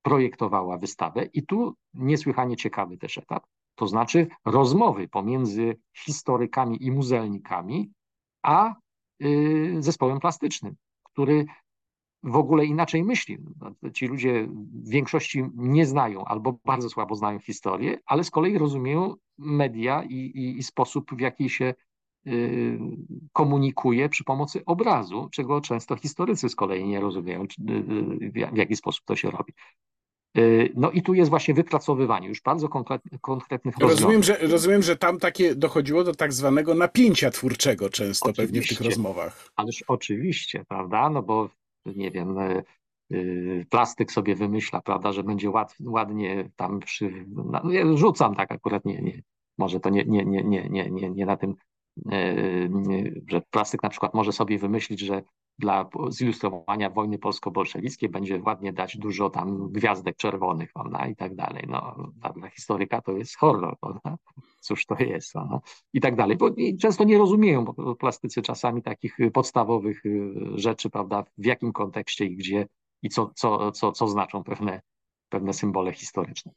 projektowała 0.08 0.78
wystawę 0.78 1.24
i 1.32 1.46
tu 1.46 1.74
niesłychanie 1.94 2.56
ciekawy 2.56 2.98
też 2.98 3.18
etap, 3.18 3.46
to 3.74 3.86
znaczy 3.86 4.26
rozmowy 4.44 5.08
pomiędzy 5.08 5.76
historykami 5.96 6.84
i 6.84 6.90
muzealnikami, 6.90 7.90
a 8.42 8.74
y, 9.22 9.76
zespołem 9.78 10.20
plastycznym, 10.20 10.74
który 11.02 11.46
w 12.22 12.36
ogóle 12.36 12.64
inaczej 12.64 13.04
myśli. 13.04 13.38
Ci 13.94 14.06
ludzie 14.06 14.48
w 14.84 14.88
większości 14.90 15.44
nie 15.54 15.86
znają 15.86 16.24
albo 16.24 16.58
bardzo 16.64 16.90
słabo 16.90 17.14
znają 17.14 17.38
historię, 17.38 17.98
ale 18.06 18.24
z 18.24 18.30
kolei 18.30 18.58
rozumieją 18.58 19.14
media 19.38 20.02
i, 20.02 20.14
i, 20.14 20.58
i 20.58 20.62
sposób, 20.62 21.14
w 21.14 21.20
jaki 21.20 21.50
się 21.50 21.74
y, 22.26 22.78
komunikuje 23.32 24.08
przy 24.08 24.24
pomocy 24.24 24.64
obrazu, 24.64 25.28
czego 25.32 25.60
często 25.60 25.96
historycy 25.96 26.48
z 26.48 26.54
kolei 26.54 26.88
nie 26.88 27.00
rozumieją, 27.00 27.42
y, 27.42 28.32
w 28.52 28.56
jaki 28.56 28.76
sposób 28.76 29.04
to 29.04 29.16
się 29.16 29.30
robi. 29.30 29.52
No 30.74 30.90
i 30.90 31.02
tu 31.02 31.14
jest 31.14 31.30
właśnie 31.30 31.54
wypracowywanie 31.54 32.28
już 32.28 32.42
bardzo 32.42 32.68
konkretnych 33.20 33.78
rozumiem, 33.78 34.22
że 34.22 34.38
Rozumiem, 34.42 34.82
że 34.82 34.96
tam 34.96 35.18
takie 35.18 35.54
dochodziło 35.54 36.04
do 36.04 36.14
tak 36.14 36.32
zwanego 36.32 36.74
napięcia 36.74 37.30
twórczego 37.30 37.90
często 37.90 38.28
oczywiście, 38.28 38.46
pewnie 38.46 38.62
w 38.62 38.68
tych 38.68 38.80
rozmowach. 38.80 39.50
Ależ 39.56 39.84
oczywiście, 39.88 40.64
prawda, 40.68 41.10
no 41.10 41.22
bo 41.22 41.50
nie 41.86 42.10
wiem, 42.10 42.36
plastyk 43.70 44.12
sobie 44.12 44.34
wymyśla, 44.34 44.80
prawda, 44.80 45.12
że 45.12 45.24
będzie 45.24 45.50
ład, 45.50 45.74
ładnie 45.84 46.50
tam 46.56 46.80
przy... 46.80 47.24
No, 47.28 47.70
ja 47.70 47.96
rzucam 47.96 48.34
tak 48.34 48.52
akurat, 48.52 48.84
nie, 48.84 49.02
nie, 49.02 49.22
może 49.58 49.80
to 49.80 49.90
nie, 49.90 50.04
nie, 50.04 50.24
nie, 50.24 50.44
nie, 50.44 50.90
nie, 50.90 51.10
nie 51.10 51.26
na 51.26 51.36
tym, 51.36 51.54
że 53.28 53.42
plastyk 53.50 53.82
na 53.82 53.88
przykład 53.88 54.14
może 54.14 54.32
sobie 54.32 54.58
wymyślić, 54.58 55.00
że 55.00 55.22
dla 55.58 55.88
zilustrowania 56.08 56.90
wojny 56.90 57.18
polsko-bolszewickiej 57.18 58.08
będzie 58.08 58.42
ładnie 58.46 58.72
dać 58.72 58.96
dużo 58.96 59.30
tam 59.30 59.72
gwiazdek 59.72 60.16
czerwonych 60.16 60.72
prawda, 60.72 61.06
i 61.06 61.16
tak 61.16 61.34
dalej. 61.34 61.64
No, 61.68 61.96
dla 62.34 62.48
historyka 62.50 63.02
to 63.02 63.12
jest 63.12 63.36
horror, 63.36 63.76
prawda? 63.80 64.16
cóż 64.60 64.86
to 64.86 64.96
jest 64.98 65.32
prawda? 65.32 65.60
i 65.92 66.00
tak 66.00 66.16
dalej. 66.16 66.36
Bo 66.36 66.50
często 66.80 67.04
nie 67.04 67.18
rozumieją 67.18 67.64
plastycy 67.98 68.42
czasami 68.42 68.82
takich 68.82 69.16
podstawowych 69.32 70.06
y, 70.06 70.34
rzeczy, 70.54 70.90
prawda, 70.90 71.24
w 71.38 71.46
jakim 71.46 71.72
kontekście 71.72 72.24
i 72.24 72.36
gdzie 72.36 72.66
i 73.02 73.08
co, 73.08 73.30
co, 73.34 73.72
co, 73.72 73.92
co 73.92 74.08
znaczą 74.08 74.44
pewne, 74.44 74.80
pewne 75.28 75.52
symbole 75.52 75.92
historyczne. 75.92 76.52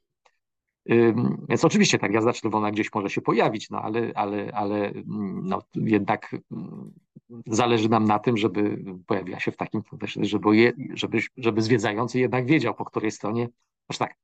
Więc 1.49 1.65
oczywiście 1.65 1.99
ta 1.99 2.09
gwiazda 2.09 2.34
czerwona 2.34 2.71
gdzieś 2.71 2.93
może 2.93 3.09
się 3.09 3.21
pojawić, 3.21 3.69
no 3.69 3.82
ale, 3.82 4.11
ale, 4.15 4.51
ale 4.53 4.88
mm, 4.88 5.41
no, 5.43 5.61
jednak 5.75 6.36
mm, 6.51 6.93
zależy 7.47 7.89
nam 7.89 8.05
na 8.05 8.19
tym, 8.19 8.38
żeby 8.38 8.84
pojawiła 9.07 9.39
się 9.39 9.51
w 9.51 9.57
takim 9.57 9.82
żeby, 10.21 10.73
żeby, 10.93 11.19
żeby 11.38 11.61
zwiedzający 11.61 12.19
jednak 12.19 12.45
wiedział, 12.45 12.75
po 12.75 12.86
której 12.86 13.11
stronie. 13.11 13.49
Aż 13.88 13.97
tak, 13.97 14.15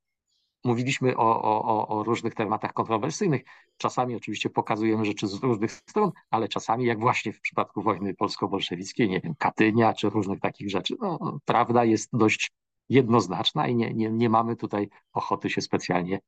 mówiliśmy 0.64 1.16
o, 1.16 1.42
o, 1.42 1.88
o 1.88 2.02
różnych 2.02 2.34
tematach 2.34 2.72
kontrowersyjnych. 2.72 3.42
Czasami 3.76 4.14
oczywiście 4.14 4.50
pokazujemy 4.50 5.04
rzeczy 5.04 5.26
z 5.26 5.34
różnych 5.34 5.72
stron, 5.72 6.10
ale 6.30 6.48
czasami, 6.48 6.84
jak 6.84 7.00
właśnie 7.00 7.32
w 7.32 7.40
przypadku 7.40 7.82
wojny 7.82 8.14
polsko-bolszewickiej, 8.14 9.08
nie 9.08 9.20
wiem, 9.20 9.34
Katynia 9.38 9.94
czy 9.94 10.10
różnych 10.10 10.40
takich 10.40 10.70
rzeczy, 10.70 10.96
no, 11.00 11.38
prawda 11.44 11.84
jest 11.84 12.08
dość 12.12 12.50
jednoznaczna 12.88 13.68
i 13.68 13.76
nie, 13.76 13.94
nie, 13.94 14.10
nie 14.10 14.28
mamy 14.28 14.56
tutaj 14.56 14.88
ochoty 15.12 15.50
się 15.50 15.60
specjalnie 15.60 16.20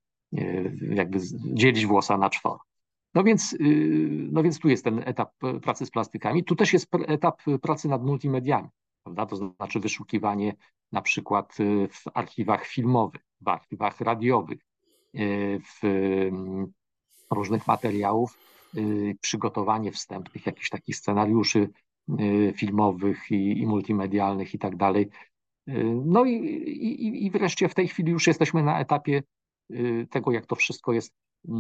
jakby 0.81 1.19
dzielić 1.55 1.87
włosa 1.87 2.19
na 2.19 2.31
czworo. 2.31 2.61
No 3.15 3.25
więc, 3.25 3.53
y, 3.53 4.29
no 4.33 4.43
więc 4.43 4.59
tu 4.59 4.69
jest 4.69 4.85
ten 4.85 5.03
etap 5.07 5.33
pracy 5.63 5.87
z 5.87 5.91
plastykami. 5.91 6.45
Tu 6.45 6.57
też 6.57 6.73
jest 6.73 6.89
etap 7.07 7.43
pracy 7.63 7.89
nad 7.89 8.05
multimediami, 8.05 8.69
prawda? 9.03 9.27
To 9.27 9.37
znaczy 9.37 9.81
wyszukiwanie 9.81 10.55
na 10.93 11.03
przykład 11.03 11.61
y, 11.61 11.89
w 11.89 12.05
archiwach 12.15 12.67
filmowych, 12.67 13.21
w 13.41 13.49
archiwach 13.49 14.01
radiowych, 14.01 14.59
y, 15.15 15.61
w 15.65 15.85
mm, 15.85 16.73
różnych 17.31 17.67
materiałów, 17.67 18.39
przygotowanie 19.21 19.93
wstępnych 19.93 20.47
jakichś 20.47 20.69
takich 20.69 20.97
scenariuszy 20.97 21.69
filmowych 22.55 23.31
i, 23.31 23.61
i 23.61 23.67
multimedialnych 23.67 24.55
i 24.55 24.59
tak 24.59 24.77
dalej. 24.77 25.09
No 26.05 26.25
i, 26.25 26.33
i, 26.33 27.27
i 27.27 27.31
wreszcie 27.31 27.69
w 27.69 27.75
tej 27.75 27.89
chwili 27.89 28.13
już 28.13 28.27
jesteśmy 28.27 28.63
na 28.63 28.81
etapie 28.81 29.23
tego, 30.11 30.33
jak 30.33 30.47
to 30.47 30.57
wszystko 30.57 30.93
jest 30.93 31.15
y, 31.45 31.51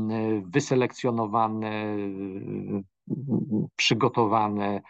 wyselekcjonowane, 0.44 1.96
y, 1.96 2.82
przygotowane 3.76 4.80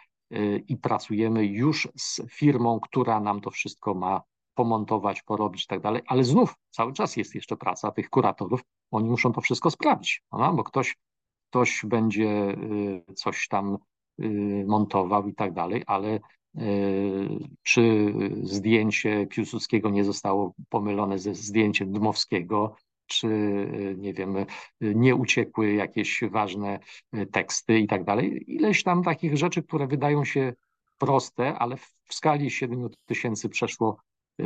i 0.67 0.77
pracujemy 0.77 1.45
już 1.45 1.89
z 1.97 2.21
firmą, 2.29 2.79
która 2.79 3.19
nam 3.19 3.41
to 3.41 3.51
wszystko 3.51 3.93
ma 3.93 4.21
pomontować, 4.53 5.21
porobić 5.21 5.63
i 5.63 5.67
tak 5.67 5.81
dalej, 5.81 6.01
ale 6.07 6.23
znów 6.23 6.55
cały 6.69 6.93
czas 6.93 7.17
jest 7.17 7.35
jeszcze 7.35 7.57
praca 7.57 7.91
tych 7.91 8.09
kuratorów, 8.09 8.61
oni 8.91 9.09
muszą 9.09 9.33
to 9.33 9.41
wszystko 9.41 9.71
sprawdzić, 9.71 10.23
no, 10.31 10.53
bo 10.53 10.63
ktoś, 10.63 10.97
ktoś 11.49 11.81
będzie 11.85 12.57
coś 13.15 13.47
tam 13.47 13.77
montował 14.65 15.27
i 15.27 15.35
tak 15.35 15.53
dalej, 15.53 15.83
ale 15.87 16.19
czy 17.63 18.13
zdjęcie 18.43 19.27
Piłsudskiego 19.27 19.89
nie 19.89 20.03
zostało 20.03 20.53
pomylone 20.69 21.19
ze 21.19 21.35
zdjęciem 21.35 21.91
Dmowskiego, 21.91 22.75
czy 23.11 23.27
nie 23.97 24.13
wiem, 24.13 24.35
nie 24.81 25.15
uciekły 25.15 25.73
jakieś 25.73 26.23
ważne 26.31 26.79
teksty 27.31 27.79
i 27.79 27.87
tak 27.87 28.03
dalej. 28.03 28.43
Ileś 28.47 28.83
tam 28.83 29.03
takich 29.03 29.37
rzeczy, 29.37 29.63
które 29.63 29.87
wydają 29.87 30.25
się 30.25 30.53
proste, 31.01 31.59
ale 31.59 31.77
w 31.77 32.13
skali 32.13 32.51
7 32.51 32.89
tysięcy 33.05 33.49
przeszło 33.49 33.97
y, 34.41 34.43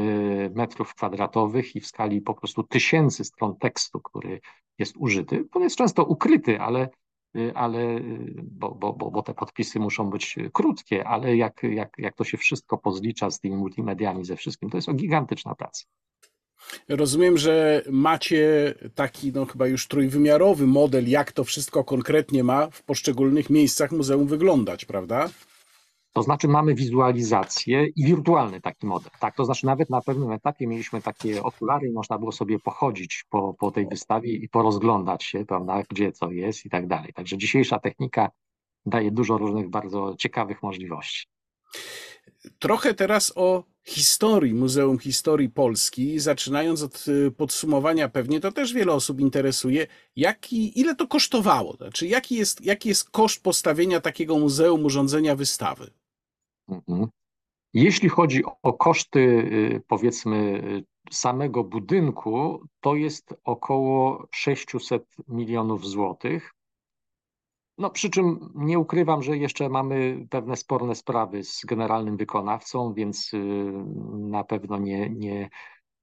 metrów 0.56 0.96
kwadratowych 0.96 1.76
i 1.76 1.80
w 1.80 1.88
skali 1.88 2.22
po 2.22 2.34
prostu 2.34 2.64
tysięcy 2.64 3.24
stron 3.24 3.58
tekstu, 3.58 4.02
który 4.02 4.42
jest 4.78 4.98
użyty. 4.98 5.48
On 5.54 5.62
jest 5.64 5.76
często 5.76 6.06
ukryty, 6.06 6.60
ale, 6.60 6.90
y, 7.36 7.52
ale 7.56 7.80
y, 7.80 8.44
bo, 8.44 8.76
bo, 8.76 8.94
bo, 8.94 9.12
bo 9.12 9.22
te 9.22 9.34
podpisy 9.34 9.80
muszą 9.80 10.10
być 10.10 10.36
krótkie, 10.54 11.08
ale 11.08 11.38
jak, 11.38 11.64
jak, 11.64 11.94
jak 11.98 12.16
to 12.16 12.24
się 12.24 12.38
wszystko 12.38 12.78
pozlicza 12.78 13.32
z 13.32 13.40
tymi 13.40 13.56
multimediami, 13.56 14.26
ze 14.26 14.36
wszystkim, 14.36 14.70
to 14.70 14.78
jest 14.78 14.96
gigantyczna 14.96 15.56
praca. 15.56 15.84
Rozumiem, 16.90 17.38
że 17.38 17.82
macie 17.92 18.74
taki, 18.96 19.32
no 19.34 19.46
chyba 19.46 19.68
już 19.68 19.88
trójwymiarowy 19.88 20.68
model, 20.68 21.10
jak 21.10 21.32
to 21.32 21.44
wszystko 21.44 21.84
konkretnie 21.84 22.44
ma 22.44 22.70
w 22.70 22.84
poszczególnych 22.84 23.50
miejscach 23.50 23.92
muzeum 23.92 24.28
wyglądać, 24.28 24.86
prawda? 24.86 25.30
To 26.14 26.24
znaczy 26.24 26.48
mamy 26.48 26.76
wizualizację 26.76 27.88
i 27.96 28.06
wirtualny 28.06 28.62
taki 28.62 28.88
model. 28.88 29.12
Tak, 29.20 29.36
to 29.36 29.46
znaczy 29.46 29.66
nawet 29.66 29.90
na 29.90 30.02
pewnym 30.02 30.32
etapie 30.32 30.68
mieliśmy 30.68 31.02
takie 31.02 31.44
okulary 31.44 31.88
i 31.88 31.92
można 31.92 32.18
było 32.18 32.32
sobie 32.32 32.60
pochodzić 32.60 33.26
po, 33.30 33.54
po 33.54 33.72
tej 33.72 33.88
wystawie 33.88 34.32
i 34.34 34.50
porozglądać 34.50 35.24
się, 35.24 35.46
prawda, 35.46 35.84
gdzie 35.90 36.12
co 36.12 36.32
jest 36.32 36.66
i 36.66 36.70
tak 36.70 36.88
dalej. 36.88 37.14
Także 37.14 37.38
dzisiejsza 37.38 37.80
technika 37.80 38.30
daje 38.86 39.12
dużo 39.12 39.38
różnych 39.38 39.70
bardzo 39.70 40.16
ciekawych 40.20 40.64
możliwości. 40.64 41.28
Trochę 42.60 42.94
teraz 42.94 43.34
o 43.36 43.64
historii 43.84 44.54
Muzeum 44.54 45.00
Historii 45.00 45.50
Polski, 45.50 46.20
zaczynając 46.20 46.84
od 46.84 47.08
y, 47.08 47.32
podsumowania 47.32 48.10
pewnie, 48.10 48.40
to 48.40 48.52
też 48.52 48.74
wiele 48.74 48.94
osób 48.94 49.20
interesuje, 49.20 49.88
jaki, 50.16 50.80
ile 50.80 50.96
to 50.96 51.08
kosztowało, 51.08 51.74
znaczy 51.74 52.08
jaki 52.08 52.36
jest, 52.36 52.66
jaki 52.66 52.90
jest 52.90 53.10
koszt 53.10 53.44
postawienia 53.44 54.02
takiego 54.02 54.40
muzeum, 54.40 54.86
urządzenia 54.86 55.36
wystawy? 55.36 55.92
Mhm. 56.70 57.08
Jeśli 57.74 58.10
chodzi 58.10 58.44
o 58.64 58.74
koszty, 58.74 59.20
y, 59.20 59.82
powiedzmy, 59.88 60.36
y, 60.36 60.86
samego 61.12 61.64
budynku, 61.64 62.66
to 62.80 62.96
jest 62.96 63.34
około 63.44 64.28
600 64.32 65.04
milionów 65.28 65.88
złotych. 65.88 66.54
No, 67.78 67.90
przy 67.90 68.10
czym 68.10 68.52
nie 68.56 68.80
ukrywam, 68.80 69.24
że 69.24 69.38
jeszcze 69.38 69.70
mamy 69.70 70.28
pewne 70.30 70.56
sporne 70.56 70.96
sprawy 70.96 71.44
z 71.44 71.66
generalnym 71.66 72.18
wykonawcą, 72.18 72.94
więc 72.94 73.34
y, 73.34 73.38
na 74.14 74.44
pewno 74.44 74.78
nie, 74.78 75.10
nie, 75.10 75.50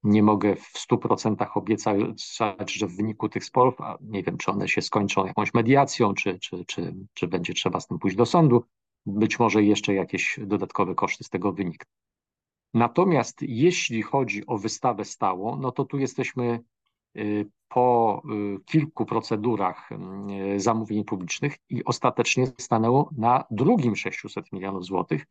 nie 0.03 0.23
mogę 0.23 0.57
w 0.57 0.73
100% 0.91 1.47
obiecać, 1.55 2.73
że 2.73 2.87
w 2.87 2.97
wyniku 2.97 3.29
tych 3.29 3.45
sporów, 3.45 3.81
a 3.81 3.99
nie 4.01 4.23
wiem, 4.23 4.37
czy 4.37 4.51
one 4.51 4.69
się 4.69 4.83
skończą 4.83 5.27
jakąś 5.27 5.55
mediacją, 5.55 6.15
czy, 6.15 6.39
czy, 6.39 6.65
czy, 6.65 6.95
czy 7.15 7.29
będzie 7.29 7.53
trzeba 7.55 7.81
z 7.81 7.87
tym 7.87 7.99
pójść 7.99 8.17
do 8.17 8.27
sądu, 8.27 8.65
być 9.07 9.39
może 9.39 9.63
jeszcze 9.63 9.95
jakieś 9.95 10.41
dodatkowe 10.43 10.95
koszty 10.95 11.25
z 11.25 11.29
tego 11.29 11.53
wynikną. 11.53 11.91
Natomiast 12.75 13.43
jeśli 13.43 14.03
chodzi 14.03 14.47
o 14.47 14.59
wystawę 14.59 15.05
stałą, 15.05 15.57
no 15.57 15.73
to 15.73 15.85
tu 15.85 15.99
jesteśmy 15.99 16.61
po 17.69 18.23
y, 18.57 18.65
kilku 18.65 19.07
procedurach 19.07 19.91
y, 19.93 20.61
zamówień 20.61 21.05
publicznych 21.05 21.57
i 21.69 21.85
ostatecznie 21.85 22.47
stanęło 22.47 23.11
na 23.17 23.45
drugim 23.51 23.97
600 23.97 24.53
milionów 24.53 24.85
złotych. 24.85 25.27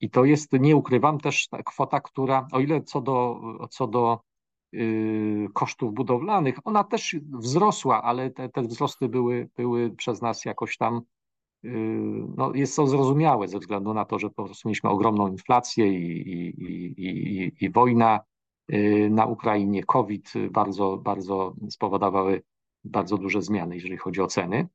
I 0.00 0.10
to 0.10 0.24
jest, 0.24 0.52
nie 0.52 0.76
ukrywam, 0.76 1.20
też 1.20 1.48
ta 1.48 1.62
kwota, 1.62 2.00
która, 2.00 2.46
o 2.52 2.60
ile 2.60 2.82
co 2.82 3.00
do, 3.00 3.40
co 3.70 3.86
do 3.86 4.20
kosztów 5.52 5.94
budowlanych, 5.94 6.58
ona 6.64 6.84
też 6.84 7.16
wzrosła, 7.32 8.02
ale 8.02 8.30
te, 8.30 8.48
te 8.48 8.62
wzrosty 8.62 9.08
były, 9.08 9.48
były 9.56 9.90
przez 9.90 10.22
nas 10.22 10.44
jakoś 10.44 10.76
tam 10.76 11.02
no, 12.36 12.54
jest 12.54 12.76
to 12.76 12.86
zrozumiałe 12.86 13.48
ze 13.48 13.58
względu 13.58 13.94
na 13.94 14.04
to, 14.04 14.18
że 14.18 14.30
po 14.30 14.44
prostu 14.44 14.68
mieliśmy 14.68 14.90
ogromną 14.90 15.28
inflację 15.28 15.88
i, 15.88 16.32
i, 16.32 17.04
i, 17.06 17.52
i 17.60 17.70
wojna 17.70 18.20
na 19.10 19.26
Ukrainie, 19.26 19.84
COVID 19.84 20.32
bardzo, 20.50 20.96
bardzo 20.96 21.54
spowodowały 21.70 22.42
bardzo 22.84 23.18
duże 23.18 23.42
zmiany, 23.42 23.74
jeżeli 23.74 23.96
chodzi 23.96 24.20
o 24.20 24.26
ceny. 24.26 24.68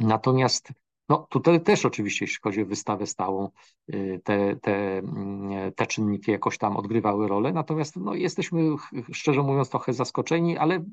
Natomiast 0.00 0.72
no, 1.08 1.26
tutaj 1.30 1.62
też 1.62 1.86
oczywiście, 1.86 2.24
jeśli 2.24 2.38
chodzi 2.42 2.62
o 2.62 2.66
wystawę 2.66 3.06
stałą, 3.06 3.48
yy, 3.88 4.20
te, 4.24 4.56
te, 4.56 4.98
mm, 4.98 5.72
te 5.72 5.86
czynniki 5.86 6.30
jakoś 6.30 6.58
tam 6.58 6.76
odgrywały 6.76 7.28
rolę. 7.28 7.52
Natomiast 7.52 7.96
no, 7.96 8.14
jesteśmy, 8.14 8.76
szczerze 9.12 9.42
mówiąc, 9.42 9.70
trochę 9.70 9.92
zaskoczeni, 9.92 10.58
ale 10.58 10.84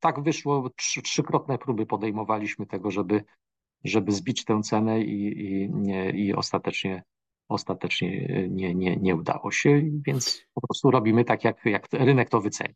tak 0.00 0.22
wyszło, 0.22 0.70
trzy, 0.76 1.02
trzykrotne 1.02 1.58
próby 1.58 1.86
podejmowaliśmy 1.86 2.66
tego, 2.66 2.90
żeby 2.90 3.24
żeby 3.84 4.12
zbić 4.12 4.44
tę 4.44 4.60
cenę 4.62 5.00
i, 5.00 5.42
i, 5.44 5.70
i 6.14 6.34
ostatecznie, 6.34 7.02
ostatecznie 7.50 8.26
nie, 8.50 8.74
nie, 8.74 8.96
nie 8.96 9.16
udało 9.16 9.50
się, 9.50 9.82
więc 10.06 10.46
po 10.54 10.60
prostu 10.60 10.90
robimy 10.90 11.24
tak, 11.24 11.44
jak, 11.44 11.64
jak 11.64 11.86
rynek 11.92 12.28
to 12.28 12.40
wyceni. 12.40 12.74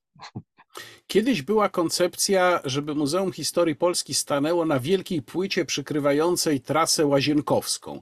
Kiedyś 1.06 1.42
była 1.42 1.68
koncepcja, 1.68 2.60
żeby 2.64 2.94
Muzeum 2.94 3.32
Historii 3.32 3.76
Polski 3.76 4.14
stanęło 4.14 4.64
na 4.64 4.80
wielkiej 4.80 5.22
płycie 5.22 5.64
przykrywającej 5.64 6.60
trasę 6.60 7.06
łazienkowską. 7.06 8.00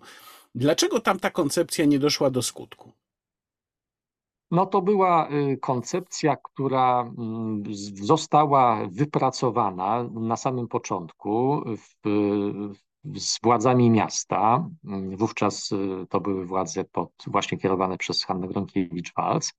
Dlaczego 0.55 1.01
tam 1.01 1.18
ta 1.18 1.31
koncepcja 1.31 1.85
nie 1.85 1.99
doszła 1.99 2.31
do 2.31 2.43
skutku? 2.43 2.93
No 4.51 4.66
to 4.66 4.83
była 4.83 5.29
y, 5.31 5.57
koncepcja, 5.57 6.37
która 6.37 7.12
mm, 7.18 7.62
została 7.95 8.89
wypracowana 8.91 10.05
na 10.05 10.37
samym 10.37 10.68
początku 10.68 11.62
w, 11.77 12.09
z 13.05 13.40
władzami 13.42 13.90
miasta. 13.90 14.68
Wówczas 15.16 15.72
y, 15.72 16.07
to 16.09 16.20
były 16.20 16.46
władze 16.46 16.84
pod, 16.84 17.12
właśnie 17.26 17.59
kierowane 17.59 17.98
przez 17.98 18.24
Hannę 18.24 18.48
Gronkiewicz-Walc. 18.48 19.53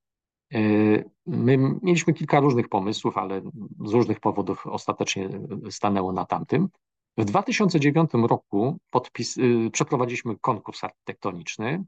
Y, 0.53 1.09
my 1.25 1.57
mieliśmy 1.81 2.13
kilka 2.13 2.39
różnych 2.39 2.69
pomysłów, 2.69 3.17
ale 3.17 3.41
z 3.85 3.93
różnych 3.93 4.19
powodów 4.19 4.67
ostatecznie 4.67 5.29
stanęło 5.69 6.13
na 6.13 6.25
tamtym. 6.25 6.69
W 7.17 7.25
2009 7.25 8.11
roku 8.13 8.77
podpis, 8.89 9.37
y, 9.37 9.69
przeprowadziliśmy 9.71 10.37
konkurs 10.37 10.83
architektoniczny 10.83 11.83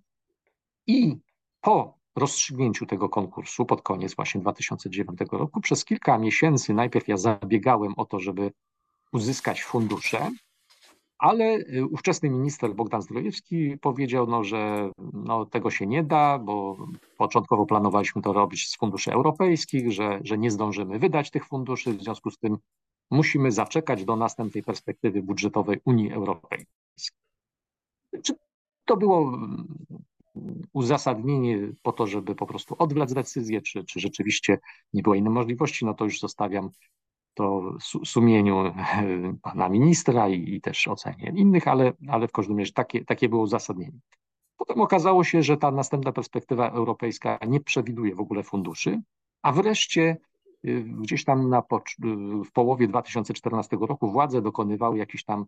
i 0.88 1.18
po 1.62 1.98
rozstrzygnięciu 2.16 2.86
tego 2.86 3.10
konkursu 3.10 3.66
pod 3.66 3.82
koniec 3.82 4.16
właśnie 4.16 4.42
2009 4.42 5.20
roku 5.32 5.62
przez 5.62 5.86
kilka 5.86 6.18
miesięcy 6.18 6.74
najpierw 6.74 7.08
ja 7.08 7.18
zabiegałem 7.18 7.94
o 7.98 8.06
to, 8.06 8.20
żeby 8.20 8.52
uzyskać 9.12 9.64
fundusze, 9.64 10.32
ale 11.18 11.58
y, 11.58 11.86
ówczesny 11.92 12.30
minister 12.30 12.76
Bogdan 12.76 13.02
Zdrojewski 13.02 13.78
powiedział, 13.78 14.28
no, 14.28 14.44
że 14.44 14.92
no, 15.14 15.46
tego 15.46 15.72
się 15.72 15.88
nie 15.88 16.04
da, 16.04 16.40
bo 16.40 16.78
początkowo 17.18 17.66
planowaliśmy 17.66 18.22
to 18.22 18.34
robić 18.34 18.68
z 18.68 18.78
funduszy 18.78 19.12
europejskich, 19.12 19.92
że, 19.92 20.20
że 20.24 20.38
nie 20.38 20.52
zdążymy 20.52 21.00
wydać 21.00 21.32
tych 21.32 21.46
funduszy, 21.46 21.94
w 21.94 22.04
związku 22.04 22.32
z 22.32 22.38
tym 22.38 22.58
musimy 23.12 23.52
zaczekać 23.52 24.06
do 24.06 24.16
następnej 24.16 24.64
perspektywy 24.64 25.24
budżetowej 25.24 25.78
Unii 25.86 26.12
Europejskiej. 26.12 26.68
Czy 28.24 28.34
to 28.86 28.98
było 28.98 29.34
mm, 29.34 29.68
uzasadnienie 30.74 31.60
po 31.82 31.92
to, 31.92 32.08
żeby 32.08 32.36
po 32.36 32.46
prostu 32.46 32.76
odwlec 32.80 33.14
decyzję, 33.14 33.62
czy, 33.62 33.84
czy 33.84 34.00
rzeczywiście 34.00 34.60
nie 34.94 35.04
było 35.04 35.16
innej 35.16 35.34
możliwości, 35.34 35.86
no 35.86 35.94
to 35.94 36.06
już 36.06 36.20
zostawiam 36.20 36.70
to 37.36 37.78
sumieniu 38.06 38.74
pana 39.42 39.70
ministra 39.70 40.30
i, 40.30 40.56
i, 40.56 40.62
też 40.62 40.88
ocenie 40.88 41.34
innych, 41.36 41.68
ale, 41.68 41.94
ale 42.08 42.28
w 42.28 42.32
każdym 42.32 42.60
razie 42.60 42.74
takie, 42.74 43.06
takie 43.06 43.30
było 43.30 43.42
uzasadnienie. 43.42 44.00
Potem 44.58 44.82
okazało 44.82 45.24
się, 45.24 45.44
że 45.44 45.58
ta 45.58 45.72
następna 45.72 46.12
perspektywa 46.12 46.70
europejska 46.70 47.40
nie 47.48 47.60
przewiduje 47.60 48.16
w 48.16 48.20
ogóle 48.20 48.44
funduszy, 48.44 49.02
a 49.42 49.52
wreszcie 49.52 50.18
y, 50.66 50.84
gdzieś 50.84 51.24
tam 51.24 51.50
na, 51.50 51.64
w 52.46 52.52
połowie 52.54 52.88
2014 52.88 53.78
roku 53.82 54.12
władze 54.12 54.42
dokonywały 54.42 54.98
jakichś 54.98 55.24
tam 55.24 55.46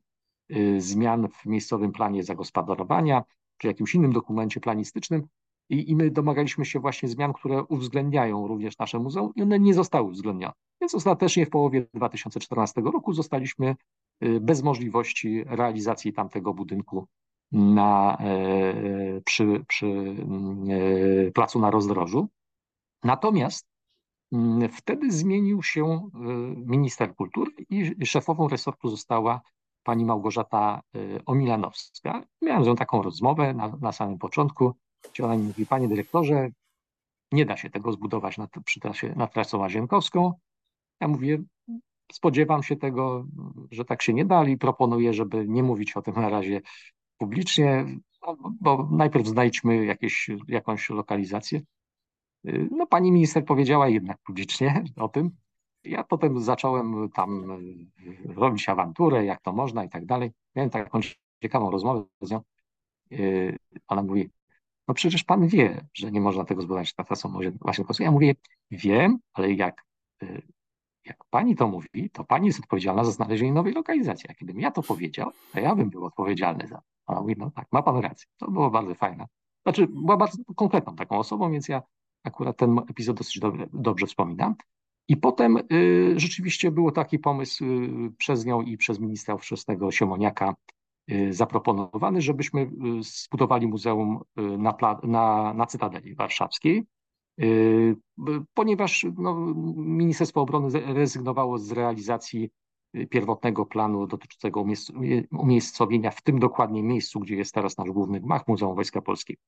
zmian 0.78 1.28
w 1.28 1.46
miejscowym 1.46 1.92
planie 1.92 2.24
zagospodarowania 2.24 3.24
czy 3.58 3.68
jakimś 3.68 3.96
innym 3.96 4.14
dokumencie 4.14 4.60
planistycznym, 4.60 5.28
i, 5.70 5.92
I 5.92 5.96
my 5.96 6.12
domagaliśmy 6.12 6.66
się 6.66 6.80
właśnie 6.80 7.10
zmian, 7.10 7.34
które 7.34 7.64
uwzględniają 7.64 8.48
również 8.48 8.78
nasze 8.78 9.00
muzeum 9.00 9.32
i 9.36 9.42
one 9.42 9.60
nie 9.60 9.74
zostały 9.74 10.10
uwzględnione. 10.10 10.54
Więc 10.82 10.96
ostatecznie 10.96 11.46
w 11.46 11.50
połowie 11.50 11.88
2014 11.94 12.82
roku 12.82 13.14
zostaliśmy 13.14 13.76
y, 14.24 14.40
bez 14.40 14.64
możliwości 14.64 15.44
realizacji 15.44 16.14
tamtego 16.14 16.54
budynku 16.54 17.08
na, 17.52 18.18
e, 18.20 19.22
przy, 19.22 19.66
przy 19.68 20.16
e, 21.28 21.32
placu 21.32 21.60
na 21.60 21.72
rozdrożu. 21.72 22.28
Natomiast 23.04 23.68
mm, 24.32 24.70
wtedy 24.70 25.12
zmienił 25.12 25.64
się 25.64 25.86
y, 25.86 26.20
minister 26.66 27.16
kultury 27.16 27.52
i 27.70 28.06
szefową 28.06 28.48
resortu 28.48 28.90
została 28.90 29.42
pani 29.84 30.06
Małgorzata 30.06 30.82
y, 30.96 31.20
Omilanowska. 31.26 32.24
Miałem 32.42 32.64
z 32.64 32.68
nią 32.68 32.76
taką 32.76 33.02
rozmowę 33.02 33.54
na, 33.54 33.68
na 33.82 33.92
samym 33.92 34.18
początku 34.18 34.74
ona 35.24 35.36
mi 35.36 35.44
mówi, 35.44 35.66
panie 35.66 35.88
dyrektorze, 35.88 36.50
nie 37.32 37.46
da 37.46 37.58
się 37.58 37.70
tego 37.70 37.92
zbudować 37.92 38.38
na, 38.38 38.48
przy 38.66 38.80
trasie, 38.80 39.14
na 39.16 39.28
trasą 39.28 39.58
łazienkowską. 39.58 40.34
Ja 41.02 41.08
mówię, 41.08 41.44
spodziewam 42.12 42.64
się 42.64 42.76
tego, 42.76 43.26
że 43.72 43.86
tak 43.86 44.02
się 44.02 44.14
nie 44.14 44.26
da 44.26 44.44
i 44.48 44.58
proponuję, 44.58 45.14
żeby 45.14 45.48
nie 45.48 45.64
mówić 45.64 45.98
o 45.98 46.02
tym 46.02 46.14
na 46.14 46.30
razie 46.30 46.62
publicznie, 47.18 47.86
no, 48.22 48.38
bo 48.62 48.90
najpierw 48.92 49.28
znajdźmy 49.28 49.86
jakieś, 49.86 50.30
jakąś 50.48 50.90
lokalizację. 50.90 51.62
No 52.72 52.88
pani 52.88 53.12
minister 53.12 53.46
powiedziała 53.46 53.90
jednak 53.90 54.18
publicznie 54.18 54.84
o 54.96 55.08
tym. 55.08 55.32
Ja 55.84 56.04
potem 56.04 56.42
zacząłem 56.42 57.10
tam 57.10 57.60
robić 58.26 58.70
awanturę, 58.70 59.26
jak 59.26 59.42
to 59.42 59.54
można 59.54 59.84
i 59.84 59.90
tak 59.90 60.06
dalej. 60.06 60.32
Miałem 60.56 60.70
taką 60.70 61.00
ciekawą 61.42 61.72
rozmowę 61.72 62.04
z 62.22 62.32
nią. 62.32 62.42
Ona 63.88 64.04
mówi, 64.04 64.30
no 64.88 64.94
przecież 64.94 65.24
pan 65.24 65.48
wie, 65.48 65.88
że 65.94 66.12
nie 66.12 66.22
można 66.22 66.46
tego 66.46 66.62
zbudować 66.62 66.98
na 66.98 67.04
trasą 67.04 67.32
właśnie 67.62 67.86
po 67.86 67.94
Ja 68.00 68.12
mówię, 68.12 68.36
wiem, 68.72 69.20
ale 69.34 69.54
jak, 69.54 69.86
y, 70.24 70.42
jak 71.06 71.18
pani 71.30 71.56
to 71.56 71.68
mówi, 71.68 72.10
to 72.14 72.24
pani 72.24 72.48
jest 72.48 72.60
odpowiedzialna 72.60 73.04
za 73.04 73.12
znalezienie 73.12 73.54
nowej 73.54 73.74
lokalizacji. 73.74 74.30
A 74.30 74.34
kiedybym 74.34 74.62
ja 74.62 74.72
to 74.72 74.84
powiedział, 74.84 75.32
to 75.54 75.60
ja 75.60 75.76
bym 75.76 75.90
był 75.90 76.06
odpowiedzialny 76.06 76.68
za 76.68 76.76
to. 76.76 76.84
Ona 77.06 77.22
mówi, 77.22 77.36
no 77.38 77.52
tak, 77.52 77.68
ma 77.72 77.82
pan 77.82 77.98
rację. 77.98 78.28
To 78.38 78.52
było 78.52 78.72
bardzo 78.72 78.96
fajne. 78.96 79.28
Znaczy, 79.64 79.88
była 79.88 80.18
bardzo 80.18 80.44
konkretną 80.56 80.96
taką 80.96 81.18
osobą, 81.18 81.52
więc 81.52 81.70
ja 81.70 81.82
akurat 82.24 82.58
ten 82.58 82.80
epizod 82.90 83.18
dosyć 83.18 83.40
dobrze, 83.40 83.68
dobrze 83.74 84.06
wspominam. 84.06 84.56
I 85.08 85.18
potem 85.18 85.58
y, 85.72 86.14
rzeczywiście 86.16 86.72
był 86.72 86.92
taki 86.92 87.20
pomysł 87.20 87.66
y, 87.66 88.12
przez 88.18 88.46
nią 88.46 88.62
i 88.62 88.78
przez 88.78 89.00
ministra 89.00 89.36
ówczesnego 89.36 89.92
Siemoniaka 89.92 90.56
zaproponowany, 91.30 92.22
żebyśmy 92.22 92.62
y, 92.62 92.68
zbudowali 93.02 93.68
muzeum 93.68 94.20
y, 94.40 94.42
na, 94.42 94.78
na, 95.04 95.54
na 95.54 95.66
Cytadeli 95.66 96.16
Warszawskiej, 96.16 96.84
y, 97.42 97.96
ponieważ 98.54 99.06
no, 99.18 99.54
Ministerstwo 99.76 100.42
Obrony 100.42 100.80
rezygnowało 100.94 101.58
z 101.58 101.72
realizacji 101.72 102.50
y, 102.96 103.08
pierwotnego 103.08 103.66
planu 103.66 104.08
dotyczącego 104.08 104.62
umiejsc- 104.62 104.94
umie- 104.94 105.24
umiejscowienia 105.32 106.12
w 106.12 106.22
tym 106.22 106.40
dokładnie 106.40 106.84
miejscu, 106.84 107.20
gdzie 107.20 107.36
jest 107.36 107.54
teraz 107.54 107.78
nasz 107.78 107.90
główny 107.90 108.20
gmach, 108.20 108.48
Muzeum 108.48 108.76
Wojska 108.76 109.02
Polskiego. 109.02 109.42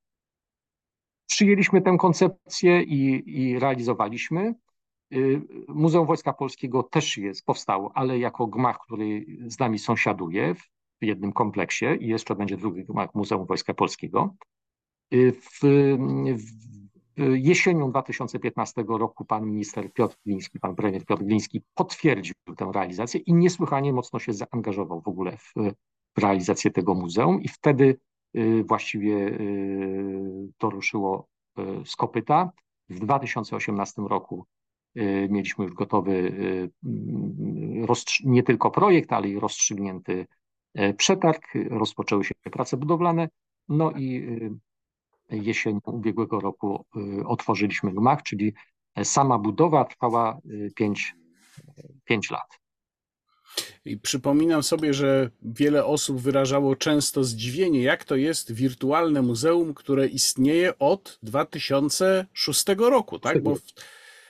Przyjęliśmy 1.28 1.82
tę 1.82 1.98
koncepcję 2.00 2.84
i, 2.84 3.24
i 3.42 3.60
realizowaliśmy. 3.60 4.56
Y, 5.14 5.42
Muzeum 5.68 6.08
Wojska 6.08 6.34
Polskiego 6.34 6.84
też 6.84 7.18
jest, 7.18 7.46
powstało, 7.46 7.92
ale 7.94 8.20
jako 8.20 8.48
gmach, 8.48 8.80
który 8.80 9.26
z 9.48 9.60
nami 9.60 9.80
sąsiaduje 9.80 10.56
w 10.56 10.79
jednym 11.06 11.34
kompleksie 11.34 11.86
i 12.00 12.08
jeszcze 12.08 12.36
będzie 12.36 12.58
drugi 12.58 12.86
gmach 12.86 13.16
Muzeum 13.16 13.46
Wojska 13.46 13.74
Polskiego. 13.74 14.36
Y, 15.14 15.32
W, 15.32 15.60
w 16.38 17.36
jesienią 17.36 17.92
2015 17.92 18.84
roku 18.88 19.26
pan 19.26 19.46
minister 19.46 19.94
Piotr 19.94 20.18
Gliński, 20.26 20.60
pan 20.60 20.76
premier 20.76 21.06
Piotr 21.06 21.24
Gliński 21.24 21.62
potwierdził 21.76 22.34
tę 22.58 22.72
realizację 22.74 23.20
i 23.20 23.34
niesłychanie 23.34 23.94
mocno 23.94 24.20
się 24.20 24.34
zaangażował 24.34 25.02
w 25.02 25.08
ogóle 25.08 25.38
w, 25.38 25.54
w 26.18 26.22
realizację 26.22 26.72
tego 26.72 26.94
muzeum 26.94 27.42
i 27.42 27.48
wtedy 27.48 27.98
y, 28.36 28.64
właściwie 28.64 29.16
y, 29.16 30.52
to 30.58 30.70
ruszyło 30.70 31.28
z 31.86 31.96
kopyta. 31.96 32.52
W 32.90 33.00
2018 33.00 34.02
roku 34.02 34.46
mieliśmy 35.30 35.66
już 35.66 35.74
gotowy 35.74 36.34
nie 38.24 38.44
tylko 38.44 38.72
projekt, 38.72 39.14
ale 39.14 39.30
i 39.30 39.40
rozstrzygnięty 39.40 40.26
przetarg. 40.98 41.44
Rozpoczęły 41.70 42.24
się 42.24 42.36
prace 42.52 42.78
budowlane. 42.78 43.30
No 43.70 43.92
i 43.92 44.18
y, 45.32 45.38
jesienią 45.38 45.80
ubiegłego 45.86 46.40
roku 46.40 46.86
y, 46.96 47.28
otworzyliśmy 47.28 47.92
gmach, 47.92 48.24
czyli 48.24 48.54
sama 49.04 49.40
budowa 49.40 49.86
trwała 49.86 50.40
5 50.76 51.16
pięć 52.06 52.32
lat. 52.32 52.60
I 53.86 53.98
przypominam 53.98 54.64
sobie, 54.64 54.94
że 54.94 55.30
wiele 55.42 55.86
osób 55.86 56.22
wyrażało 56.22 56.76
często 56.76 57.24
zdziwienie, 57.24 57.82
jak 57.82 58.04
to 58.04 58.16
jest 58.16 58.52
wirtualne 58.52 59.22
muzeum, 59.22 59.74
które 59.74 60.08
istnieje 60.08 60.80
od 60.80 61.20
2006 61.24 62.66
roku, 62.78 63.20
tak? 63.20 63.44
Bo 63.44 63.58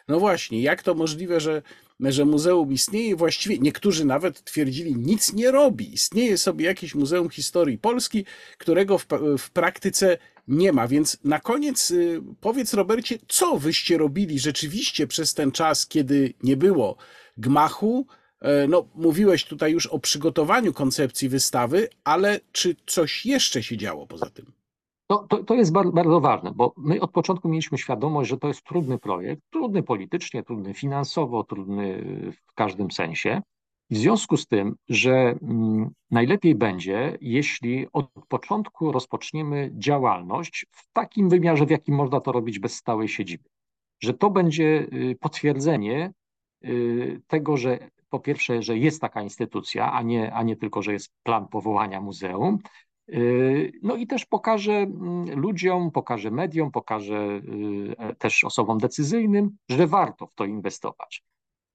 no 0.07 0.19
właśnie, 0.19 0.61
jak 0.61 0.83
to 0.83 0.95
możliwe, 0.95 1.39
że, 1.39 1.61
że 2.00 2.26
muzeum 2.26 2.72
istnieje? 2.74 3.16
Właściwie 3.16 3.60
niektórzy 3.60 4.06
nawet 4.06 4.43
twierdzili, 4.43 4.95
nic 4.95 5.34
nie 5.34 5.52
robi. 5.52 5.93
Istnieje 5.93 6.38
sobie 6.38 6.66
jakieś 6.66 6.95
Muzeum 6.95 7.30
Historii 7.30 7.78
Polski, 7.78 8.26
którego 8.58 8.97
w, 8.97 9.06
w 9.38 9.50
praktyce 9.50 10.18
nie 10.47 10.74
ma. 10.74 10.88
Więc 10.88 11.18
na 11.24 11.39
koniec 11.39 11.91
y, 11.91 12.22
powiedz, 12.41 12.74
Robercie, 12.74 13.18
co 13.28 13.58
wyście 13.58 13.97
robili 13.97 14.39
rzeczywiście 14.39 15.08
przez 15.08 15.34
ten 15.34 15.52
czas, 15.52 15.88
kiedy 15.88 16.34
nie 16.43 16.58
było 16.58 16.95
gmachu? 17.38 18.08
E, 18.41 18.68
No, 18.68 18.89
mówiłeś 18.95 19.45
tutaj 19.45 19.72
już 19.72 19.86
o 19.88 20.00
przygotowaniu 20.00 20.74
koncepcji 20.74 21.30
wystawy, 21.30 21.89
ale 22.04 22.39
czy 22.52 22.76
coś 22.86 23.26
jeszcze 23.26 23.64
się 23.64 23.78
działo 23.78 24.08
poza 24.08 24.30
tym? 24.30 24.59
To, 25.10 25.18
to, 25.30 25.43
to 25.43 25.55
jest 25.55 25.72
bardzo, 25.72 25.91
bardzo 25.91 26.20
ważne, 26.22 26.51
bo 26.55 26.74
my 26.78 27.01
od 27.01 27.12
początku 27.12 27.49
mieliśmy 27.49 27.78
świadomość, 27.78 28.30
że 28.30 28.38
to 28.38 28.47
jest 28.47 28.64
trudny 28.64 28.97
projekt, 28.97 29.41
trudny 29.49 29.84
politycznie, 29.84 30.43
trudny 30.43 30.74
finansowo, 30.74 31.43
trudny 31.43 32.03
w 32.47 32.53
każdym 32.53 32.91
sensie. 32.91 33.41
W 33.89 33.97
związku 33.97 34.38
z 34.38 34.47
tym, 34.47 34.76
że 34.89 35.36
mm, 35.41 35.89
najlepiej 36.12 36.55
będzie, 36.55 37.18
jeśli 37.22 37.88
od 37.93 38.10
początku 38.28 38.91
rozpoczniemy 38.91 39.72
działalność 39.74 40.66
w 40.72 40.91
takim 40.93 41.30
wymiarze, 41.30 41.66
w 41.66 41.70
jakim 41.70 41.95
można 41.95 42.20
to 42.20 42.32
robić 42.32 42.60
bez 42.60 42.76
stałej 42.76 43.07
siedziby. 43.07 43.49
Że 43.99 44.14
to 44.14 44.30
będzie 44.30 44.88
y, 44.93 45.18
potwierdzenie 45.20 46.14
y, 46.66 47.22
tego, 47.28 47.57
że 47.57 47.89
po 48.10 48.20
pierwsze, 48.20 48.62
że 48.62 48.78
jest 48.78 49.01
taka 49.01 49.22
instytucja, 49.22 49.91
a 49.91 50.01
nie, 50.01 50.34
a 50.34 50.43
nie 50.43 50.55
tylko, 50.55 50.82
że 50.82 50.93
jest 50.93 51.12
plan 51.24 51.47
powołania 51.47 52.01
muzeum. 52.01 52.60
Y, 53.14 53.72
No 53.84 53.95
i 53.95 54.07
też 54.07 54.26
pokaże 54.26 54.74
mm, 54.74 55.39
ludziom, 55.39 55.91
pokaże 55.91 56.32
mediom, 56.32 56.72
pokaże 56.72 57.41
y, 58.12 58.16
też 58.16 58.43
osobom 58.43 58.78
decyzyjnym, 58.78 59.57
że 59.70 59.88
warto 59.88 60.28
w 60.28 60.36
to 60.36 60.45
inwestować. 60.45 61.24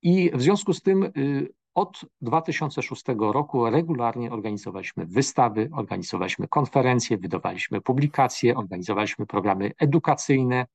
I 0.02 0.30
w 0.34 0.42
związku 0.42 0.72
z 0.72 0.82
tym 0.82 1.02
y, 1.02 1.48
od 1.74 2.04
2006 2.20 3.04
roku 3.18 3.70
regularnie 3.70 4.32
organizowaliśmy 4.32 5.06
wystawy, 5.06 5.70
organizowaliśmy 5.72 6.48
konferencje, 6.48 7.18
wydawaliśmy 7.18 7.80
publikacje, 7.80 8.56
organizowaliśmy 8.56 9.26
programy 9.26 9.72
edukacyjne. 9.78 10.66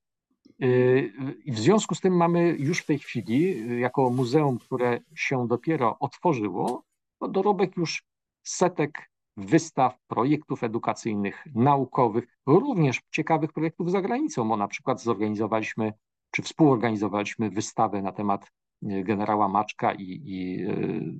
W 1.46 1.58
związku 1.58 1.94
z 1.94 2.00
tym 2.00 2.16
mamy 2.16 2.56
już 2.58 2.78
w 2.78 2.86
tej 2.86 2.98
chwili, 2.98 3.62
jako 3.80 4.10
muzeum, 4.10 4.58
które 4.58 5.00
się 5.14 5.48
dopiero 5.48 5.96
otworzyło, 5.98 6.84
no 7.20 7.28
dorobek 7.28 7.76
już 7.76 8.04
setek 8.42 9.09
wystaw, 9.36 9.98
projektów 10.06 10.64
edukacyjnych, 10.64 11.46
naukowych, 11.54 12.24
również 12.46 13.00
ciekawych 13.10 13.52
projektów 13.52 13.90
za 13.90 14.02
granicą, 14.02 14.48
bo 14.48 14.56
na 14.56 14.68
przykład 14.68 15.02
zorganizowaliśmy 15.02 15.92
czy 16.30 16.42
współorganizowaliśmy 16.42 17.50
wystawę 17.50 18.02
na 18.02 18.12
temat 18.12 18.50
y, 18.82 19.04
generała 19.04 19.48
Maczka 19.48 19.92
i, 19.92 20.22
i 20.24 20.64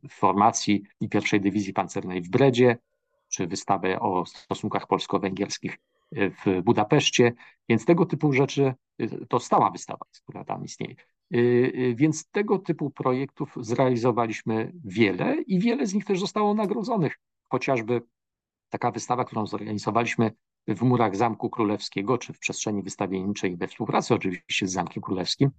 y, 0.04 0.08
formacji 0.10 0.82
i 1.00 1.08
pierwszej 1.08 1.40
dywizji 1.40 1.72
pancernej 1.72 2.22
w 2.22 2.30
Bredzie, 2.30 2.78
czy 3.28 3.46
wystawę 3.46 4.00
o 4.00 4.26
stosunkach 4.26 4.86
polsko-węgierskich 4.86 5.78
y, 6.16 6.30
w 6.30 6.62
Budapeszcie, 6.62 7.32
więc 7.68 7.84
tego 7.84 8.06
typu 8.06 8.32
rzeczy 8.32 8.74
to 9.28 9.40
stała 9.40 9.70
wystawa, 9.70 10.06
która 10.22 10.44
tam 10.44 10.64
istnieje. 10.64 10.94
Więc 11.94 12.30
tego 12.30 12.58
typu 12.58 12.90
projektów 12.90 13.54
zrealizowaliśmy 13.60 14.72
wiele 14.84 15.36
i 15.46 15.58
wiele 15.58 15.86
z 15.86 15.94
nich 15.94 16.04
też 16.04 16.20
zostało 16.20 16.54
nagrodzonych. 16.54 17.18
Chociażby 17.50 18.02
taka 18.68 18.90
wystawa, 18.90 19.24
którą 19.24 19.46
zorganizowaliśmy 19.46 20.32
w 20.68 20.82
murach 20.82 21.16
Zamku 21.16 21.50
Królewskiego, 21.50 22.18
czy 22.18 22.32
w 22.32 22.38
przestrzeni 22.38 22.82
wystawienniczej 22.82 23.56
we 23.56 23.68
współpracy 23.68 24.14
oczywiście 24.14 24.68
z 24.68 24.72
Zamkiem 24.72 25.02
Królewskim, 25.02 25.50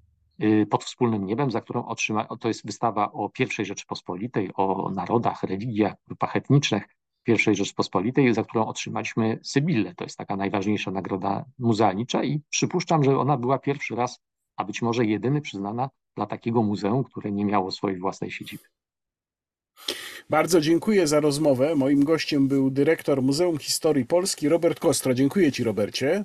y, 0.44 0.68
pod 0.70 0.84
wspólnym 0.84 1.26
niebem, 1.26 1.52
za 1.52 1.62
którą 1.62 1.86
otrzyma, 1.86 2.28
to 2.40 2.48
jest 2.48 2.66
wystawa 2.66 3.12
o 3.12 3.30
pierwszej 3.30 3.66
Rzeczypospolitej, 3.66 4.50
o 4.54 4.92
narodach, 4.96 5.44
religiach, 5.44 5.94
grupach 6.08 6.36
etnicznych 6.36 6.84
pierwszej 7.24 7.56
Rzeczypospolitej, 7.56 8.34
za 8.34 8.44
którą 8.44 8.66
otrzymaliśmy 8.66 9.40
Sybillę. 9.44 9.96
To 9.96 10.04
jest 10.04 10.18
taka 10.18 10.36
najważniejsza 10.36 10.92
nagroda 10.92 11.46
muzealnicza 11.60 12.24
i 12.24 12.42
przypuszczam, 12.50 13.04
że 13.04 13.20
ona 13.20 13.38
była 13.38 13.60
pierwszy 13.60 13.96
raz, 13.96 14.20
a 14.56 14.64
być 14.64 14.82
może 14.82 15.06
jedyny 15.06 15.42
przyznana 15.42 15.90
dla 16.16 16.26
takiego 16.26 16.64
muzeum, 16.64 17.04
które 17.04 17.32
nie 17.32 17.46
miało 17.46 17.72
swojej 17.72 18.00
własnej 18.00 18.32
siedziby. 18.32 18.64
Bardzo 20.30 20.62
dziękuję 20.62 21.08
za 21.08 21.20
rozmowę. 21.20 21.76
Moim 21.76 22.04
gościem 22.04 22.48
był 22.48 22.70
dyrektor 22.72 23.22
Muzeum 23.22 23.58
Historii 23.58 24.06
Polski 24.06 24.50
Robert 24.50 24.80
Kostro. 24.80 25.14
Dziękuję 25.14 25.52
Ci, 25.52 25.64
Robercie. 25.64 26.24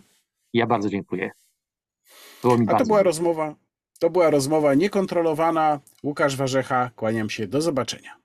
Ja 0.53 0.67
bardzo 0.67 0.89
dziękuję. 0.89 1.31
Było 2.43 2.59
mi 2.59 2.65
A 2.65 2.67
to 2.67 2.73
bardzo 2.73 2.85
była 2.87 2.99
miło. 2.99 3.05
rozmowa, 3.05 3.55
to 3.99 4.11
była 4.11 4.31
rozmowa 4.31 4.75
niekontrolowana. 4.75 5.81
Łukasz 6.03 6.37
Warzecha, 6.37 6.91
kłaniam 6.97 7.31
się. 7.31 7.47
Do 7.47 7.61
zobaczenia. 7.61 8.17